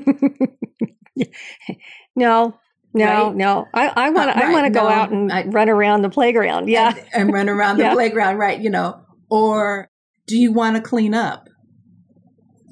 no, 2.16 2.58
no, 2.94 3.06
right? 3.06 3.36
no. 3.36 3.68
I, 3.74 3.88
I 3.96 4.10
want 4.10 4.30
to. 4.32 4.38
Uh, 4.38 4.40
right. 4.40 4.50
I 4.50 4.52
want 4.52 4.66
to 4.66 4.72
go 4.72 4.84
no, 4.84 4.90
out 4.90 5.12
and 5.12 5.32
I, 5.32 5.46
run 5.46 5.70
around 5.70 6.02
the 6.02 6.10
playground. 6.10 6.68
Yeah, 6.68 6.96
and, 6.96 7.08
and 7.14 7.34
run 7.34 7.50
around 7.50 7.78
the 7.78 7.84
yeah. 7.86 7.94
playground. 7.94 8.38
Right. 8.38 8.60
You 8.60 8.70
know. 8.70 9.02
Or 9.30 9.90
do 10.26 10.38
you 10.38 10.54
want 10.54 10.78
to 10.78 10.82
clean 10.82 11.14
up? 11.14 11.50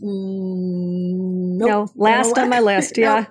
Mm, 0.04 1.58
nope. 1.58 1.70
No, 1.70 1.88
last 1.96 2.38
on 2.38 2.50
my 2.50 2.60
list. 2.62 2.98
Yeah. 2.98 3.26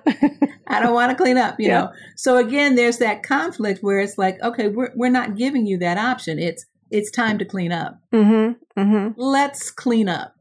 I 0.67 0.79
don't 0.79 0.93
want 0.93 1.11
to 1.11 1.15
clean 1.15 1.37
up, 1.37 1.59
you 1.59 1.67
yeah. 1.67 1.81
know. 1.81 1.91
So 2.15 2.37
again, 2.37 2.75
there's 2.75 2.97
that 2.97 3.23
conflict 3.23 3.83
where 3.83 3.99
it's 3.99 4.17
like, 4.17 4.41
okay, 4.41 4.67
we're 4.67 4.91
we're 4.95 5.09
not 5.09 5.35
giving 5.35 5.65
you 5.65 5.77
that 5.79 5.97
option. 5.97 6.39
It's 6.39 6.65
it's 6.91 7.11
time 7.11 7.37
to 7.39 7.45
clean 7.45 7.71
up. 7.71 7.99
Mm-hmm, 8.13 8.79
mm-hmm. 8.79 9.19
Let's 9.19 9.71
clean 9.71 10.09
up, 10.09 10.33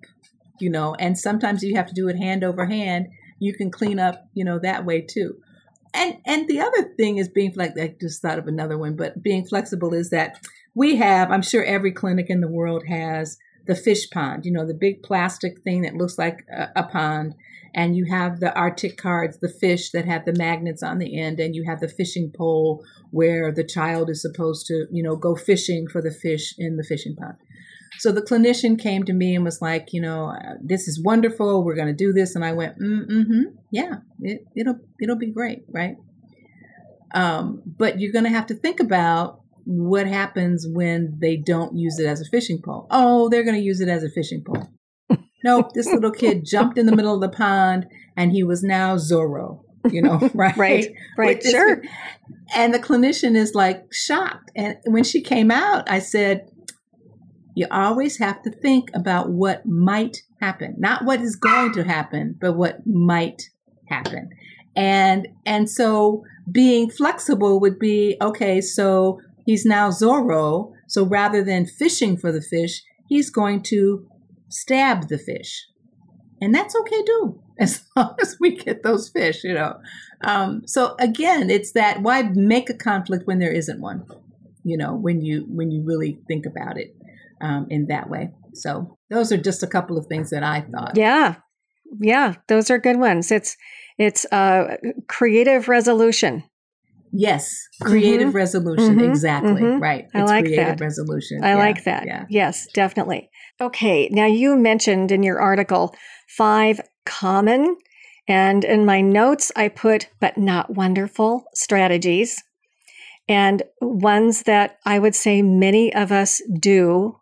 you 0.60 0.70
know. 0.70 0.94
And 0.98 1.18
sometimes 1.18 1.62
you 1.62 1.76
have 1.76 1.86
to 1.86 1.94
do 1.94 2.08
it 2.08 2.16
hand 2.16 2.44
over 2.44 2.66
hand. 2.66 3.08
You 3.44 3.54
can 3.54 3.70
clean 3.70 3.98
up, 3.98 4.28
you 4.34 4.44
know, 4.44 4.58
that 4.58 4.84
way 4.84 5.00
too. 5.02 5.36
And 5.92 6.18
and 6.26 6.48
the 6.48 6.60
other 6.60 6.94
thing 6.96 7.18
is 7.18 7.28
being 7.28 7.52
like 7.54 7.78
I 7.78 7.94
just 8.00 8.20
thought 8.20 8.38
of 8.38 8.48
another 8.48 8.76
one, 8.76 8.96
but 8.96 9.22
being 9.22 9.46
flexible 9.46 9.94
is 9.94 10.10
that 10.10 10.44
we 10.74 10.96
have. 10.96 11.30
I'm 11.30 11.42
sure 11.42 11.64
every 11.64 11.92
clinic 11.92 12.26
in 12.28 12.40
the 12.40 12.48
world 12.48 12.84
has 12.88 13.38
the 13.66 13.74
fish 13.74 14.10
pond, 14.10 14.44
you 14.44 14.52
know, 14.52 14.66
the 14.66 14.74
big 14.74 15.02
plastic 15.02 15.60
thing 15.62 15.82
that 15.82 15.94
looks 15.94 16.18
like 16.18 16.44
a, 16.52 16.68
a, 16.76 16.82
pond. 16.82 17.34
And 17.74 17.96
you 17.96 18.04
have 18.10 18.40
the 18.40 18.54
Artic 18.54 18.96
cards, 18.96 19.38
the 19.38 19.48
fish 19.48 19.90
that 19.92 20.04
have 20.04 20.26
the 20.26 20.34
magnets 20.34 20.82
on 20.82 20.98
the 20.98 21.18
end, 21.18 21.40
and 21.40 21.56
you 21.56 21.64
have 21.64 21.80
the 21.80 21.88
fishing 21.88 22.30
pole 22.30 22.84
where 23.10 23.50
the 23.50 23.64
child 23.64 24.10
is 24.10 24.22
supposed 24.22 24.66
to, 24.66 24.86
you 24.92 25.02
know, 25.02 25.16
go 25.16 25.34
fishing 25.34 25.88
for 25.88 26.00
the 26.00 26.12
fish 26.12 26.54
in 26.58 26.76
the 26.76 26.84
fishing 26.84 27.16
pond. 27.16 27.36
So 27.98 28.12
the 28.12 28.22
clinician 28.22 28.78
came 28.78 29.04
to 29.04 29.12
me 29.12 29.34
and 29.34 29.44
was 29.44 29.62
like, 29.62 29.88
you 29.92 30.00
know, 30.00 30.34
this 30.62 30.88
is 30.88 31.02
wonderful. 31.02 31.64
We're 31.64 31.76
going 31.76 31.88
to 31.88 31.94
do 31.94 32.12
this, 32.12 32.34
and 32.34 32.44
I 32.44 32.52
went, 32.52 32.78
mm, 32.78 33.06
mm-hmm, 33.08 33.42
yeah, 33.70 33.96
it, 34.20 34.44
it'll 34.56 34.78
it'll 35.00 35.18
be 35.18 35.30
great, 35.30 35.64
right? 35.68 35.96
Um, 37.14 37.62
but 37.64 38.00
you're 38.00 38.12
going 38.12 38.24
to 38.24 38.30
have 38.30 38.46
to 38.48 38.54
think 38.54 38.80
about 38.80 39.40
what 39.64 40.06
happens 40.06 40.66
when 40.68 41.16
they 41.20 41.36
don't 41.36 41.76
use 41.76 41.98
it 41.98 42.06
as 42.06 42.20
a 42.20 42.24
fishing 42.26 42.60
pole? 42.62 42.86
Oh, 42.90 43.28
they're 43.28 43.44
going 43.44 43.56
to 43.56 43.62
use 43.62 43.80
it 43.80 43.88
as 43.88 44.04
a 44.04 44.10
fishing 44.10 44.42
pole. 44.44 44.68
nope, 45.42 45.72
this 45.74 45.86
little 45.86 46.10
kid 46.10 46.44
jumped 46.50 46.78
in 46.78 46.86
the 46.86 46.94
middle 46.94 47.14
of 47.14 47.20
the 47.20 47.34
pond 47.34 47.86
and 48.16 48.32
he 48.32 48.42
was 48.42 48.62
now 48.62 48.96
Zorro, 48.96 49.62
you 49.90 50.02
know, 50.02 50.18
right? 50.34 50.56
right, 50.56 50.94
right, 51.16 51.42
sure. 51.42 51.82
And 52.54 52.74
the 52.74 52.78
clinician 52.78 53.36
is 53.36 53.54
like 53.54 53.92
shocked. 53.92 54.50
And 54.54 54.76
when 54.84 55.04
she 55.04 55.20
came 55.20 55.50
out, 55.50 55.90
I 55.90 55.98
said, 55.98 56.50
you 57.54 57.66
always 57.70 58.18
have 58.18 58.42
to 58.42 58.50
think 58.50 58.90
about 58.94 59.30
what 59.30 59.64
might 59.66 60.22
happen, 60.40 60.74
not 60.78 61.04
what 61.04 61.20
is 61.20 61.36
going 61.36 61.72
to 61.72 61.84
happen, 61.84 62.36
but 62.40 62.54
what 62.54 62.86
might 62.86 63.50
happen. 63.86 64.30
And 64.76 65.28
and 65.46 65.70
so 65.70 66.24
being 66.50 66.90
flexible 66.90 67.60
would 67.60 67.78
be 67.78 68.16
okay, 68.20 68.60
so 68.60 69.20
He's 69.44 69.66
now 69.66 69.90
Zorro, 69.90 70.72
so 70.86 71.04
rather 71.04 71.44
than 71.44 71.66
fishing 71.66 72.16
for 72.16 72.32
the 72.32 72.40
fish, 72.40 72.82
he's 73.08 73.30
going 73.30 73.62
to 73.64 74.06
stab 74.48 75.08
the 75.08 75.18
fish. 75.18 75.66
And 76.40 76.54
that's 76.54 76.74
okay 76.74 77.02
too, 77.04 77.40
as 77.58 77.84
long 77.96 78.16
as 78.20 78.36
we 78.40 78.56
get 78.56 78.82
those 78.82 79.08
fish, 79.08 79.44
you 79.44 79.54
know. 79.54 79.78
Um, 80.22 80.62
so 80.66 80.96
again, 80.98 81.50
it's 81.50 81.72
that 81.72 82.00
why 82.00 82.22
make 82.22 82.70
a 82.70 82.74
conflict 82.74 83.26
when 83.26 83.38
there 83.38 83.52
isn't 83.52 83.80
one, 83.80 84.06
you 84.64 84.76
know, 84.76 84.94
when 84.94 85.20
you 85.20 85.46
when 85.48 85.70
you 85.70 85.82
really 85.82 86.18
think 86.26 86.46
about 86.46 86.78
it 86.78 86.96
um, 87.44 87.66
in 87.70 87.86
that 87.86 88.08
way. 88.08 88.30
So 88.54 88.98
those 89.10 89.30
are 89.30 89.36
just 89.36 89.62
a 89.62 89.68
couple 89.68 89.98
of 89.98 90.06
things 90.06 90.30
that 90.30 90.42
I 90.42 90.62
thought. 90.62 90.96
Yeah, 90.96 91.36
yeah, 92.00 92.34
those 92.48 92.70
are 92.70 92.78
good 92.78 92.98
ones. 92.98 93.30
It's 93.30 93.56
it's 93.98 94.24
uh, 94.32 94.76
creative 95.08 95.68
resolution 95.68 96.44
Yes, 97.16 97.68
creative 97.80 98.28
mm-hmm. 98.28 98.36
resolution. 98.36 98.96
Mm-hmm. 98.96 99.08
Exactly. 99.08 99.62
Mm-hmm. 99.62 99.80
Right. 99.80 100.06
I 100.14 100.22
like 100.24 100.46
creative 100.46 100.78
that. 100.78 100.80
resolution. 100.80 101.44
I 101.44 101.50
yeah. 101.50 101.56
like 101.56 101.84
that. 101.84 102.06
Yeah. 102.06 102.24
Yes, 102.28 102.66
definitely. 102.74 103.30
Okay. 103.60 104.08
Now 104.10 104.26
you 104.26 104.56
mentioned 104.56 105.12
in 105.12 105.22
your 105.22 105.38
article 105.38 105.94
five 106.26 106.80
common, 107.06 107.76
and 108.26 108.64
in 108.64 108.84
my 108.84 109.00
notes 109.00 109.52
I 109.54 109.68
put 109.68 110.08
but 110.20 110.36
not 110.36 110.74
wonderful 110.74 111.44
strategies, 111.54 112.42
and 113.28 113.62
ones 113.80 114.42
that 114.42 114.78
I 114.84 114.98
would 114.98 115.14
say 115.14 115.40
many 115.40 115.94
of 115.94 116.10
us 116.10 116.42
do 116.58 117.20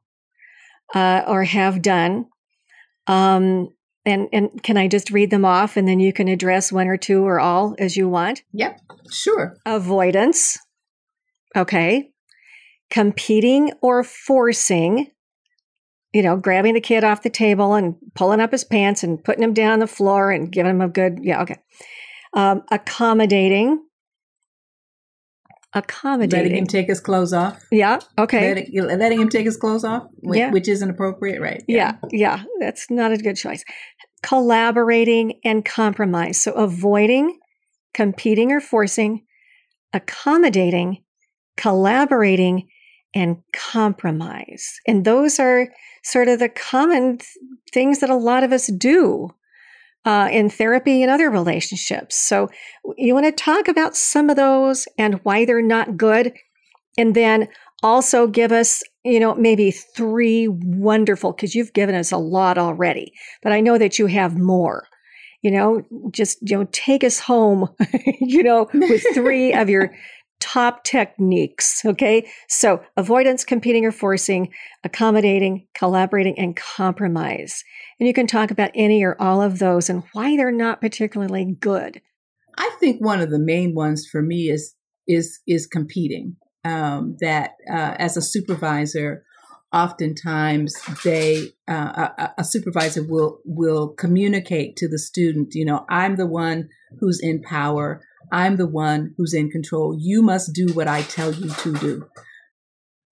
uh, 0.94 1.22
or 1.26 1.44
have 1.44 1.82
done. 1.82 2.26
Um, 3.06 3.70
and 4.04 4.28
and 4.32 4.62
can 4.62 4.76
I 4.76 4.88
just 4.88 5.10
read 5.10 5.30
them 5.30 5.44
off 5.44 5.76
and 5.76 5.86
then 5.86 6.00
you 6.00 6.12
can 6.12 6.28
address 6.28 6.72
one 6.72 6.88
or 6.88 6.96
two 6.96 7.24
or 7.24 7.38
all 7.38 7.74
as 7.78 7.96
you 7.96 8.08
want? 8.08 8.42
Yep, 8.52 8.80
sure. 9.10 9.56
Avoidance. 9.64 10.58
Okay. 11.56 12.10
Competing 12.90 13.72
or 13.80 14.02
forcing. 14.02 15.08
You 16.12 16.22
know, 16.22 16.36
grabbing 16.36 16.74
the 16.74 16.80
kid 16.80 17.04
off 17.04 17.22
the 17.22 17.30
table 17.30 17.74
and 17.74 17.94
pulling 18.14 18.40
up 18.40 18.52
his 18.52 18.64
pants 18.64 19.02
and 19.02 19.22
putting 19.22 19.42
him 19.42 19.54
down 19.54 19.72
on 19.72 19.78
the 19.78 19.86
floor 19.86 20.30
and 20.30 20.52
giving 20.52 20.70
him 20.70 20.82
a 20.82 20.88
good, 20.88 21.20
yeah, 21.22 21.40
okay. 21.40 21.56
Um, 22.34 22.64
accommodating 22.70 23.82
accommodating. 25.74 26.44
Letting 26.44 26.58
him 26.58 26.66
take 26.66 26.86
his 26.86 27.00
clothes 27.00 27.32
off. 27.32 27.62
Yeah. 27.70 28.00
Okay. 28.18 28.54
Letting, 28.54 28.98
letting 28.98 29.20
him 29.20 29.28
take 29.28 29.44
his 29.44 29.56
clothes 29.56 29.84
off, 29.84 30.04
which, 30.20 30.38
yeah. 30.38 30.50
which 30.50 30.68
isn't 30.68 30.90
appropriate, 30.90 31.40
right? 31.40 31.62
Yeah. 31.66 31.96
yeah. 32.10 32.36
Yeah. 32.38 32.44
That's 32.60 32.90
not 32.90 33.12
a 33.12 33.16
good 33.16 33.36
choice. 33.36 33.64
Collaborating 34.22 35.40
and 35.44 35.64
compromise. 35.64 36.40
So 36.40 36.52
avoiding, 36.52 37.38
competing 37.94 38.52
or 38.52 38.60
forcing, 38.60 39.24
accommodating, 39.92 41.02
collaborating, 41.56 42.68
and 43.14 43.38
compromise. 43.52 44.80
And 44.86 45.04
those 45.04 45.38
are 45.38 45.68
sort 46.02 46.28
of 46.28 46.38
the 46.38 46.48
common 46.48 47.18
th- 47.18 47.28
things 47.72 47.98
that 48.00 48.10
a 48.10 48.16
lot 48.16 48.42
of 48.44 48.52
us 48.52 48.68
do 48.68 49.30
uh, 50.04 50.28
in 50.32 50.50
therapy 50.50 51.02
and 51.02 51.10
other 51.10 51.30
relationships. 51.30 52.16
So 52.16 52.48
you 52.96 53.14
want 53.14 53.26
to 53.26 53.32
talk 53.32 53.68
about 53.68 53.96
some 53.96 54.30
of 54.30 54.36
those 54.36 54.86
and 54.98 55.20
why 55.22 55.44
they're 55.44 55.62
not 55.62 55.96
good. 55.96 56.32
And 56.98 57.14
then 57.14 57.48
also 57.82 58.26
give 58.26 58.52
us, 58.52 58.82
you 59.04 59.20
know, 59.20 59.34
maybe 59.34 59.70
three 59.70 60.48
wonderful, 60.48 61.32
because 61.32 61.54
you've 61.54 61.72
given 61.72 61.94
us 61.94 62.12
a 62.12 62.18
lot 62.18 62.58
already, 62.58 63.12
but 63.42 63.52
I 63.52 63.60
know 63.60 63.78
that 63.78 63.98
you 63.98 64.06
have 64.06 64.36
more. 64.36 64.86
You 65.42 65.50
know, 65.50 65.82
just, 66.12 66.38
you 66.48 66.56
know, 66.56 66.68
take 66.70 67.02
us 67.02 67.18
home, 67.18 67.68
you 68.20 68.44
know, 68.44 68.68
with 68.72 69.02
three 69.12 69.52
of 69.52 69.68
your 69.68 69.92
top 70.42 70.82
techniques. 70.82 71.84
Okay. 71.84 72.28
So 72.48 72.82
avoidance, 72.96 73.44
competing 73.44 73.86
or 73.86 73.92
forcing, 73.92 74.52
accommodating, 74.82 75.68
collaborating, 75.72 76.36
and 76.36 76.56
compromise. 76.56 77.62
And 78.00 78.08
you 78.08 78.12
can 78.12 78.26
talk 78.26 78.50
about 78.50 78.72
any 78.74 79.04
or 79.04 79.16
all 79.20 79.40
of 79.40 79.60
those 79.60 79.88
and 79.88 80.02
why 80.12 80.36
they're 80.36 80.50
not 80.50 80.80
particularly 80.80 81.56
good. 81.60 82.02
I 82.58 82.70
think 82.80 83.00
one 83.00 83.20
of 83.20 83.30
the 83.30 83.38
main 83.38 83.74
ones 83.74 84.06
for 84.10 84.20
me 84.20 84.50
is 84.50 84.74
is 85.06 85.40
is 85.46 85.66
competing. 85.66 86.36
Um, 86.64 87.16
that 87.20 87.52
uh, 87.68 87.96
as 87.98 88.16
a 88.16 88.22
supervisor, 88.22 89.24
oftentimes 89.72 90.74
they 91.02 91.48
uh, 91.66 92.08
a, 92.18 92.30
a, 92.38 92.44
supervisor 92.44 93.02
will 93.02 93.40
will 93.44 93.88
communicate 93.88 94.76
to 94.76 94.88
the 94.88 94.98
student. 94.98 95.54
You 95.54 95.64
know, 95.64 95.84
I'm 95.88 96.16
the 96.16 96.26
one 96.26 96.68
who's 97.00 97.20
in 97.20 97.42
power. 97.42 98.02
I'm 98.32 98.56
the 98.56 98.66
one 98.66 99.14
who's 99.16 99.34
in 99.34 99.50
control. 99.50 99.96
You 99.96 100.22
must 100.22 100.52
do 100.52 100.72
what 100.72 100.88
I 100.88 101.02
tell 101.02 101.32
you 101.32 101.50
to 101.50 101.72
do. 101.74 102.06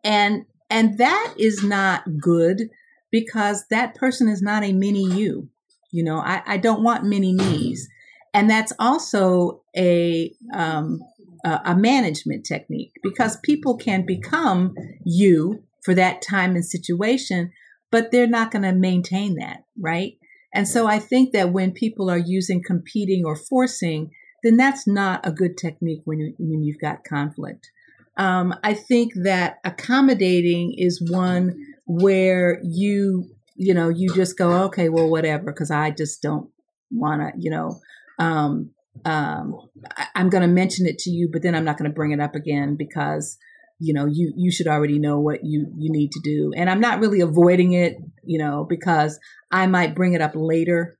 and 0.02 0.46
and 0.70 0.98
that 0.98 1.34
is 1.36 1.62
not 1.64 2.18
good 2.20 2.70
because 3.10 3.64
that 3.70 3.94
person 3.94 4.28
is 4.28 4.40
not 4.40 4.62
a 4.62 4.72
mini 4.72 5.04
you. 5.04 5.48
You 5.92 6.04
know, 6.04 6.18
I, 6.18 6.42
I 6.46 6.56
don't 6.56 6.82
want 6.82 7.04
mini 7.04 7.32
me's. 7.34 7.88
And 8.32 8.48
that's 8.48 8.72
also 8.78 9.62
a, 9.76 10.32
um, 10.54 11.00
a 11.44 11.74
management 11.74 12.46
technique 12.46 12.92
because 13.02 13.38
people 13.42 13.76
can 13.76 14.06
become 14.06 14.74
you 15.04 15.64
for 15.82 15.94
that 15.94 16.22
time 16.22 16.54
and 16.54 16.64
situation, 16.64 17.50
but 17.90 18.12
they're 18.12 18.28
not 18.28 18.52
going 18.52 18.62
to 18.62 18.72
maintain 18.72 19.34
that, 19.36 19.64
right? 19.76 20.12
And 20.54 20.68
so 20.68 20.86
I 20.86 21.00
think 21.00 21.32
that 21.32 21.52
when 21.52 21.72
people 21.72 22.08
are 22.10 22.18
using 22.18 22.62
competing 22.62 23.24
or 23.24 23.34
forcing, 23.34 24.12
then 24.42 24.56
that's 24.56 24.86
not 24.86 25.26
a 25.26 25.32
good 25.32 25.56
technique 25.56 26.02
when 26.04 26.18
you, 26.18 26.34
when 26.38 26.62
you've 26.62 26.80
got 26.80 27.04
conflict. 27.04 27.70
Um, 28.16 28.54
I 28.62 28.74
think 28.74 29.12
that 29.22 29.58
accommodating 29.64 30.74
is 30.76 31.02
one 31.10 31.56
where 31.86 32.60
you 32.62 33.24
you 33.56 33.74
know 33.74 33.88
you 33.88 34.12
just 34.14 34.38
go 34.38 34.64
okay 34.64 34.88
well 34.88 35.08
whatever 35.08 35.46
because 35.46 35.70
I 35.70 35.90
just 35.90 36.22
don't 36.22 36.50
want 36.90 37.20
to 37.20 37.32
you 37.38 37.50
know 37.50 37.80
um, 38.18 38.70
um, 39.04 39.56
I, 39.96 40.06
I'm 40.14 40.28
going 40.28 40.42
to 40.42 40.48
mention 40.48 40.86
it 40.86 40.98
to 41.00 41.10
you, 41.10 41.28
but 41.32 41.42
then 41.42 41.54
I'm 41.54 41.64
not 41.64 41.78
going 41.78 41.90
to 41.90 41.94
bring 41.94 42.12
it 42.12 42.20
up 42.20 42.34
again 42.34 42.76
because 42.76 43.38
you 43.80 43.94
know 43.94 44.06
you 44.06 44.32
you 44.36 44.52
should 44.52 44.68
already 44.68 44.98
know 44.98 45.18
what 45.18 45.42
you 45.42 45.66
you 45.76 45.90
need 45.90 46.12
to 46.12 46.20
do 46.22 46.52
and 46.54 46.68
i'm 46.68 46.80
not 46.80 47.00
really 47.00 47.20
avoiding 47.20 47.72
it 47.72 47.96
you 48.22 48.38
know 48.38 48.64
because 48.68 49.18
i 49.50 49.66
might 49.66 49.94
bring 49.94 50.12
it 50.12 50.20
up 50.20 50.32
later 50.34 50.98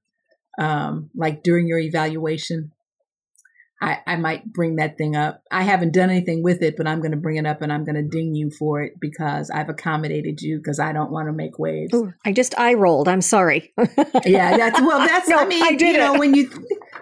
um 0.58 1.10
like 1.14 1.42
during 1.42 1.68
your 1.68 1.78
evaluation 1.78 2.72
I, 3.82 3.98
I 4.06 4.16
might 4.16 4.52
bring 4.52 4.76
that 4.76 4.98
thing 4.98 5.16
up. 5.16 5.42
I 5.50 5.62
haven't 5.62 5.94
done 5.94 6.10
anything 6.10 6.42
with 6.42 6.62
it, 6.62 6.76
but 6.76 6.86
I'm 6.86 7.00
going 7.00 7.12
to 7.12 7.16
bring 7.16 7.36
it 7.36 7.46
up 7.46 7.62
and 7.62 7.72
I'm 7.72 7.84
going 7.84 7.94
to 7.94 8.02
ding 8.02 8.34
you 8.34 8.50
for 8.50 8.82
it 8.82 9.00
because 9.00 9.50
I've 9.50 9.70
accommodated 9.70 10.42
you 10.42 10.58
because 10.58 10.78
I 10.78 10.92
don't 10.92 11.10
want 11.10 11.28
to 11.28 11.32
make 11.32 11.58
waves. 11.58 11.94
Ooh, 11.94 12.12
I 12.24 12.32
just 12.32 12.58
eye 12.58 12.74
rolled. 12.74 13.08
I'm 13.08 13.22
sorry. 13.22 13.72
yeah, 14.26 14.56
that's 14.56 14.80
well. 14.80 14.98
That's 14.98 15.28
no, 15.28 15.38
I 15.38 15.46
mean, 15.46 15.62
I 15.62 15.74
did 15.74 15.96
you 15.96 15.98
know, 15.98 16.18
when 16.18 16.34
you 16.34 16.50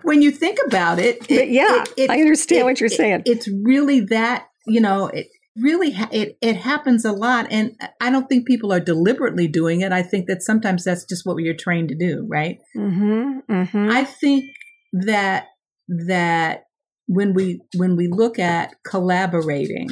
when 0.03 0.23
you 0.23 0.31
think 0.31 0.59
about 0.67 1.01
it, 1.01 1.29
it 1.29 1.49
yeah, 1.49 1.83
it, 1.83 1.95
it, 1.97 2.11
I 2.11 2.21
understand 2.21 2.65
what 2.65 2.81
you're 2.81 2.89
saying. 2.89 3.23
it's 3.27 3.49
really 3.49 4.01
that 4.01 4.47
you 4.67 4.81
know 4.81 5.09
it 5.09 5.27
really 5.61 5.91
ha- 5.91 6.11
it 6.13 6.39
it 6.41 6.57
happens 6.57 7.05
a 7.05 7.13
lot, 7.13 7.49
and 7.51 7.73
I 8.01 8.11
don't 8.11 8.29
think 8.29 8.47
people 8.47 8.73
are 8.73 8.81
deliberately 8.81 9.49
doing 9.49 9.81
it. 9.81 9.91
I 9.91 10.03
think 10.03 10.29
that 10.29 10.43
sometimes 10.43 10.85
that's 10.85 11.05
just 11.05 11.27
what 11.27 11.37
you're 11.39 11.55
trained 11.55 11.89
to 11.89 11.97
do, 11.97 12.25
right? 12.29 12.59
Mm-hmm, 12.77 13.53
mm-hmm. 13.53 13.91
I 13.91 14.05
think 14.05 14.45
that 14.93 15.47
that 15.89 16.68
when 17.09 17.35
we 17.35 17.61
when 17.77 17.97
we 17.97 18.07
look 18.07 18.39
at 18.39 18.75
collaborating, 18.85 19.89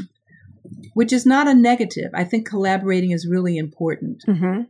which 0.94 1.12
is 1.12 1.26
not 1.26 1.48
a 1.48 1.54
negative. 1.54 2.10
I 2.14 2.24
think 2.24 2.48
collaborating 2.48 3.10
is 3.10 3.26
really 3.28 3.56
important. 3.56 4.22
Mm-hmm. 4.28 4.62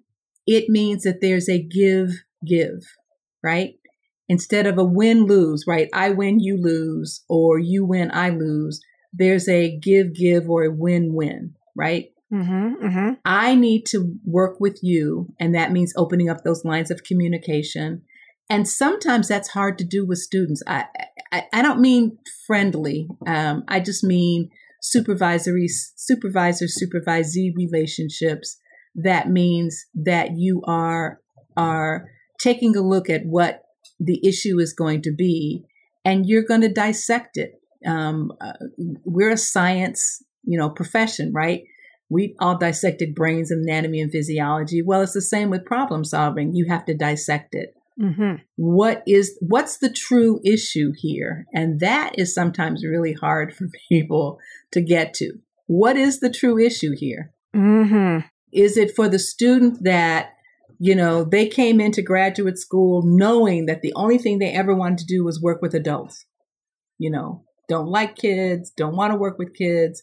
It 0.47 0.69
means 0.69 1.03
that 1.03 1.21
there's 1.21 1.49
a 1.49 1.61
give 1.61 2.11
give, 2.47 2.85
right? 3.43 3.75
Instead 4.29 4.67
of 4.67 4.79
a 4.79 4.85
win 4.85 5.27
lose, 5.27 5.65
right? 5.67 5.89
I 5.93 6.11
win, 6.11 6.41
you 6.41 6.57
lose, 6.61 7.25
or 7.29 7.59
you 7.59 7.85
win, 7.85 8.11
I 8.13 8.31
lose. 8.31 8.81
There's 9.13 9.49
a 9.49 9.77
give 9.79 10.15
give 10.15 10.49
or 10.49 10.65
a 10.65 10.71
win 10.71 11.15
win, 11.15 11.55
right? 11.77 12.11
Mm-hmm, 12.33 12.87
mm-hmm. 12.87 13.13
I 13.25 13.55
need 13.55 13.87
to 13.87 14.15
work 14.25 14.59
with 14.61 14.81
you, 14.83 15.33
and 15.39 15.55
that 15.55 15.73
means 15.73 15.93
opening 15.97 16.29
up 16.29 16.43
those 16.43 16.65
lines 16.65 16.91
of 16.91 17.05
communication. 17.05 18.03
And 18.49 18.69
sometimes 18.69 19.29
that's 19.29 19.49
hard 19.49 19.77
to 19.79 19.85
do 19.85 20.07
with 20.07 20.19
students. 20.19 20.63
I, 20.67 20.85
I, 21.33 21.45
I 21.53 21.63
don't 21.63 21.81
mean 21.81 22.19
friendly. 22.47 23.09
Um, 23.27 23.65
I 23.67 23.81
just 23.81 24.05
mean 24.05 24.51
supervisory, 24.81 25.67
supervisor, 25.69 26.67
supervisee 26.67 27.55
relationships. 27.57 28.59
That 28.95 29.29
means 29.29 29.87
that 29.95 30.37
you 30.37 30.63
are, 30.67 31.21
are 31.57 32.07
taking 32.41 32.77
a 32.77 32.83
look 32.83 33.11
at 33.11 33.23
what 33.25 33.63
the 33.99 34.21
issue 34.27 34.59
is 34.61 34.73
going 34.73 35.03
to 35.03 35.13
be 35.13 35.65
and 36.05 36.25
you're 36.27 36.45
going 36.45 36.61
to 36.61 36.73
dissect 36.73 37.37
it. 37.37 37.61
Um, 37.85 38.33
uh, 38.41 38.53
we're 39.05 39.33
a 39.33 39.37
science, 39.37 40.23
you 40.45 40.57
know, 40.57 40.71
profession, 40.71 41.33
right? 41.35 41.65
We 42.09 42.37
all 42.39 42.57
dissected 42.57 43.15
brains, 43.15 43.51
and 43.51 43.69
anatomy, 43.69 44.01
and 44.01 44.13
physiology. 44.13 44.83
Well, 44.83 45.01
it's 45.01 45.15
the 45.15 45.21
same 45.21 45.51
with 45.51 45.65
problem 45.65 46.05
solving. 46.05 46.55
You 46.55 46.67
have 46.69 46.85
to 46.87 46.97
dissect 46.97 47.55
it. 47.57 47.76
Mm-hmm. 48.01 48.43
What 48.57 49.03
is 49.07 49.39
what's 49.41 49.79
the 49.79 49.91
true 49.91 50.41
issue 50.45 50.93
here? 50.95 51.47
And 51.55 51.81
that 51.81 52.19
is 52.19 52.35
sometimes 52.35 52.85
really 52.85 53.15
hard 53.15 53.55
for 53.55 53.69
people 53.89 54.39
to 54.73 54.81
get 54.81 55.15
to. 55.15 55.33
What 55.67 55.97
is 55.97 56.21
the 56.21 56.31
true 56.31 56.59
issue 56.59 56.95
here? 56.95 57.33
Mm-hmm. 57.55 58.27
Is 58.53 58.77
it 58.77 58.95
for 58.95 59.09
the 59.09 59.19
student 59.19 59.85
that 59.85 60.31
you 60.79 60.95
know 60.95 61.25
they 61.25 61.49
came 61.49 61.81
into 61.81 62.03
graduate 62.03 62.59
school 62.59 63.03
knowing 63.03 63.67
that 63.67 63.81
the 63.81 63.95
only 63.97 64.19
thing 64.19 64.39
they 64.39 64.53
ever 64.53 64.75
wanted 64.75 64.99
to 64.99 65.07
do 65.07 65.25
was 65.25 65.41
work 65.41 65.63
with 65.63 65.75
adults? 65.75 66.27
You 66.99 67.11
know, 67.11 67.45
don't 67.69 67.89
like 67.89 68.17
kids, 68.17 68.71
don't 68.71 68.97
want 68.97 69.13
to 69.13 69.19
work 69.19 69.39
with 69.39 69.55
kids, 69.55 70.03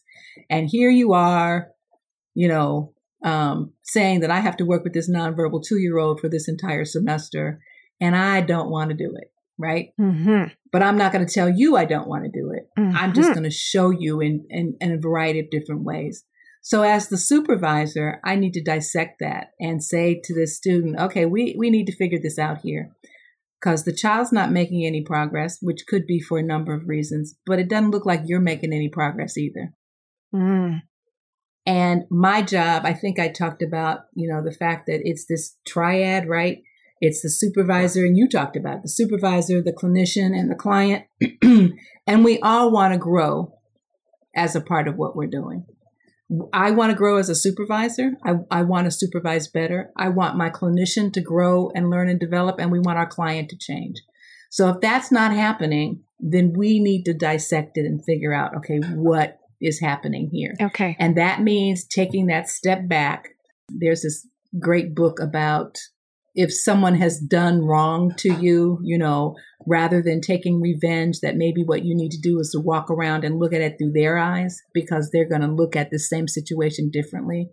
and 0.49 0.67
here 0.67 0.89
you 0.89 1.13
are, 1.13 1.69
you 2.33 2.47
know, 2.47 2.93
um, 3.23 3.73
saying 3.83 4.21
that 4.21 4.31
I 4.31 4.39
have 4.39 4.57
to 4.57 4.65
work 4.65 4.83
with 4.83 4.93
this 4.93 5.09
nonverbal 5.09 5.63
two 5.63 5.77
year 5.77 5.99
old 5.99 6.19
for 6.19 6.27
this 6.27 6.47
entire 6.47 6.85
semester 6.85 7.59
and 7.99 8.15
I 8.15 8.41
don't 8.41 8.69
want 8.69 8.89
to 8.91 8.95
do 8.95 9.15
it, 9.15 9.31
right? 9.57 9.89
Mm-hmm. 9.99 10.53
But 10.71 10.83
I'm 10.83 10.97
not 10.97 11.11
going 11.11 11.25
to 11.25 11.33
tell 11.33 11.49
you 11.49 11.75
I 11.75 11.85
don't 11.85 12.07
want 12.07 12.23
to 12.25 12.31
do 12.31 12.51
it. 12.51 12.67
Mm-hmm. 12.77 12.97
I'm 12.97 13.13
just 13.13 13.31
going 13.31 13.43
to 13.43 13.51
show 13.51 13.89
you 13.89 14.21
in, 14.21 14.45
in, 14.49 14.75
in 14.79 14.91
a 14.91 14.97
variety 14.97 15.39
of 15.39 15.49
different 15.49 15.83
ways. 15.83 16.23
So 16.61 16.83
as 16.83 17.09
the 17.09 17.17
supervisor, 17.17 18.21
I 18.23 18.35
need 18.35 18.53
to 18.53 18.63
dissect 18.63 19.17
that 19.19 19.49
and 19.59 19.83
say 19.83 20.21
to 20.23 20.33
the 20.33 20.47
student, 20.47 20.97
okay, 20.97 21.25
we, 21.25 21.55
we 21.57 21.69
need 21.69 21.87
to 21.87 21.95
figure 21.95 22.19
this 22.21 22.39
out 22.39 22.59
here 22.61 22.91
because 23.59 23.83
the 23.83 23.93
child's 23.93 24.31
not 24.31 24.51
making 24.51 24.85
any 24.85 25.01
progress, 25.01 25.57
which 25.61 25.85
could 25.87 26.05
be 26.05 26.19
for 26.19 26.37
a 26.37 26.43
number 26.43 26.73
of 26.73 26.87
reasons, 26.87 27.35
but 27.45 27.59
it 27.59 27.69
doesn't 27.69 27.91
look 27.91 28.05
like 28.05 28.21
you're 28.25 28.39
making 28.39 28.73
any 28.73 28.89
progress 28.89 29.37
either. 29.37 29.73
Mm. 30.33 30.81
And 31.65 32.03
my 32.09 32.41
job, 32.41 32.85
I 32.85 32.93
think 32.93 33.19
I 33.19 33.29
talked 33.29 33.61
about, 33.61 34.01
you 34.13 34.27
know, 34.27 34.43
the 34.43 34.51
fact 34.51 34.87
that 34.87 35.01
it's 35.03 35.25
this 35.25 35.55
triad, 35.65 36.27
right? 36.27 36.61
It's 37.05 37.21
the 37.21 37.29
supervisor, 37.29 38.05
and 38.05 38.15
you 38.15 38.29
talked 38.29 38.55
about 38.55 38.81
the 38.81 38.87
supervisor, 38.87 39.61
the 39.61 39.73
clinician, 39.73 40.27
and 40.27 40.49
the 40.49 40.55
client. 40.55 41.03
and 42.07 42.23
we 42.23 42.39
all 42.39 42.71
want 42.71 42.93
to 42.93 42.97
grow 42.97 43.59
as 44.33 44.55
a 44.55 44.61
part 44.61 44.87
of 44.87 44.95
what 44.95 45.13
we're 45.13 45.27
doing. 45.27 45.65
I 46.53 46.71
want 46.71 46.91
to 46.91 46.97
grow 46.97 47.17
as 47.17 47.27
a 47.27 47.35
supervisor. 47.35 48.11
I, 48.25 48.35
I 48.49 48.61
want 48.61 48.85
to 48.85 48.91
supervise 48.91 49.49
better. 49.49 49.91
I 49.97 50.07
want 50.07 50.37
my 50.37 50.49
clinician 50.49 51.11
to 51.11 51.19
grow 51.19 51.71
and 51.75 51.89
learn 51.89 52.07
and 52.07 52.21
develop, 52.21 52.57
and 52.57 52.71
we 52.71 52.79
want 52.79 52.97
our 52.97 53.05
client 53.05 53.49
to 53.49 53.57
change. 53.57 53.97
So 54.49 54.69
if 54.69 54.79
that's 54.79 55.11
not 55.11 55.33
happening, 55.33 56.03
then 56.21 56.53
we 56.55 56.79
need 56.79 57.03
to 57.03 57.13
dissect 57.13 57.77
it 57.77 57.85
and 57.85 58.01
figure 58.05 58.33
out, 58.33 58.55
okay, 58.55 58.79
what 58.95 59.39
is 59.59 59.81
happening 59.81 60.29
here? 60.31 60.53
Okay. 60.61 60.95
And 60.99 61.17
that 61.17 61.41
means 61.41 61.83
taking 61.83 62.27
that 62.27 62.47
step 62.47 62.87
back. 62.87 63.27
There's 63.67 64.03
this 64.03 64.25
great 64.57 64.95
book 64.95 65.19
about 65.19 65.75
if 66.36 66.53
someone 66.53 66.95
has 66.95 67.19
done 67.19 67.63
wrong 67.63 68.13
to 68.17 68.34
you, 68.34 68.79
you 68.84 68.97
know, 68.97 69.36
rather 69.67 70.01
than 70.01 70.19
taking 70.19 70.61
revenge, 70.61 71.19
that 71.21 71.36
maybe 71.36 71.63
what 71.63 71.86
you 71.86 71.95
need 71.95 72.11
to 72.11 72.21
do 72.21 72.39
is 72.39 72.49
to 72.51 72.59
walk 72.59 72.89
around 72.89 73.23
and 73.23 73.39
look 73.39 73.53
at 73.53 73.61
it 73.61 73.75
through 73.77 73.91
their 73.93 74.17
eyes 74.17 74.59
because 74.73 75.09
they're 75.11 75.29
going 75.29 75.41
to 75.41 75.47
look 75.47 75.75
at 75.75 75.91
the 75.91 75.99
same 75.99 76.27
situation 76.27 76.89
differently. 76.91 77.49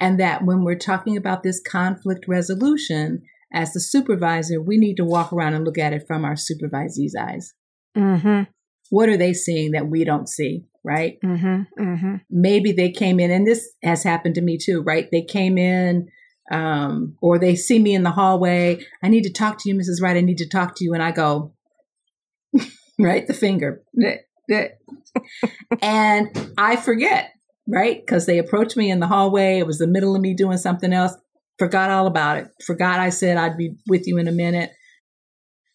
And 0.00 0.18
that 0.18 0.44
when 0.44 0.64
we're 0.64 0.78
talking 0.78 1.16
about 1.16 1.42
this 1.42 1.60
conflict 1.60 2.26
resolution, 2.26 3.22
as 3.52 3.72
the 3.72 3.80
supervisor, 3.80 4.60
we 4.60 4.76
need 4.78 4.96
to 4.96 5.04
walk 5.04 5.32
around 5.32 5.54
and 5.54 5.64
look 5.64 5.78
at 5.78 5.92
it 5.92 6.04
from 6.06 6.24
our 6.24 6.34
supervisee's 6.34 7.14
eyes. 7.18 7.52
Mm-hmm. 7.96 8.50
What 8.90 9.08
are 9.08 9.16
they 9.16 9.34
seeing 9.34 9.72
that 9.72 9.88
we 9.88 10.04
don't 10.04 10.28
see? 10.28 10.64
Right? 10.82 11.18
Mm-hmm. 11.22 11.82
Mm-hmm. 11.82 12.14
Maybe 12.30 12.72
they 12.72 12.90
came 12.90 13.20
in, 13.20 13.30
and 13.30 13.46
this 13.46 13.68
has 13.84 14.02
happened 14.02 14.36
to 14.36 14.40
me 14.40 14.56
too, 14.56 14.82
right? 14.82 15.08
They 15.12 15.22
came 15.22 15.58
in 15.58 16.08
um, 16.50 17.16
or 17.20 17.38
they 17.38 17.54
see 17.56 17.78
me 17.78 17.94
in 17.94 18.02
the 18.02 18.10
hallway. 18.10 18.84
I 19.02 19.08
need 19.08 19.22
to 19.24 19.32
talk 19.32 19.58
to 19.60 19.68
you, 19.68 19.74
Mrs. 19.74 20.02
Wright. 20.02 20.16
I 20.16 20.20
need 20.20 20.38
to 20.38 20.48
talk 20.48 20.74
to 20.76 20.84
you. 20.84 20.94
And 20.94 21.02
I 21.02 21.12
go, 21.12 21.54
right, 22.98 23.26
the 23.26 23.34
finger. 23.34 23.82
and 25.82 26.52
I 26.58 26.76
forget, 26.76 27.32
right? 27.68 28.00
Because 28.00 28.26
they 28.26 28.38
approached 28.38 28.76
me 28.76 28.90
in 28.90 29.00
the 29.00 29.06
hallway. 29.06 29.58
It 29.58 29.66
was 29.66 29.78
the 29.78 29.86
middle 29.86 30.16
of 30.16 30.22
me 30.22 30.34
doing 30.34 30.58
something 30.58 30.92
else. 30.92 31.14
Forgot 31.58 31.90
all 31.90 32.06
about 32.06 32.38
it. 32.38 32.48
Forgot 32.66 33.00
I 33.00 33.10
said 33.10 33.36
I'd 33.36 33.56
be 33.56 33.76
with 33.86 34.06
you 34.06 34.18
in 34.18 34.26
a 34.26 34.32
minute, 34.32 34.70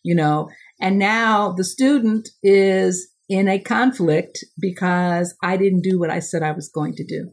you 0.03 0.15
know. 0.15 0.49
And 0.81 0.99
now 0.99 1.53
the 1.53 1.63
student 1.63 2.27
is 2.43 3.07
in 3.29 3.47
a 3.47 3.59
conflict 3.59 4.43
because 4.59 5.35
I 5.41 5.57
didn't 5.57 5.81
do 5.81 5.99
what 5.99 6.09
I 6.09 6.19
said 6.19 6.43
I 6.43 6.51
was 6.51 6.69
going 6.69 6.95
to 6.95 7.05
do. 7.05 7.31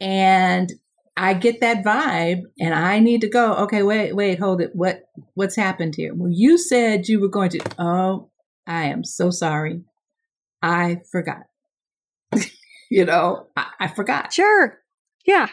And 0.00 0.72
I 1.16 1.32
get 1.34 1.60
that 1.60 1.82
vibe 1.82 2.42
and 2.60 2.74
I 2.74 2.98
need 2.98 3.22
to 3.22 3.28
go, 3.28 3.54
okay, 3.54 3.82
wait, 3.82 4.14
wait, 4.14 4.38
hold 4.38 4.60
it. 4.60 4.70
What 4.74 5.04
what's 5.34 5.56
happened 5.56 5.94
here? 5.96 6.12
Well, 6.14 6.30
you 6.32 6.58
said 6.58 7.08
you 7.08 7.20
were 7.20 7.28
going 7.28 7.50
to 7.50 7.60
oh, 7.78 8.30
I 8.66 8.84
am 8.84 9.02
so 9.04 9.30
sorry. 9.30 9.82
I 10.62 10.98
forgot. 11.10 11.44
you 12.90 13.04
know, 13.04 13.46
I, 13.56 13.66
I, 13.80 13.88
forgot. 13.88 14.32
Sure. 14.32 14.78
Yeah. 15.24 15.48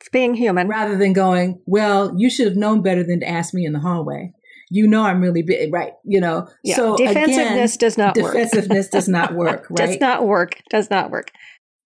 It's 0.00 0.08
being 0.10 0.34
human. 0.34 0.68
Rather 0.68 0.96
than 0.96 1.12
going, 1.12 1.62
well, 1.66 2.12
you 2.16 2.28
should 2.28 2.48
have 2.48 2.56
known 2.56 2.82
better 2.82 3.04
than 3.04 3.20
to 3.20 3.28
ask 3.28 3.54
me 3.54 3.64
in 3.64 3.72
the 3.72 3.80
hallway. 3.80 4.32
You 4.70 4.88
know 4.88 5.02
I'm 5.02 5.20
really 5.20 5.42
big, 5.42 5.72
right? 5.72 5.92
You 6.04 6.20
know, 6.20 6.48
Yeah. 6.64 6.76
so 6.76 6.96
defensiveness 6.96 7.76
again, 7.76 7.86
does 7.86 7.98
not 7.98 8.16
work. 8.16 8.32
defensiveness 8.34 8.88
does 8.88 9.08
not 9.08 9.34
work, 9.34 9.66
right? 9.70 9.86
Does 9.86 10.00
not 10.00 10.26
work. 10.26 10.60
Does 10.70 10.90
not 10.90 11.10
work. 11.10 11.30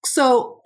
so 0.04 0.62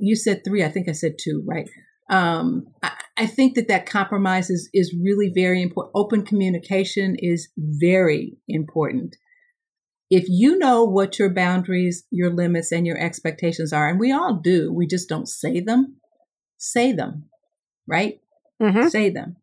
you 0.00 0.16
said 0.16 0.42
three 0.44 0.64
i 0.64 0.68
think 0.68 0.88
i 0.88 0.92
said 0.92 1.16
two 1.18 1.42
right? 1.46 1.68
Um, 2.10 2.66
I, 2.82 2.90
I 3.18 3.26
think 3.26 3.54
that 3.54 3.68
that 3.68 3.86
compromise 3.86 4.50
is, 4.50 4.68
is 4.74 4.92
really 5.00 5.30
very 5.32 5.62
important 5.62 5.92
open 5.94 6.24
communication 6.24 7.14
is 7.18 7.48
very 7.56 8.36
important. 8.48 9.16
If 10.10 10.24
you 10.26 10.58
know 10.58 10.82
what 10.82 11.20
your 11.20 11.32
boundaries 11.32 12.04
your 12.10 12.30
limits 12.34 12.72
and 12.72 12.84
your 12.84 12.98
expectations 12.98 13.72
are 13.72 13.88
and 13.88 14.00
we 14.00 14.10
all 14.10 14.40
do 14.42 14.72
we 14.72 14.86
just 14.88 15.08
don't 15.08 15.28
say 15.28 15.60
them 15.60 15.98
say 16.58 16.92
them 16.92 17.26
right? 17.86 18.20
Hmm 18.60 18.88
say 18.88 19.10
them. 19.10 19.36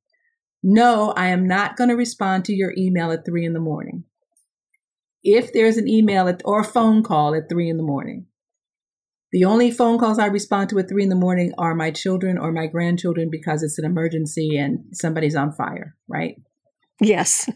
No 0.61 1.13
i 1.15 1.27
am 1.27 1.47
not 1.47 1.77
going 1.77 1.89
to 1.89 1.95
respond 1.95 2.43
to 2.45 2.53
your 2.53 2.73
email 2.77 3.11
at 3.11 3.25
three 3.25 3.45
in 3.45 3.53
the 3.53 3.59
morning. 3.59 4.03
If 5.23 5.53
there's 5.53 5.77
an 5.77 5.87
email 5.87 6.27
at, 6.27 6.41
or 6.45 6.61
a 6.61 6.65
phone 6.65 7.01
call 7.01 7.33
at 7.33 7.47
three 7.49 7.69
in 7.69 7.77
the 7.77 7.83
morning 7.83 8.25
the 9.31 9.45
only 9.45 9.71
phone 9.71 9.99
calls 9.99 10.19
I 10.19 10.27
respond 10.27 10.69
to 10.69 10.79
at 10.79 10.87
three 10.87 11.03
in 11.03 11.09
the 11.09 11.15
morning 11.15 11.53
are 11.57 11.75
my 11.75 11.91
children 11.91 12.37
or 12.37 12.51
my 12.51 12.67
grandchildren 12.67 13.29
because 13.29 13.61
it's 13.61 13.77
an 13.77 13.85
emergency 13.85 14.57
and 14.57 14.85
somebody's 14.93 15.35
on 15.35 15.51
fire, 15.51 15.95
right? 16.07 16.35
Yes. 17.01 17.49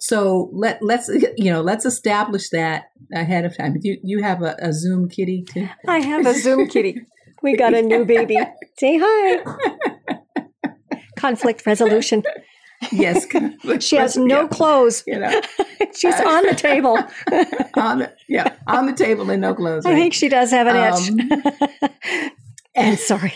So 0.00 0.50
let 0.52 0.82
let's 0.82 1.08
you 1.36 1.50
know 1.50 1.62
let's 1.62 1.86
establish 1.86 2.50
that 2.50 2.84
ahead 3.12 3.44
of 3.44 3.56
time. 3.56 3.76
You 3.80 3.98
you 4.02 4.22
have 4.22 4.42
a, 4.42 4.54
a 4.60 4.72
Zoom 4.72 5.08
kitty 5.08 5.44
too. 5.48 5.68
I 5.88 6.00
have 6.00 6.26
a 6.26 6.34
Zoom 6.34 6.68
kitty. 6.68 7.00
We 7.42 7.56
got 7.56 7.74
a 7.74 7.82
new 7.82 8.04
baby. 8.04 8.36
Say 8.78 8.98
hi. 9.00 9.44
Conflict 11.16 11.64
resolution. 11.64 12.22
Yes, 12.92 13.26
She 13.80 13.96
has 13.96 14.16
no 14.16 14.42
Yeah, 14.42 14.48
clothes. 14.48 15.02
You 15.06 15.18
know, 15.20 15.40
She's 15.96 16.14
on 16.20 16.46
the 16.46 16.54
table. 16.54 16.96
on 17.76 17.98
the 18.00 18.12
yeah 18.28 18.54
on 18.66 18.86
the 18.86 18.92
table 18.92 19.30
and 19.30 19.40
no 19.40 19.54
clothes. 19.54 19.86
I 19.86 19.94
think 19.94 20.14
she 20.14 20.28
does 20.28 20.50
have 20.50 20.66
an 20.66 20.76
itch. 20.76 22.20
and 22.74 22.98
Sorry. 22.98 23.32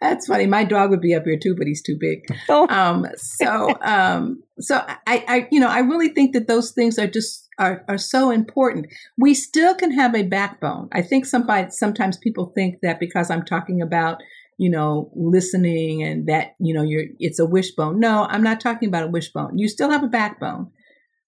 That's 0.00 0.26
funny. 0.26 0.46
My 0.46 0.64
dog 0.64 0.90
would 0.90 1.00
be 1.00 1.14
up 1.14 1.24
here 1.24 1.38
too, 1.42 1.54
but 1.58 1.66
he's 1.66 1.82
too 1.82 1.96
big. 1.98 2.20
Oh. 2.48 2.68
Um, 2.68 3.06
so, 3.16 3.74
um, 3.80 4.42
so 4.60 4.76
I, 5.06 5.24
I, 5.26 5.48
you 5.50 5.58
know, 5.58 5.68
I 5.68 5.80
really 5.80 6.10
think 6.10 6.32
that 6.34 6.46
those 6.46 6.70
things 6.70 6.98
are 6.98 7.08
just 7.08 7.48
are, 7.58 7.84
are 7.88 7.98
so 7.98 8.30
important. 8.30 8.86
We 9.18 9.34
still 9.34 9.74
can 9.74 9.90
have 9.92 10.14
a 10.14 10.22
backbone. 10.22 10.88
I 10.92 11.02
think 11.02 11.26
somebody 11.26 11.70
sometimes 11.70 12.16
people 12.18 12.52
think 12.54 12.76
that 12.82 13.00
because 13.00 13.30
I'm 13.30 13.44
talking 13.44 13.82
about, 13.82 14.18
you 14.58 14.70
know, 14.70 15.10
listening 15.14 16.02
and 16.02 16.26
that, 16.28 16.54
you 16.58 16.74
know, 16.74 16.82
you're 16.82 17.04
it's 17.18 17.38
a 17.38 17.46
wishbone. 17.46 18.00
No, 18.00 18.26
I'm 18.28 18.42
not 18.42 18.60
talking 18.60 18.88
about 18.88 19.04
a 19.04 19.10
wishbone. 19.10 19.58
You 19.58 19.68
still 19.68 19.90
have 19.90 20.04
a 20.04 20.08
backbone. 20.08 20.70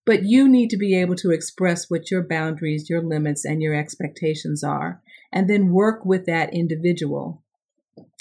But 0.05 0.23
you 0.23 0.49
need 0.49 0.71
to 0.71 0.77
be 0.77 0.95
able 1.01 1.17
to 1.17 1.33
express 1.33 1.91
what 1.91 2.13
your 2.13 2.23
boundaries, 2.23 2.89
your 2.89 3.03
limits, 3.03 3.45
and 3.45 3.61
your 3.61 3.75
expectations 3.75 4.63
are, 4.63 5.03
and 5.33 5.51
then 5.51 5.73
work 5.73 6.05
with 6.05 6.27
that 6.27 6.55
individual 6.55 7.43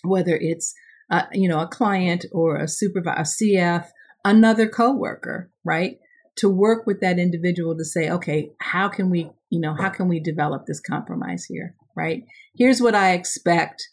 whether 0.05 0.35
it's 0.35 0.73
uh, 1.11 1.23
you 1.33 1.47
know 1.47 1.59
a 1.59 1.67
client 1.67 2.25
or 2.31 2.57
a 2.57 2.67
supervisor, 2.67 3.19
a 3.19 3.23
CF, 3.23 3.87
another 4.23 4.67
coworker, 4.67 5.51
right? 5.63 5.99
To 6.37 6.49
work 6.49 6.85
with 6.85 6.99
that 7.01 7.17
individual 7.17 7.77
to 7.77 7.85
say, 7.85 8.09
okay, 8.09 8.51
how 8.59 8.89
can 8.89 9.09
we, 9.09 9.31
you 9.49 9.59
know, 9.59 9.73
how 9.73 9.89
can 9.89 10.09
we 10.09 10.19
develop 10.19 10.65
this 10.65 10.81
compromise 10.81 11.45
here, 11.45 11.75
right? 11.95 12.25
Here's 12.55 12.81
what 12.81 12.95
I 12.95 13.13
expect. 13.13 13.87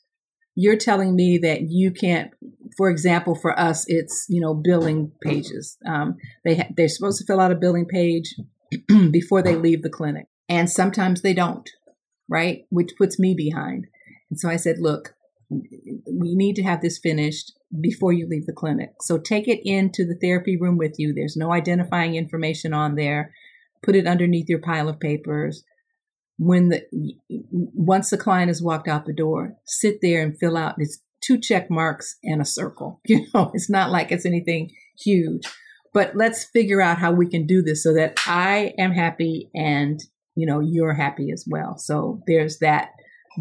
You're 0.54 0.76
telling 0.76 1.16
me 1.16 1.38
that 1.38 1.62
you 1.70 1.90
can't. 1.90 2.30
For 2.76 2.90
example, 2.90 3.34
for 3.34 3.58
us, 3.58 3.84
it's 3.88 4.26
you 4.28 4.40
know 4.40 4.54
billing 4.54 5.12
pages. 5.22 5.78
Um, 5.86 6.16
they 6.44 6.56
ha- 6.56 6.68
they're 6.76 6.88
supposed 6.88 7.18
to 7.18 7.26
fill 7.26 7.40
out 7.40 7.52
a 7.52 7.56
billing 7.56 7.86
page 7.86 8.34
before 9.10 9.42
they 9.42 9.56
leave 9.56 9.82
the 9.82 9.90
clinic, 9.90 10.26
and 10.48 10.70
sometimes 10.70 11.22
they 11.22 11.34
don't, 11.34 11.68
right? 12.28 12.64
Which 12.70 12.92
puts 12.98 13.18
me 13.18 13.34
behind. 13.34 13.86
And 14.30 14.40
so 14.40 14.48
I 14.48 14.56
said, 14.56 14.76
look, 14.78 15.14
we 15.50 16.34
need 16.34 16.56
to 16.56 16.62
have 16.62 16.80
this 16.80 16.98
finished 16.98 17.52
before 17.80 18.12
you 18.12 18.26
leave 18.26 18.46
the 18.46 18.52
clinic. 18.52 18.94
So 19.02 19.18
take 19.18 19.48
it 19.48 19.60
into 19.64 20.06
the 20.06 20.16
therapy 20.20 20.56
room 20.56 20.78
with 20.78 20.94
you. 20.98 21.12
There's 21.12 21.36
no 21.36 21.52
identifying 21.52 22.14
information 22.14 22.72
on 22.72 22.94
there. 22.94 23.32
Put 23.82 23.96
it 23.96 24.06
underneath 24.06 24.48
your 24.48 24.60
pile 24.60 24.88
of 24.88 25.00
papers. 25.00 25.64
When 26.38 26.68
the 26.70 26.82
once 27.50 28.10
the 28.10 28.18
client 28.18 28.48
has 28.48 28.62
walked 28.62 28.88
out 28.88 29.06
the 29.06 29.12
door, 29.12 29.54
sit 29.64 29.98
there 30.02 30.22
and 30.22 30.38
fill 30.38 30.56
out. 30.56 30.74
It's 30.78 31.00
two 31.22 31.38
check 31.38 31.70
marks 31.70 32.16
and 32.24 32.40
a 32.40 32.44
circle. 32.44 33.00
You 33.06 33.26
know, 33.34 33.50
it's 33.54 33.70
not 33.70 33.90
like 33.90 34.10
it's 34.10 34.26
anything 34.26 34.70
huge. 34.98 35.42
But 35.94 36.16
let's 36.16 36.44
figure 36.44 36.80
out 36.80 36.98
how 36.98 37.12
we 37.12 37.28
can 37.28 37.46
do 37.46 37.62
this 37.62 37.82
so 37.82 37.92
that 37.94 38.18
I 38.26 38.72
am 38.78 38.92
happy 38.92 39.50
and 39.54 40.00
you 40.34 40.46
know 40.46 40.60
you're 40.60 40.94
happy 40.94 41.30
as 41.32 41.44
well. 41.48 41.76
So 41.78 42.22
there's 42.26 42.58
that 42.58 42.88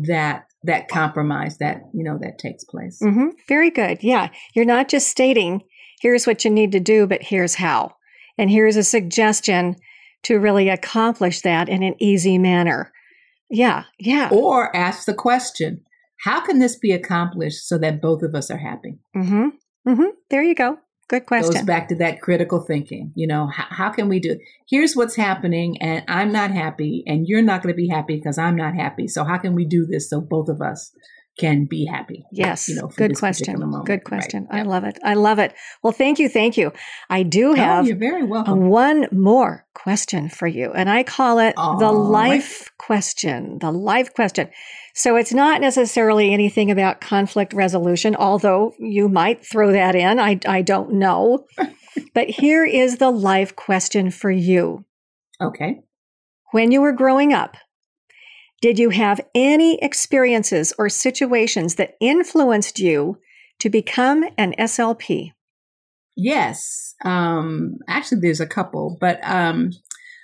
that 0.07 0.45
that 0.63 0.87
compromise 0.89 1.57
that 1.57 1.81
you 1.93 2.03
know 2.03 2.17
that 2.21 2.37
takes 2.37 2.63
place. 2.65 2.99
hmm 2.99 3.29
Very 3.47 3.71
good. 3.71 3.99
Yeah. 4.03 4.29
You're 4.53 4.65
not 4.65 4.89
just 4.89 5.07
stating, 5.07 5.61
here's 6.01 6.27
what 6.27 6.45
you 6.45 6.51
need 6.51 6.71
to 6.73 6.79
do, 6.79 7.07
but 7.07 7.23
here's 7.23 7.55
how. 7.55 7.95
And 8.37 8.49
here's 8.49 8.75
a 8.75 8.83
suggestion 8.83 9.75
to 10.23 10.39
really 10.39 10.69
accomplish 10.69 11.41
that 11.41 11.69
in 11.69 11.83
an 11.83 11.95
easy 11.99 12.37
manner. 12.37 12.91
Yeah. 13.49 13.83
Yeah. 13.99 14.29
Or 14.31 14.75
ask 14.75 15.05
the 15.05 15.13
question, 15.13 15.81
how 16.23 16.41
can 16.41 16.59
this 16.59 16.77
be 16.77 16.91
accomplished 16.91 17.67
so 17.67 17.77
that 17.79 18.01
both 18.01 18.21
of 18.21 18.35
us 18.35 18.49
are 18.51 18.57
happy? 18.57 18.99
Mm-hmm. 19.15 19.49
Mm-hmm. 19.87 20.09
There 20.29 20.43
you 20.43 20.55
go. 20.55 20.77
Good 21.11 21.25
question. 21.25 21.53
Goes 21.53 21.63
back 21.63 21.89
to 21.89 21.95
that 21.95 22.21
critical 22.21 22.61
thinking. 22.61 23.11
You 23.15 23.27
know, 23.27 23.47
how, 23.47 23.65
how 23.69 23.89
can 23.89 24.07
we 24.07 24.21
do? 24.21 24.39
Here's 24.69 24.95
what's 24.95 25.15
happening, 25.17 25.75
and 25.81 26.05
I'm 26.07 26.31
not 26.31 26.51
happy, 26.51 27.03
and 27.05 27.27
you're 27.27 27.41
not 27.41 27.61
going 27.61 27.73
to 27.73 27.77
be 27.77 27.89
happy 27.89 28.15
because 28.15 28.37
I'm 28.37 28.55
not 28.55 28.75
happy. 28.75 29.09
So 29.09 29.25
how 29.25 29.37
can 29.37 29.53
we 29.53 29.65
do 29.65 29.85
this 29.85 30.09
so 30.09 30.21
both 30.21 30.47
of 30.47 30.61
us 30.61 30.93
can 31.41 31.65
be 31.65 31.85
happy? 31.85 32.23
Yes. 32.31 32.69
You 32.69 32.75
know, 32.75 32.87
Good 32.95 33.17
question. 33.17 33.55
Good 33.83 33.89
Right. 33.89 34.03
question. 34.03 34.47
I 34.51 34.57
Yeah. 34.57 34.63
love 34.73 34.83
it. 34.85 34.97
I 35.03 35.15
love 35.15 35.39
it. 35.39 35.53
Well, 35.83 35.91
thank 35.93 36.19
you. 36.19 36.29
Thank 36.29 36.55
you. 36.57 36.71
I 37.09 37.23
do 37.23 37.51
Oh, 37.51 37.55
have 37.55 37.87
you're 37.87 37.97
very 37.97 38.23
welcome. 38.23 38.69
one 38.69 39.07
more 39.11 39.65
question 39.73 40.29
for 40.29 40.47
you, 40.47 40.71
and 40.73 40.89
I 40.89 41.03
call 41.03 41.39
it 41.39 41.55
the 41.55 41.61
All 41.61 41.75
right. 42.11 42.29
life 42.29 42.69
question. 42.77 43.57
The 43.59 43.71
life 43.71 44.13
question. 44.13 44.49
So 44.93 45.15
it's 45.15 45.33
not 45.33 45.61
necessarily 45.61 46.33
anything 46.33 46.69
about 46.69 47.01
conflict 47.01 47.53
resolution, 47.53 48.15
although 48.15 48.73
you 48.79 49.09
might 49.09 49.45
throw 49.45 49.71
that 49.71 49.95
in. 49.95 50.19
I, 50.19 50.39
I 50.47 50.61
don't 50.61 50.93
know. 50.93 51.45
but 52.13 52.29
here 52.29 52.63
is 52.65 52.97
the 52.97 53.09
life 53.11 53.55
question 53.55 54.11
for 54.11 54.29
you. 54.31 54.85
Okay. 55.41 55.81
When 56.51 56.71
you 56.71 56.81
were 56.81 56.91
growing 56.91 57.33
up, 57.33 57.55
did 58.61 58.77
you 58.77 58.91
have 58.91 59.19
any 59.33 59.79
experiences 59.81 60.71
or 60.77 60.87
situations 60.87 61.75
that 61.75 61.95
influenced 61.99 62.79
you 62.79 63.17
to 63.59 63.69
become 63.69 64.23
an 64.37 64.53
SLP? 64.57 65.31
Yes. 66.15 66.93
Um, 67.03 67.77
actually, 67.87 68.21
there's 68.21 68.39
a 68.39 68.45
couple, 68.45 68.97
but 69.01 69.19
um, 69.23 69.71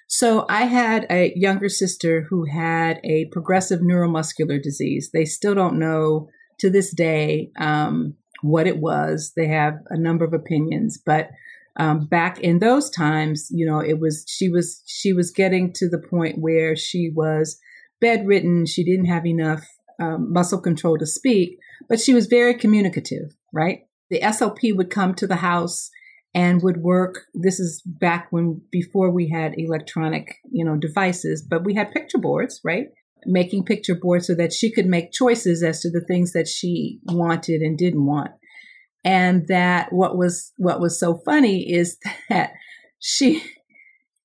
so 0.08 0.46
I 0.50 0.64
had 0.64 1.08
a 1.10 1.34
younger 1.36 1.70
sister 1.70 2.28
who 2.30 2.46
had 2.46 3.00
a 3.04 3.26
progressive 3.32 3.80
neuromuscular 3.80 4.62
disease. 4.62 5.10
They 5.12 5.26
still 5.26 5.56
don't 5.56 5.80
know 5.80 6.30
to 6.60 6.70
this 6.70 6.94
day 6.94 7.52
um, 7.58 8.16
what 8.42 8.68
it 8.68 8.78
was. 8.78 9.34
They 9.36 9.48
have 9.48 9.80
a 9.90 9.98
number 9.98 10.26
of 10.26 10.34
opinions, 10.34 11.00
but 11.04 11.30
um, 11.78 12.06
back 12.06 12.40
in 12.40 12.60
those 12.60 12.90
times, 12.90 13.48
you 13.52 13.66
know, 13.66 13.80
it 13.80 14.00
was 14.00 14.26
she 14.28 14.50
was 14.50 14.82
she 14.86 15.14
was 15.14 15.30
getting 15.32 15.72
to 15.74 15.88
the 15.88 16.00
point 16.00 16.40
where 16.40 16.76
she 16.76 17.12
was 17.14 17.60
bedridden. 18.02 18.66
She 18.66 18.84
didn't 18.84 19.06
have 19.06 19.26
enough 19.26 19.64
um, 20.00 20.32
muscle 20.32 20.62
control 20.62 20.98
to 20.98 21.06
speak, 21.06 21.58
but 21.90 22.00
she 22.00 22.14
was 22.14 22.28
very 22.28 22.54
communicative, 22.54 23.36
right? 23.54 23.82
the 24.10 24.22
SLP 24.22 24.76
would 24.76 24.90
come 24.90 25.14
to 25.16 25.28
the 25.28 25.38
house 25.38 25.90
and 26.34 26.62
would 26.62 26.78
work. 26.78 27.22
This 27.34 27.60
is 27.60 27.82
back 27.86 28.28
when 28.32 28.62
before 28.72 29.12
we 29.12 29.30
had 29.30 29.56
electronic, 29.58 30.36
you 30.52 30.64
know, 30.64 30.78
devices, 30.78 31.46
but 31.48 31.64
we 31.64 31.76
had 31.76 31.92
picture 31.92 32.18
boards, 32.18 32.62
right? 32.64 32.88
Making 33.26 33.66
picture 33.66 33.96
boards 33.96 34.28
so 34.28 34.36
that 34.36 34.54
she 34.54 34.72
could 34.72 34.86
make 34.86 35.12
choices 35.12 35.64
as 35.64 35.82
to 35.82 35.90
the 35.90 36.06
things 36.06 36.34
that 36.34 36.48
she 36.48 37.00
wanted 37.06 37.62
and 37.62 37.78
didn't 37.78 38.06
want. 38.06 38.32
And 39.04 39.48
that 39.48 39.92
what 39.92 40.18
was 40.18 40.54
what 40.58 40.80
was 40.80 41.00
so 41.00 41.22
funny 41.26 41.72
is 41.72 41.98
that 42.30 42.52
she 43.00 43.44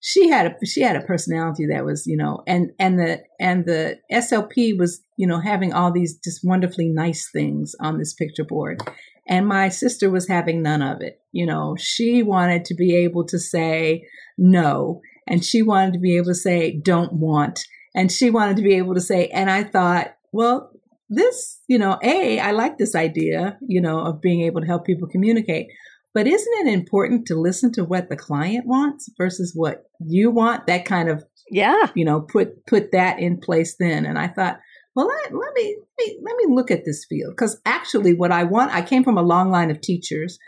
she 0.05 0.28
had 0.28 0.46
a 0.46 0.66
she 0.66 0.82
had 0.82 0.96
a 0.96 1.07
personality 1.07 1.66
that 1.66 1.84
was 1.84 2.07
you 2.07 2.16
know 2.16 2.42
and 2.46 2.72
and 2.78 2.98
the 2.98 3.22
and 3.40 3.64
the 3.64 3.98
SLP 4.12 4.76
was 4.78 5.00
you 5.16 5.26
know 5.26 5.40
having 5.40 5.72
all 5.72 5.92
these 5.92 6.18
just 6.18 6.40
wonderfully 6.42 6.88
nice 6.88 7.30
things 7.32 7.74
on 7.80 7.98
this 7.98 8.12
picture 8.12 8.44
board 8.44 8.82
and 9.28 9.46
my 9.46 9.68
sister 9.68 10.11
was 10.11 10.28
having 10.28 10.62
none 10.62 10.82
of 10.82 11.00
it. 11.00 11.20
You 11.32 11.46
know, 11.46 11.76
she 11.78 12.22
wanted 12.22 12.64
to 12.66 12.74
be 12.74 12.96
able 12.96 13.24
to 13.26 13.38
say 13.38 14.07
no, 14.36 15.00
and 15.26 15.44
she 15.44 15.62
wanted 15.62 15.94
to 15.94 16.00
be 16.00 16.16
able 16.16 16.26
to 16.26 16.34
say 16.34 16.78
don't 16.82 17.12
want, 17.12 17.61
and 17.94 18.11
she 18.11 18.30
wanted 18.30 18.57
to 18.57 18.62
be 18.62 18.76
able 18.76 18.94
to 18.94 19.00
say, 19.00 19.28
and 19.28 19.50
I 19.50 19.64
thought, 19.64 20.16
well, 20.32 20.70
this, 21.09 21.61
you 21.68 21.78
know, 21.78 21.98
A, 22.03 22.40
I 22.40 22.53
like 22.53 22.78
this 22.78 22.94
idea, 22.94 23.59
you 23.66 23.80
know, 23.80 24.00
of 24.00 24.22
being 24.22 24.42
able 24.42 24.62
to 24.62 24.66
help 24.66 24.86
people 24.86 25.09
communicate. 25.09 25.68
But 26.14 26.26
isn't 26.26 26.66
it 26.66 26.72
important 26.72 27.26
to 27.26 27.40
listen 27.40 27.72
to 27.72 27.84
what 27.84 28.08
the 28.08 28.16
client 28.16 28.66
wants 28.66 29.08
versus 29.16 29.52
what 29.54 29.84
you 29.98 30.30
want? 30.30 30.66
That 30.66 30.84
kind 30.84 31.08
of 31.08 31.24
yeah, 31.50 31.88
you 31.94 32.04
know, 32.04 32.20
put 32.20 32.66
put 32.66 32.92
that 32.92 33.18
in 33.18 33.38
place 33.38 33.76
then. 33.78 34.06
And 34.06 34.18
I 34.18 34.28
thought, 34.28 34.58
well, 34.94 35.06
let, 35.06 35.34
let 35.34 35.52
me 35.54 35.76
let 35.98 36.06
me, 36.06 36.18
let 36.22 36.36
me 36.36 36.54
look 36.54 36.70
at 36.70 36.84
this 36.84 37.04
field 37.08 37.32
because 37.36 37.60
actually, 37.66 38.14
what 38.14 38.32
I 38.32 38.44
want, 38.44 38.74
I 38.74 38.82
came 38.82 39.04
from 39.04 39.18
a 39.18 39.22
long 39.22 39.50
line 39.50 39.70
of 39.70 39.80
teachers, 39.80 40.38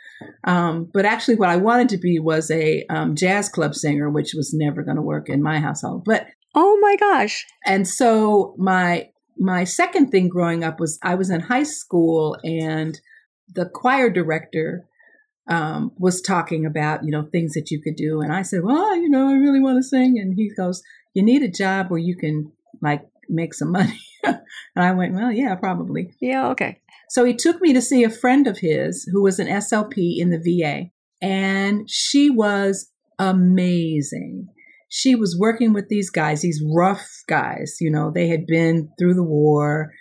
um, 0.44 0.90
but 0.92 1.04
actually, 1.04 1.36
what 1.36 1.50
I 1.50 1.56
wanted 1.56 1.88
to 1.90 1.98
be 1.98 2.18
was 2.18 2.50
a 2.50 2.84
um, 2.88 3.16
jazz 3.16 3.48
club 3.48 3.74
singer, 3.74 4.10
which 4.10 4.32
was 4.34 4.54
never 4.54 4.82
going 4.82 4.96
to 4.96 5.02
work 5.02 5.28
in 5.28 5.42
my 5.42 5.60
household. 5.60 6.04
But 6.04 6.26
oh 6.54 6.78
my 6.80 6.96
gosh! 6.96 7.44
And 7.66 7.86
so 7.88 8.54
my 8.58 9.08
my 9.38 9.64
second 9.64 10.10
thing 10.10 10.28
growing 10.28 10.62
up 10.62 10.78
was 10.78 10.98
I 11.02 11.14
was 11.16 11.30
in 11.30 11.40
high 11.40 11.64
school 11.64 12.36
and 12.44 12.98
the 13.52 13.68
choir 13.68 14.10
director 14.10 14.86
um, 15.48 15.92
was 15.98 16.20
talking 16.20 16.64
about, 16.64 17.04
you 17.04 17.10
know, 17.10 17.28
things 17.30 17.52
that 17.54 17.70
you 17.70 17.80
could 17.80 17.96
do. 17.96 18.20
And 18.20 18.32
I 18.32 18.42
said, 18.42 18.64
well, 18.64 18.96
you 18.96 19.08
know, 19.08 19.28
I 19.28 19.34
really 19.34 19.60
want 19.60 19.78
to 19.78 19.82
sing. 19.82 20.18
And 20.18 20.34
he 20.34 20.50
goes, 20.54 20.82
you 21.12 21.22
need 21.22 21.42
a 21.42 21.48
job 21.48 21.90
where 21.90 22.00
you 22.00 22.16
can 22.16 22.50
like 22.80 23.02
make 23.28 23.54
some 23.54 23.72
money. 23.72 24.00
and 24.24 24.40
I 24.76 24.92
went, 24.92 25.14
well, 25.14 25.30
yeah, 25.30 25.54
probably. 25.54 26.14
Yeah, 26.20 26.48
okay. 26.48 26.80
So 27.10 27.24
he 27.24 27.34
took 27.34 27.60
me 27.60 27.72
to 27.72 27.82
see 27.82 28.04
a 28.04 28.10
friend 28.10 28.46
of 28.46 28.58
his 28.58 29.08
who 29.12 29.22
was 29.22 29.38
an 29.38 29.46
SLP 29.46 30.18
in 30.18 30.30
the 30.30 30.38
VA. 30.38 30.90
And 31.20 31.88
she 31.88 32.30
was 32.30 32.90
amazing. 33.18 34.48
She 34.88 35.14
was 35.14 35.36
working 35.38 35.72
with 35.72 35.88
these 35.88 36.10
guys, 36.10 36.42
these 36.42 36.62
rough 36.74 37.08
guys, 37.28 37.76
you 37.80 37.90
know, 37.90 38.10
they 38.10 38.28
had 38.28 38.46
been 38.46 38.90
through 38.98 39.14
the 39.14 39.24
war 39.24 39.92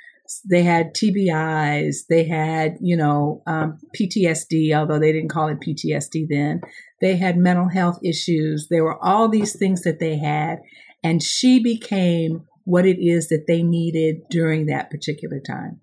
they 0.49 0.63
had 0.63 0.93
TBIs, 0.93 2.07
they 2.09 2.27
had, 2.27 2.77
you 2.81 2.97
know, 2.97 3.41
um, 3.47 3.79
PTSD, 3.97 4.73
although 4.73 4.99
they 4.99 5.11
didn't 5.11 5.31
call 5.31 5.47
it 5.47 5.59
PTSD 5.59 6.27
then. 6.29 6.61
They 7.01 7.17
had 7.17 7.37
mental 7.37 7.69
health 7.69 7.99
issues. 8.03 8.67
There 8.69 8.83
were 8.83 9.03
all 9.03 9.29
these 9.29 9.57
things 9.57 9.83
that 9.83 9.99
they 9.99 10.17
had. 10.17 10.59
And 11.03 11.21
she 11.21 11.61
became 11.61 12.45
what 12.65 12.85
it 12.85 12.97
is 12.99 13.27
that 13.29 13.45
they 13.47 13.61
needed 13.61 14.21
during 14.29 14.65
that 14.67 14.89
particular 14.89 15.39
time. 15.39 15.81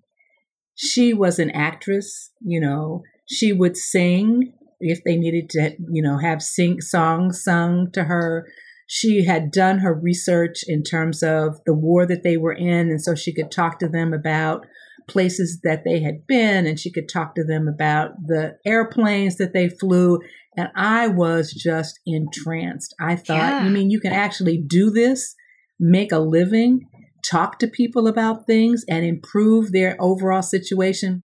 She 0.75 1.13
was 1.13 1.37
an 1.37 1.51
actress, 1.51 2.31
you 2.39 2.59
know, 2.59 3.03
she 3.27 3.53
would 3.53 3.77
sing 3.77 4.53
if 4.79 5.03
they 5.03 5.15
needed 5.15 5.49
to, 5.51 5.75
you 5.91 6.01
know, 6.01 6.17
have 6.17 6.41
sing 6.41 6.81
songs 6.81 7.43
sung 7.43 7.91
to 7.91 8.05
her 8.05 8.47
she 8.93 9.23
had 9.23 9.51
done 9.51 9.79
her 9.79 9.93
research 9.93 10.65
in 10.67 10.83
terms 10.83 11.23
of 11.23 11.61
the 11.65 11.73
war 11.73 12.05
that 12.05 12.23
they 12.23 12.35
were 12.35 12.51
in. 12.51 12.89
And 12.89 13.01
so 13.01 13.15
she 13.15 13.33
could 13.33 13.49
talk 13.49 13.79
to 13.79 13.87
them 13.87 14.11
about 14.13 14.65
places 15.07 15.61
that 15.63 15.85
they 15.85 16.01
had 16.01 16.27
been 16.27 16.67
and 16.67 16.77
she 16.77 16.91
could 16.91 17.07
talk 17.07 17.33
to 17.35 17.43
them 17.45 17.69
about 17.69 18.11
the 18.25 18.57
airplanes 18.65 19.37
that 19.37 19.53
they 19.53 19.69
flew. 19.69 20.19
And 20.57 20.67
I 20.75 21.07
was 21.07 21.53
just 21.53 22.01
entranced. 22.05 22.93
I 22.99 23.15
thought, 23.15 23.37
yeah. 23.37 23.63
you 23.63 23.69
mean 23.69 23.91
you 23.91 24.01
can 24.01 24.11
actually 24.11 24.57
do 24.57 24.89
this, 24.89 25.35
make 25.79 26.11
a 26.11 26.19
living, 26.19 26.81
talk 27.23 27.59
to 27.59 27.69
people 27.69 28.09
about 28.09 28.45
things, 28.45 28.83
and 28.89 29.05
improve 29.05 29.71
their 29.71 29.95
overall 30.01 30.41
situation? 30.41 31.23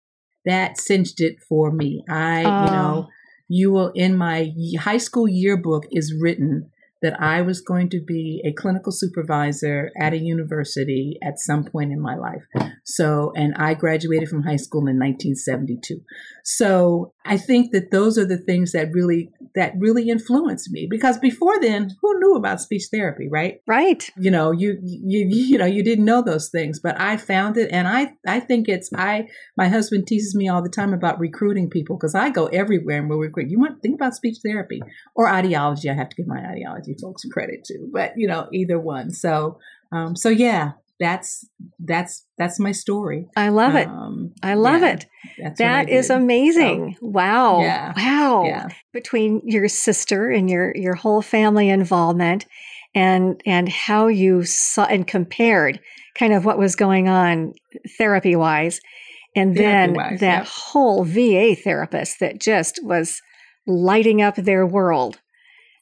That 0.45 0.79
cinched 0.79 1.21
it 1.21 1.35
for 1.47 1.71
me. 1.71 2.03
I, 2.09 2.41
you 2.41 2.47
oh. 2.47 2.65
know, 2.65 3.07
you 3.47 3.71
will, 3.71 3.91
in 3.93 4.17
my 4.17 4.51
high 4.79 4.97
school 4.97 5.27
yearbook 5.29 5.83
is 5.91 6.11
written 6.19 6.71
that 7.01 7.19
I 7.19 7.41
was 7.41 7.61
going 7.61 7.89
to 7.89 7.99
be 7.99 8.41
a 8.45 8.53
clinical 8.53 8.91
supervisor 8.91 9.91
at 9.99 10.13
a 10.13 10.17
university 10.17 11.17
at 11.23 11.39
some 11.39 11.63
point 11.63 11.91
in 11.91 11.99
my 11.99 12.15
life. 12.15 12.43
So, 12.85 13.31
and 13.35 13.55
I 13.55 13.73
graduated 13.73 14.29
from 14.29 14.43
high 14.43 14.57
school 14.57 14.81
in 14.81 14.99
1972. 14.99 16.01
So 16.43 17.13
I 17.25 17.37
think 17.37 17.71
that 17.71 17.91
those 17.91 18.17
are 18.17 18.25
the 18.25 18.37
things 18.37 18.71
that 18.71 18.91
really, 18.91 19.29
that 19.55 19.73
really 19.77 20.09
influenced 20.09 20.71
me 20.71 20.87
because 20.89 21.17
before 21.17 21.59
then, 21.59 21.89
who 22.01 22.19
knew 22.19 22.35
about 22.35 22.61
speech 22.61 22.83
therapy, 22.91 23.27
right? 23.29 23.61
Right. 23.67 24.09
You 24.17 24.31
know, 24.31 24.51
you, 24.51 24.77
you, 24.83 25.27
you 25.27 25.57
know, 25.57 25.65
you 25.65 25.83
didn't 25.83 26.05
know 26.05 26.21
those 26.21 26.49
things, 26.49 26.79
but 26.79 26.99
I 26.99 27.17
found 27.17 27.57
it. 27.57 27.69
And 27.71 27.87
I, 27.87 28.13
I 28.27 28.39
think 28.39 28.67
it's, 28.67 28.89
I, 28.95 29.27
my 29.57 29.67
husband 29.67 30.07
teases 30.07 30.35
me 30.35 30.49
all 30.49 30.63
the 30.63 30.69
time 30.69 30.93
about 30.93 31.19
recruiting 31.19 31.69
people 31.69 31.97
because 31.97 32.15
I 32.15 32.29
go 32.29 32.47
everywhere 32.47 32.99
and 32.99 33.09
we'll 33.09 33.19
recruit. 33.19 33.49
You 33.49 33.59
want 33.59 33.75
to 33.75 33.81
think 33.81 33.95
about 33.95 34.15
speech 34.15 34.37
therapy 34.43 34.81
or 35.15 35.27
audiology. 35.27 35.89
I 35.89 35.95
have 35.95 36.09
to 36.09 36.15
give 36.15 36.27
my 36.27 36.39
audiology 36.39 36.90
folks 36.99 37.23
credit 37.25 37.63
to, 37.65 37.89
but 37.91 38.13
you 38.15 38.27
know, 38.27 38.47
either 38.51 38.79
one. 38.79 39.11
So, 39.11 39.59
um, 39.91 40.15
so 40.15 40.29
yeah, 40.29 40.71
that's 40.99 41.45
that's 41.79 42.25
that's 42.37 42.59
my 42.59 42.71
story. 42.71 43.27
I 43.35 43.49
love 43.49 43.75
it. 43.75 43.87
Um, 43.87 44.33
I 44.43 44.53
love 44.53 44.81
yeah, 44.81 44.97
it. 45.39 45.57
That 45.57 45.89
is 45.89 46.09
amazing. 46.09 46.97
So, 46.99 47.07
wow. 47.07 47.61
Yeah, 47.61 47.93
wow. 47.95 48.43
Yeah. 48.45 48.67
Between 48.93 49.41
your 49.43 49.67
sister 49.67 50.29
and 50.29 50.49
your 50.49 50.75
your 50.75 50.95
whole 50.95 51.21
family 51.21 51.69
involvement 51.69 52.45
and 52.93 53.41
and 53.45 53.67
how 53.69 54.07
you 54.07 54.43
saw 54.43 54.85
and 54.85 55.07
compared 55.07 55.79
kind 56.15 56.33
of 56.33 56.45
what 56.45 56.57
was 56.57 56.75
going 56.75 57.07
on 57.07 57.53
therapy 57.97 58.35
wise 58.35 58.79
and 59.35 59.55
then 59.55 59.93
that 59.93 60.21
yeah. 60.21 60.43
whole 60.45 61.05
VA 61.05 61.55
therapist 61.55 62.19
that 62.19 62.39
just 62.39 62.79
was 62.83 63.21
lighting 63.65 64.21
up 64.21 64.35
their 64.35 64.65
world 64.65 65.20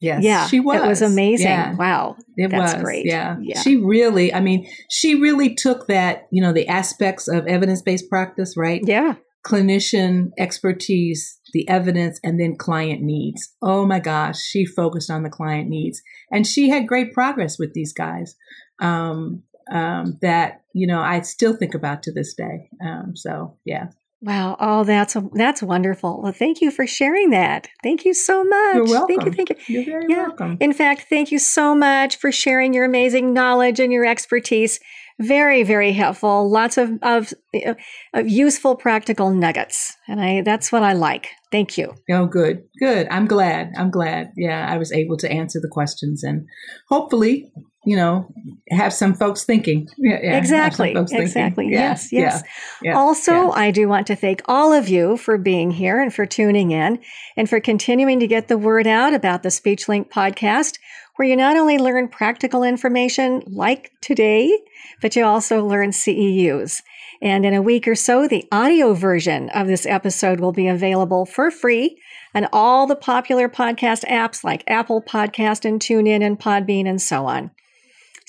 Yes, 0.01 0.23
yeah, 0.23 0.47
she 0.47 0.59
was. 0.59 0.81
It 0.81 0.87
was 0.87 1.01
amazing. 1.01 1.47
Yeah. 1.47 1.75
Wow, 1.75 2.15
it 2.37 2.51
That's 2.51 2.73
was. 2.75 2.83
great. 2.83 3.05
Yeah. 3.05 3.37
yeah, 3.41 3.61
she 3.61 3.75
really. 3.75 4.33
I 4.33 4.39
mean, 4.39 4.69
she 4.89 5.15
really 5.15 5.55
took 5.55 5.87
that. 5.87 6.27
You 6.31 6.41
know, 6.41 6.53
the 6.53 6.67
aspects 6.67 7.27
of 7.27 7.45
evidence 7.47 7.81
based 7.81 8.09
practice, 8.09 8.55
right? 8.55 8.81
Yeah, 8.85 9.15
clinician 9.45 10.29
expertise, 10.37 11.39
the 11.53 11.67
evidence, 11.67 12.19
and 12.23 12.39
then 12.39 12.55
client 12.57 13.01
needs. 13.01 13.53
Oh 13.61 13.85
my 13.85 13.99
gosh, 13.99 14.41
she 14.41 14.65
focused 14.65 15.11
on 15.11 15.23
the 15.23 15.29
client 15.29 15.67
needs, 15.67 16.01
and 16.31 16.47
she 16.47 16.69
had 16.69 16.87
great 16.87 17.13
progress 17.13 17.57
with 17.59 17.73
these 17.73 17.91
guys. 17.91 18.35
Um, 18.81 19.43
um, 19.71 20.17
that 20.21 20.61
you 20.73 20.87
know 20.87 21.01
I 21.01 21.21
still 21.21 21.55
think 21.55 21.73
about 21.73 22.03
to 22.03 22.13
this 22.13 22.33
day. 22.33 22.69
Um, 22.83 23.13
so 23.15 23.57
yeah, 23.65 23.87
Wow. 24.21 24.57
Oh, 24.59 24.83
that's 24.83 25.15
that's 25.33 25.63
wonderful. 25.63 26.21
Well, 26.21 26.33
thank 26.33 26.59
you 26.59 26.71
for 26.71 26.85
sharing 26.85 27.29
that. 27.29 27.69
Thank 27.81 28.03
you 28.03 28.13
so 28.13 28.43
much. 28.43 28.75
You're 28.75 28.85
welcome. 28.85 29.15
Thank 29.15 29.25
you. 29.25 29.31
Thank 29.31 29.49
you. 29.49 29.75
You're 29.75 29.85
very 29.85 30.05
yeah. 30.09 30.27
welcome. 30.27 30.57
In 30.59 30.73
fact, 30.73 31.05
thank 31.09 31.31
you 31.31 31.39
so 31.39 31.73
much 31.73 32.17
for 32.17 32.31
sharing 32.31 32.73
your 32.73 32.83
amazing 32.83 33.33
knowledge 33.33 33.79
and 33.79 33.93
your 33.93 34.05
expertise. 34.05 34.79
Very, 35.21 35.63
very 35.63 35.91
helpful. 35.91 36.49
Lots 36.49 36.77
of, 36.77 36.91
of, 37.01 37.33
of 38.13 38.29
useful, 38.29 38.75
practical 38.75 39.31
nuggets. 39.31 39.95
And 40.07 40.19
I 40.19 40.41
that's 40.41 40.69
what 40.71 40.83
I 40.83 40.93
like. 40.93 41.29
Thank 41.49 41.77
you. 41.77 41.93
Oh, 42.09 42.25
good. 42.25 42.63
Good. 42.79 43.07
I'm 43.09 43.25
glad. 43.25 43.71
I'm 43.77 43.89
glad. 43.89 44.31
Yeah, 44.35 44.67
I 44.69 44.77
was 44.77 44.91
able 44.91 45.17
to 45.17 45.31
answer 45.31 45.59
the 45.61 45.69
questions 45.69 46.23
and 46.23 46.45
hopefully 46.89 47.51
you 47.85 47.95
know, 47.95 48.27
have 48.71 48.93
some 48.93 49.13
folks 49.13 49.43
thinking. 49.43 49.87
Yeah, 49.97 50.19
yeah 50.21 50.37
exactly. 50.37 50.91
Exactly. 50.91 51.27
Thinking. 51.27 51.71
Yes. 51.71 52.11
Yeah, 52.11 52.21
yes. 52.21 52.43
Yeah, 52.81 52.97
also, 52.97 53.51
I 53.51 53.71
do 53.71 53.87
want 53.87 54.07
to 54.07 54.15
thank 54.15 54.41
all 54.45 54.73
of 54.73 54.89
you 54.89 55.17
for 55.17 55.37
being 55.37 55.71
here 55.71 55.99
and 55.99 56.13
for 56.13 56.25
tuning 56.25 56.71
in 56.71 56.99
and 57.35 57.49
for 57.49 57.59
continuing 57.59 58.19
to 58.19 58.27
get 58.27 58.47
the 58.47 58.57
word 58.57 58.87
out 58.87 59.13
about 59.13 59.43
the 59.43 59.49
SpeechLink 59.49 60.09
podcast, 60.09 60.77
where 61.15 61.27
you 61.27 61.35
not 61.35 61.57
only 61.57 61.77
learn 61.77 62.07
practical 62.07 62.63
information 62.63 63.43
like 63.47 63.91
today, 64.01 64.57
but 65.01 65.15
you 65.15 65.25
also 65.25 65.65
learn 65.65 65.91
CEUs. 65.91 66.81
And 67.21 67.45
in 67.45 67.53
a 67.53 67.61
week 67.61 67.87
or 67.87 67.95
so, 67.95 68.27
the 68.27 68.47
audio 68.51 68.93
version 68.93 69.49
of 69.49 69.67
this 69.67 69.85
episode 69.85 70.39
will 70.39 70.53
be 70.53 70.67
available 70.67 71.25
for 71.25 71.51
free 71.51 72.01
on 72.33 72.47
all 72.53 72.87
the 72.87 72.95
popular 72.95 73.49
podcast 73.49 74.05
apps 74.05 74.43
like 74.43 74.63
Apple 74.67 75.01
Podcast 75.01 75.65
and 75.65 75.81
TuneIn 75.81 76.23
and 76.23 76.39
Podbean 76.39 76.87
and 76.87 77.01
so 77.01 77.25
on. 77.25 77.51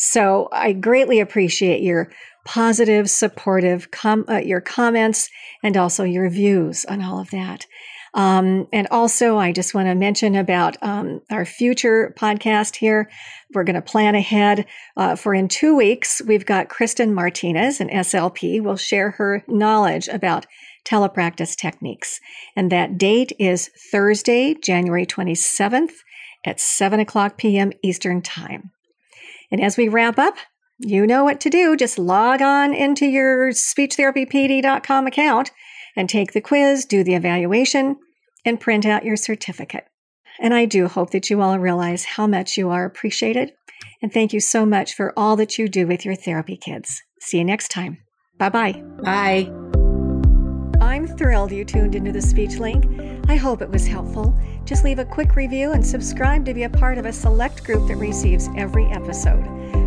So 0.02 0.48
I 0.50 0.72
greatly 0.72 1.20
appreciate 1.20 1.82
your 1.82 2.10
positive, 2.46 3.10
supportive, 3.10 3.90
com- 3.90 4.24
uh, 4.30 4.38
your 4.38 4.62
comments, 4.62 5.28
and 5.62 5.76
also 5.76 6.04
your 6.04 6.30
views 6.30 6.86
on 6.86 7.02
all 7.02 7.20
of 7.20 7.28
that. 7.32 7.66
Um, 8.14 8.66
and 8.72 8.88
also, 8.90 9.36
I 9.36 9.52
just 9.52 9.74
want 9.74 9.88
to 9.88 9.94
mention 9.94 10.36
about 10.36 10.78
um, 10.82 11.20
our 11.30 11.44
future 11.44 12.14
podcast 12.18 12.76
here. 12.76 13.10
We're 13.52 13.64
going 13.64 13.74
to 13.74 13.82
plan 13.82 14.14
ahead 14.14 14.64
uh, 14.96 15.16
for 15.16 15.34
in 15.34 15.48
two 15.48 15.76
weeks. 15.76 16.22
We've 16.26 16.46
got 16.46 16.70
Kristen 16.70 17.12
Martinez, 17.12 17.78
an 17.78 17.90
SLP, 17.90 18.62
will 18.62 18.78
share 18.78 19.10
her 19.10 19.44
knowledge 19.46 20.08
about 20.08 20.46
telepractice 20.86 21.54
techniques. 21.54 22.20
And 22.56 22.72
that 22.72 22.96
date 22.96 23.32
is 23.38 23.68
Thursday, 23.92 24.54
January 24.54 25.04
27th 25.04 25.92
at 26.46 26.58
7 26.58 27.00
o'clock 27.00 27.36
p.m. 27.36 27.70
Eastern 27.82 28.22
Time. 28.22 28.70
And 29.50 29.60
as 29.60 29.76
we 29.76 29.88
wrap 29.88 30.18
up, 30.18 30.36
you 30.78 31.06
know 31.06 31.24
what 31.24 31.40
to 31.40 31.50
do. 31.50 31.76
Just 31.76 31.98
log 31.98 32.40
on 32.40 32.74
into 32.74 33.06
your 33.06 33.50
speechtherapypd.com 33.50 35.06
account 35.06 35.50
and 35.96 36.08
take 36.08 36.32
the 36.32 36.40
quiz, 36.40 36.84
do 36.84 37.04
the 37.04 37.14
evaluation, 37.14 37.96
and 38.44 38.60
print 38.60 38.86
out 38.86 39.04
your 39.04 39.16
certificate. 39.16 39.84
And 40.40 40.54
I 40.54 40.64
do 40.64 40.88
hope 40.88 41.10
that 41.10 41.28
you 41.28 41.42
all 41.42 41.58
realize 41.58 42.04
how 42.04 42.26
much 42.26 42.56
you 42.56 42.70
are 42.70 42.84
appreciated. 42.84 43.52
And 44.00 44.12
thank 44.12 44.32
you 44.32 44.40
so 44.40 44.64
much 44.64 44.94
for 44.94 45.12
all 45.18 45.36
that 45.36 45.58
you 45.58 45.68
do 45.68 45.86
with 45.86 46.04
your 46.04 46.14
therapy 46.14 46.56
kids. 46.56 47.02
See 47.20 47.38
you 47.38 47.44
next 47.44 47.68
time. 47.68 47.98
Bye 48.38 48.48
bye. 48.48 48.82
Bye. 49.02 49.50
I'm 50.80 51.06
thrilled 51.06 51.52
you 51.52 51.64
tuned 51.64 51.94
into 51.94 52.10
the 52.10 52.22
Speech 52.22 52.56
Link. 52.56 52.86
I 53.28 53.36
hope 53.36 53.60
it 53.60 53.70
was 53.70 53.86
helpful. 53.86 54.34
Just 54.70 54.84
leave 54.84 55.00
a 55.00 55.04
quick 55.04 55.34
review 55.34 55.72
and 55.72 55.84
subscribe 55.84 56.44
to 56.44 56.54
be 56.54 56.62
a 56.62 56.70
part 56.70 56.96
of 56.96 57.04
a 57.04 57.12
select 57.12 57.64
group 57.64 57.88
that 57.88 57.96
receives 57.96 58.48
every 58.56 58.86
episode. 58.86 59.42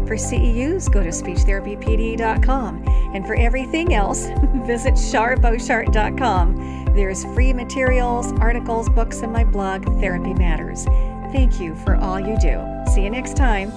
For 0.05 0.17
CEUs, 0.17 0.91
go 0.91 1.01
to 1.01 1.07
speechtherapypd.com. 1.07 2.83
And 3.15 3.25
for 3.25 3.35
everything 3.35 3.93
else, 3.93 4.25
visit 4.65 4.95
charboshart.com. 4.95 6.85
There's 6.93 7.23
free 7.23 7.53
materials, 7.53 8.33
articles, 8.41 8.89
books, 8.89 9.21
and 9.21 9.31
my 9.31 9.45
blog, 9.45 9.85
Therapy 10.01 10.33
Matters. 10.33 10.83
Thank 11.31 11.61
you 11.61 11.75
for 11.75 11.95
all 11.95 12.19
you 12.19 12.37
do. 12.41 12.61
See 12.93 13.03
you 13.03 13.09
next 13.09 13.37
time. 13.37 13.71